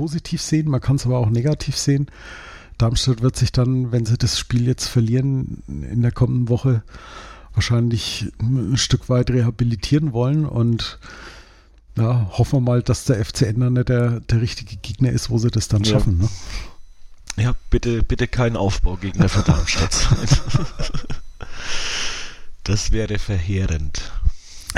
positiv 0.01 0.41
sehen, 0.41 0.67
man 0.67 0.81
kann 0.81 0.95
es 0.95 1.05
aber 1.05 1.19
auch 1.19 1.29
negativ 1.29 1.77
sehen. 1.77 2.07
Darmstadt 2.79 3.21
wird 3.21 3.35
sich 3.35 3.51
dann, 3.51 3.91
wenn 3.91 4.07
sie 4.07 4.17
das 4.17 4.39
Spiel 4.39 4.65
jetzt 4.65 4.87
verlieren, 4.87 5.61
in 5.67 6.01
der 6.01 6.11
kommenden 6.11 6.49
Woche 6.49 6.81
wahrscheinlich 7.53 8.31
ein 8.41 8.77
Stück 8.77 9.09
weit 9.09 9.29
rehabilitieren 9.29 10.11
wollen 10.11 10.47
und 10.47 10.97
ja, 11.95 12.31
hoffen 12.31 12.53
wir 12.53 12.61
mal, 12.61 12.81
dass 12.81 13.05
der 13.05 13.23
FCN 13.23 13.59
dann 13.59 13.73
nicht 13.73 13.89
der, 13.89 14.21
der 14.21 14.41
richtige 14.41 14.75
Gegner 14.77 15.11
ist, 15.11 15.29
wo 15.29 15.37
sie 15.37 15.51
das 15.51 15.67
dann 15.67 15.83
ja. 15.83 15.91
schaffen. 15.91 16.17
Ne? 16.17 16.29
Ja, 17.37 17.53
bitte, 17.69 18.01
bitte 18.01 18.27
kein 18.27 18.57
Aufbaugegner 18.57 19.29
für 19.29 19.43
Darmstadt 19.43 19.93
sein. 19.93 20.65
das 22.63 22.89
wäre 22.89 23.19
verheerend. 23.19 24.11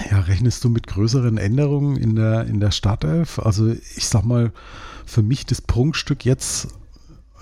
Ja, 0.10 0.22
rechnest 0.22 0.64
du 0.64 0.70
mit 0.70 0.88
größeren 0.88 1.38
Änderungen 1.38 1.98
in 1.98 2.16
der, 2.16 2.46
in 2.46 2.60
der 2.60 2.72
Startelf? 2.72 3.40
Also 3.40 3.72
ich 3.72 4.08
sag 4.08 4.24
mal, 4.24 4.52
für 5.06 5.22
mich 5.22 5.46
das 5.46 5.62
Prunkstück 5.62 6.26
jetzt 6.26 6.70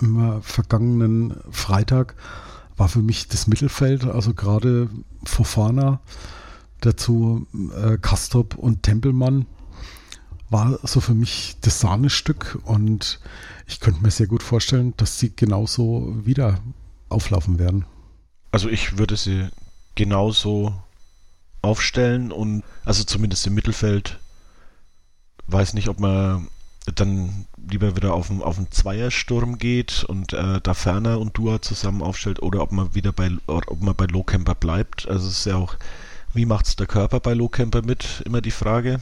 im 0.01 0.41
vergangenen 0.41 1.35
Freitag 1.49 2.15
war 2.75 2.89
für 2.89 3.01
mich 3.01 3.27
das 3.27 3.47
Mittelfeld, 3.47 4.05
also 4.05 4.33
gerade 4.33 4.89
Fofana, 5.23 6.01
dazu 6.81 7.45
äh, 7.75 7.97
Kastrop 7.97 8.55
und 8.55 8.83
Tempelmann 8.83 9.45
war 10.49 10.79
so 10.83 10.99
für 10.99 11.13
mich 11.13 11.55
das 11.61 11.79
Sahnestück 11.79 12.59
und 12.65 13.19
ich 13.67 13.79
könnte 13.79 14.01
mir 14.01 14.11
sehr 14.11 14.27
gut 14.27 14.43
vorstellen, 14.43 14.93
dass 14.97 15.17
sie 15.17 15.33
genauso 15.33 16.13
wieder 16.25 16.59
auflaufen 17.07 17.57
werden. 17.59 17.85
Also 18.51 18.67
ich 18.67 18.97
würde 18.97 19.15
sie 19.15 19.47
genauso 19.95 20.73
aufstellen 21.61 22.31
und 22.31 22.63
also 22.85 23.03
zumindest 23.03 23.45
im 23.47 23.53
Mittelfeld 23.53 24.19
weiß 25.47 25.73
nicht, 25.73 25.89
ob 25.89 25.99
man 25.99 26.47
dann 26.95 27.45
lieber 27.69 27.95
wieder 27.95 28.13
auf 28.13 28.31
einen, 28.31 28.41
auf 28.41 28.57
einen 28.57 28.71
Zweiersturm 28.71 29.57
geht 29.57 30.03
und 30.03 30.33
äh, 30.33 30.59
da 30.61 30.73
Ferner 30.73 31.19
und 31.19 31.37
Dua 31.37 31.61
zusammen 31.61 32.01
aufstellt 32.01 32.41
oder 32.41 32.61
ob 32.61 32.71
man 32.71 32.95
wieder 32.95 33.11
bei 33.11 33.29
ob 33.45 33.81
man 33.81 33.95
bei 33.95 34.05
Lowcamper 34.05 34.55
bleibt. 34.55 35.07
Also 35.07 35.27
es 35.27 35.39
ist 35.39 35.45
ja 35.45 35.57
auch, 35.57 35.75
wie 36.33 36.45
macht 36.45 36.65
es 36.65 36.75
der 36.75 36.87
Körper 36.87 37.19
bei 37.19 37.33
Lowcamper 37.33 37.83
mit, 37.83 38.23
immer 38.25 38.41
die 38.41 38.51
Frage. 38.51 38.99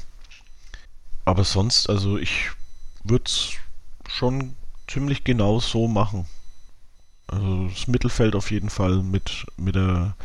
Aber 1.23 1.43
sonst, 1.45 1.89
also 1.89 2.17
ich 2.17 2.49
würde 3.03 3.25
es 3.25 3.51
schon 4.09 4.55
ziemlich 4.87 5.23
genau 5.23 5.59
so 5.59 5.87
machen. 5.87 6.25
Also 7.27 7.69
das 7.69 7.87
Mittelfeld 7.87 8.35
auf 8.35 8.51
jeden 8.51 8.69
Fall 8.69 9.03
mit, 9.03 9.45
mit, 9.55 9.75
der, 9.75 10.15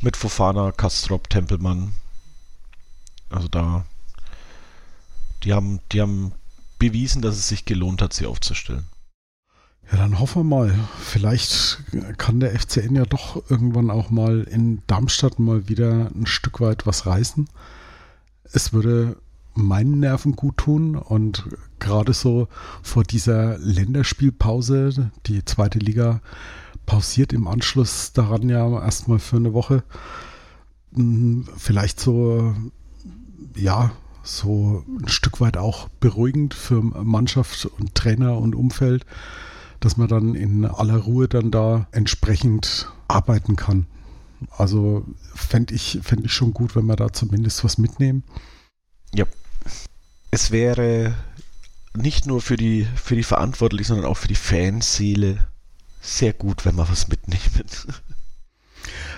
mit 0.00 0.16
Fofana, 0.16 0.72
Kastrop, 0.72 1.28
Tempelmann. 1.28 1.92
Also 3.28 3.48
da, 3.48 3.84
die 5.44 5.52
haben, 5.52 5.80
die 5.92 6.00
haben 6.00 6.32
bewiesen, 6.78 7.22
dass 7.22 7.36
es 7.36 7.48
sich 7.48 7.64
gelohnt 7.64 8.02
hat, 8.02 8.12
sie 8.12 8.26
aufzustellen. 8.26 8.86
Ja, 9.90 9.98
dann 9.98 10.18
hoffen 10.18 10.40
wir 10.40 10.56
mal. 10.56 10.74
Vielleicht 11.00 11.82
kann 12.16 12.40
der 12.40 12.58
FCN 12.58 12.96
ja 12.96 13.04
doch 13.04 13.42
irgendwann 13.50 13.90
auch 13.90 14.10
mal 14.10 14.42
in 14.42 14.82
Darmstadt 14.86 15.38
mal 15.38 15.68
wieder 15.68 16.10
ein 16.14 16.26
Stück 16.26 16.60
weit 16.60 16.86
was 16.86 17.06
reißen. 17.06 17.48
Es 18.52 18.72
würde 18.72 19.16
meinen 19.54 19.98
Nerven 20.00 20.36
gut 20.36 20.58
tun 20.58 20.96
und 20.96 21.44
gerade 21.80 22.12
so 22.12 22.48
vor 22.82 23.02
dieser 23.02 23.58
Länderspielpause, 23.58 25.10
die 25.26 25.44
zweite 25.44 25.80
Liga 25.80 26.20
pausiert 26.90 27.32
im 27.32 27.46
Anschluss 27.46 28.12
daran 28.14 28.48
ja 28.48 28.82
erstmal 28.82 29.20
für 29.20 29.36
eine 29.36 29.52
Woche. 29.52 29.84
Hm, 30.92 31.48
vielleicht 31.56 32.00
so, 32.00 32.52
ja, 33.54 33.92
so 34.24 34.84
ein 34.88 35.06
Stück 35.06 35.40
weit 35.40 35.56
auch 35.56 35.88
beruhigend 36.00 36.52
für 36.52 36.82
Mannschaft 36.82 37.66
und 37.66 37.94
Trainer 37.94 38.38
und 38.38 38.56
Umfeld, 38.56 39.06
dass 39.78 39.98
man 39.98 40.08
dann 40.08 40.34
in 40.34 40.64
aller 40.64 40.96
Ruhe 40.96 41.28
dann 41.28 41.52
da 41.52 41.86
entsprechend 41.92 42.90
arbeiten 43.06 43.54
kann. 43.54 43.86
Also 44.58 45.06
fände 45.32 45.76
ich, 45.76 46.00
fänd 46.02 46.24
ich 46.24 46.32
schon 46.32 46.52
gut, 46.52 46.74
wenn 46.74 46.86
wir 46.86 46.96
da 46.96 47.12
zumindest 47.12 47.62
was 47.62 47.78
mitnehmen. 47.78 48.24
Ja. 49.14 49.26
Es 50.32 50.50
wäre 50.50 51.14
nicht 51.94 52.26
nur 52.26 52.40
für 52.40 52.56
die, 52.56 52.84
für 52.96 53.14
die 53.14 53.22
Verantwortlichen, 53.22 53.90
sondern 53.90 54.10
auch 54.10 54.16
für 54.16 54.28
die 54.28 54.34
Fanseele 54.34 55.49
sehr 56.00 56.32
gut, 56.32 56.64
wenn 56.64 56.76
wir 56.76 56.88
was 56.88 57.08
mitnehmen. 57.08 57.68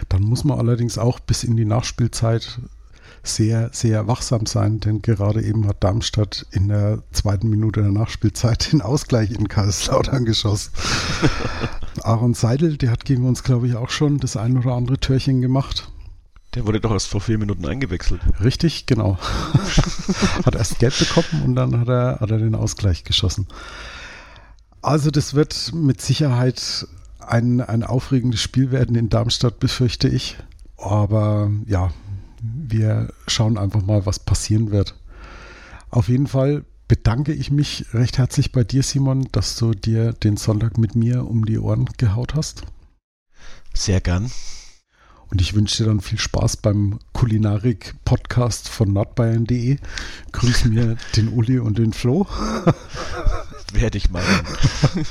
Dann 0.08 0.22
muss 0.22 0.44
man 0.44 0.58
allerdings 0.58 0.98
auch 0.98 1.20
bis 1.20 1.44
in 1.44 1.56
die 1.56 1.64
Nachspielzeit 1.64 2.60
sehr, 3.22 3.70
sehr 3.72 4.08
wachsam 4.08 4.46
sein, 4.46 4.80
denn 4.80 5.00
gerade 5.00 5.42
eben 5.42 5.68
hat 5.68 5.84
Darmstadt 5.84 6.44
in 6.50 6.68
der 6.68 7.02
zweiten 7.12 7.48
Minute 7.48 7.82
der 7.82 7.92
Nachspielzeit 7.92 8.72
den 8.72 8.82
Ausgleich 8.82 9.30
in 9.30 9.48
Kaiserslautern 9.48 10.24
geschossen. 10.24 10.72
Aaron 12.02 12.34
Seidel, 12.34 12.76
der 12.76 12.90
hat 12.90 13.04
gegen 13.04 13.26
uns, 13.26 13.44
glaube 13.44 13.68
ich, 13.68 13.76
auch 13.76 13.90
schon 13.90 14.18
das 14.18 14.36
ein 14.36 14.58
oder 14.58 14.72
andere 14.72 14.98
Türchen 14.98 15.40
gemacht. 15.40 15.88
Der 16.54 16.66
wurde 16.66 16.80
doch 16.80 16.90
erst 16.90 17.06
vor 17.06 17.20
vier 17.20 17.38
Minuten 17.38 17.64
eingewechselt. 17.64 18.20
Richtig, 18.42 18.86
genau. 18.86 19.18
hat 20.44 20.54
erst 20.54 20.80
Geld 20.80 20.98
bekommen 20.98 21.42
und 21.44 21.54
dann 21.54 21.78
hat 21.78 21.88
er, 21.88 22.20
hat 22.20 22.30
er 22.30 22.38
den 22.38 22.54
Ausgleich 22.54 23.04
geschossen. 23.04 23.46
Also 24.82 25.12
das 25.12 25.34
wird 25.34 25.72
mit 25.72 26.00
Sicherheit 26.00 26.86
ein, 27.20 27.60
ein 27.60 27.84
aufregendes 27.84 28.40
Spiel 28.40 28.72
werden 28.72 28.96
in 28.96 29.08
Darmstadt, 29.08 29.60
befürchte 29.60 30.08
ich. 30.08 30.36
Aber 30.76 31.50
ja, 31.66 31.92
wir 32.42 33.12
schauen 33.28 33.56
einfach 33.56 33.82
mal, 33.82 34.04
was 34.04 34.18
passieren 34.18 34.72
wird. 34.72 34.96
Auf 35.90 36.08
jeden 36.08 36.26
Fall 36.26 36.64
bedanke 36.88 37.32
ich 37.32 37.50
mich 37.50 37.86
recht 37.94 38.18
herzlich 38.18 38.50
bei 38.50 38.64
dir, 38.64 38.82
Simon, 38.82 39.28
dass 39.30 39.56
du 39.56 39.72
dir 39.72 40.12
den 40.12 40.36
Sonntag 40.36 40.78
mit 40.78 40.96
mir 40.96 41.26
um 41.26 41.44
die 41.44 41.58
Ohren 41.58 41.88
gehaut 41.96 42.34
hast. 42.34 42.64
Sehr 43.72 44.00
gern. 44.00 44.30
Und 45.30 45.40
ich 45.40 45.54
wünsche 45.54 45.78
dir 45.78 45.88
dann 45.88 46.00
viel 46.00 46.18
Spaß 46.18 46.58
beim 46.58 46.98
Kulinarik-Podcast 47.14 48.68
von 48.68 48.92
nordbayern.de. 48.92 49.78
Grüß 50.32 50.66
mir 50.66 50.96
den 51.16 51.28
Uli 51.28 51.58
und 51.58 51.78
den 51.78 51.92
Flo. 51.92 52.26
Werde 53.72 53.98
ich 53.98 54.10
machen. 54.10 54.46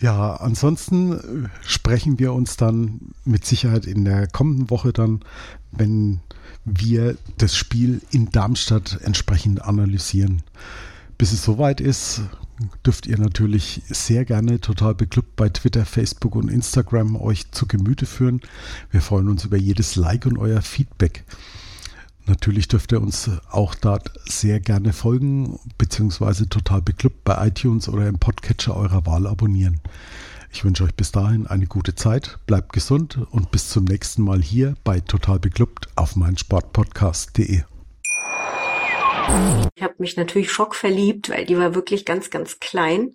Ja, 0.00 0.34
ansonsten 0.34 1.12
äh, 1.12 1.48
sprechen 1.62 2.18
wir 2.18 2.32
uns 2.32 2.56
dann 2.56 3.12
mit 3.24 3.46
Sicherheit 3.46 3.86
in 3.86 4.04
der 4.04 4.26
kommenden 4.26 4.68
Woche 4.68 4.92
dann, 4.92 5.20
wenn 5.70 6.20
wir 6.64 7.16
das 7.38 7.56
Spiel 7.56 8.02
in 8.10 8.30
Darmstadt 8.30 8.98
entsprechend 9.02 9.62
analysieren. 9.62 10.42
Bis 11.16 11.32
es 11.32 11.44
soweit 11.44 11.80
ist, 11.80 12.22
dürft 12.84 13.06
ihr 13.06 13.18
natürlich 13.18 13.82
sehr 13.88 14.24
gerne 14.24 14.60
total 14.60 14.94
beglückt 14.94 15.36
bei 15.36 15.48
Twitter, 15.48 15.84
Facebook 15.84 16.34
und 16.34 16.50
Instagram 16.50 17.16
euch 17.16 17.50
zu 17.52 17.66
Gemüte 17.66 18.06
führen. 18.06 18.40
Wir 18.90 19.00
freuen 19.00 19.28
uns 19.28 19.44
über 19.44 19.56
jedes 19.56 19.96
Like 19.96 20.26
und 20.26 20.38
euer 20.38 20.60
Feedback. 20.60 21.24
Natürlich 22.26 22.68
dürft 22.68 22.92
ihr 22.92 23.02
uns 23.02 23.30
auch 23.50 23.74
dort 23.74 24.10
sehr 24.24 24.58
gerne 24.58 24.92
folgen, 24.92 25.58
beziehungsweise 25.76 26.48
total 26.48 26.80
beglückt 26.80 27.22
bei 27.24 27.48
iTunes 27.48 27.88
oder 27.88 28.08
im 28.08 28.18
Podcatcher 28.18 28.74
eurer 28.76 29.04
Wahl 29.04 29.26
abonnieren. 29.26 29.80
Ich 30.50 30.64
wünsche 30.64 30.84
euch 30.84 30.94
bis 30.94 31.12
dahin 31.12 31.46
eine 31.46 31.66
gute 31.66 31.94
Zeit, 31.94 32.38
bleibt 32.46 32.72
gesund 32.72 33.18
und 33.30 33.50
bis 33.50 33.68
zum 33.68 33.84
nächsten 33.84 34.22
Mal 34.22 34.40
hier 34.40 34.74
bei 34.84 35.00
Total 35.00 35.38
Beklubbt 35.38 35.88
auf 35.96 36.16
meinsportpodcast.de. 36.16 37.62
Ich 39.74 39.82
habe 39.82 39.94
mich 39.98 40.16
natürlich 40.16 40.52
schockverliebt, 40.52 41.30
weil 41.30 41.44
die 41.44 41.58
war 41.58 41.74
wirklich 41.74 42.04
ganz, 42.04 42.30
ganz 42.30 42.60
klein. 42.60 43.14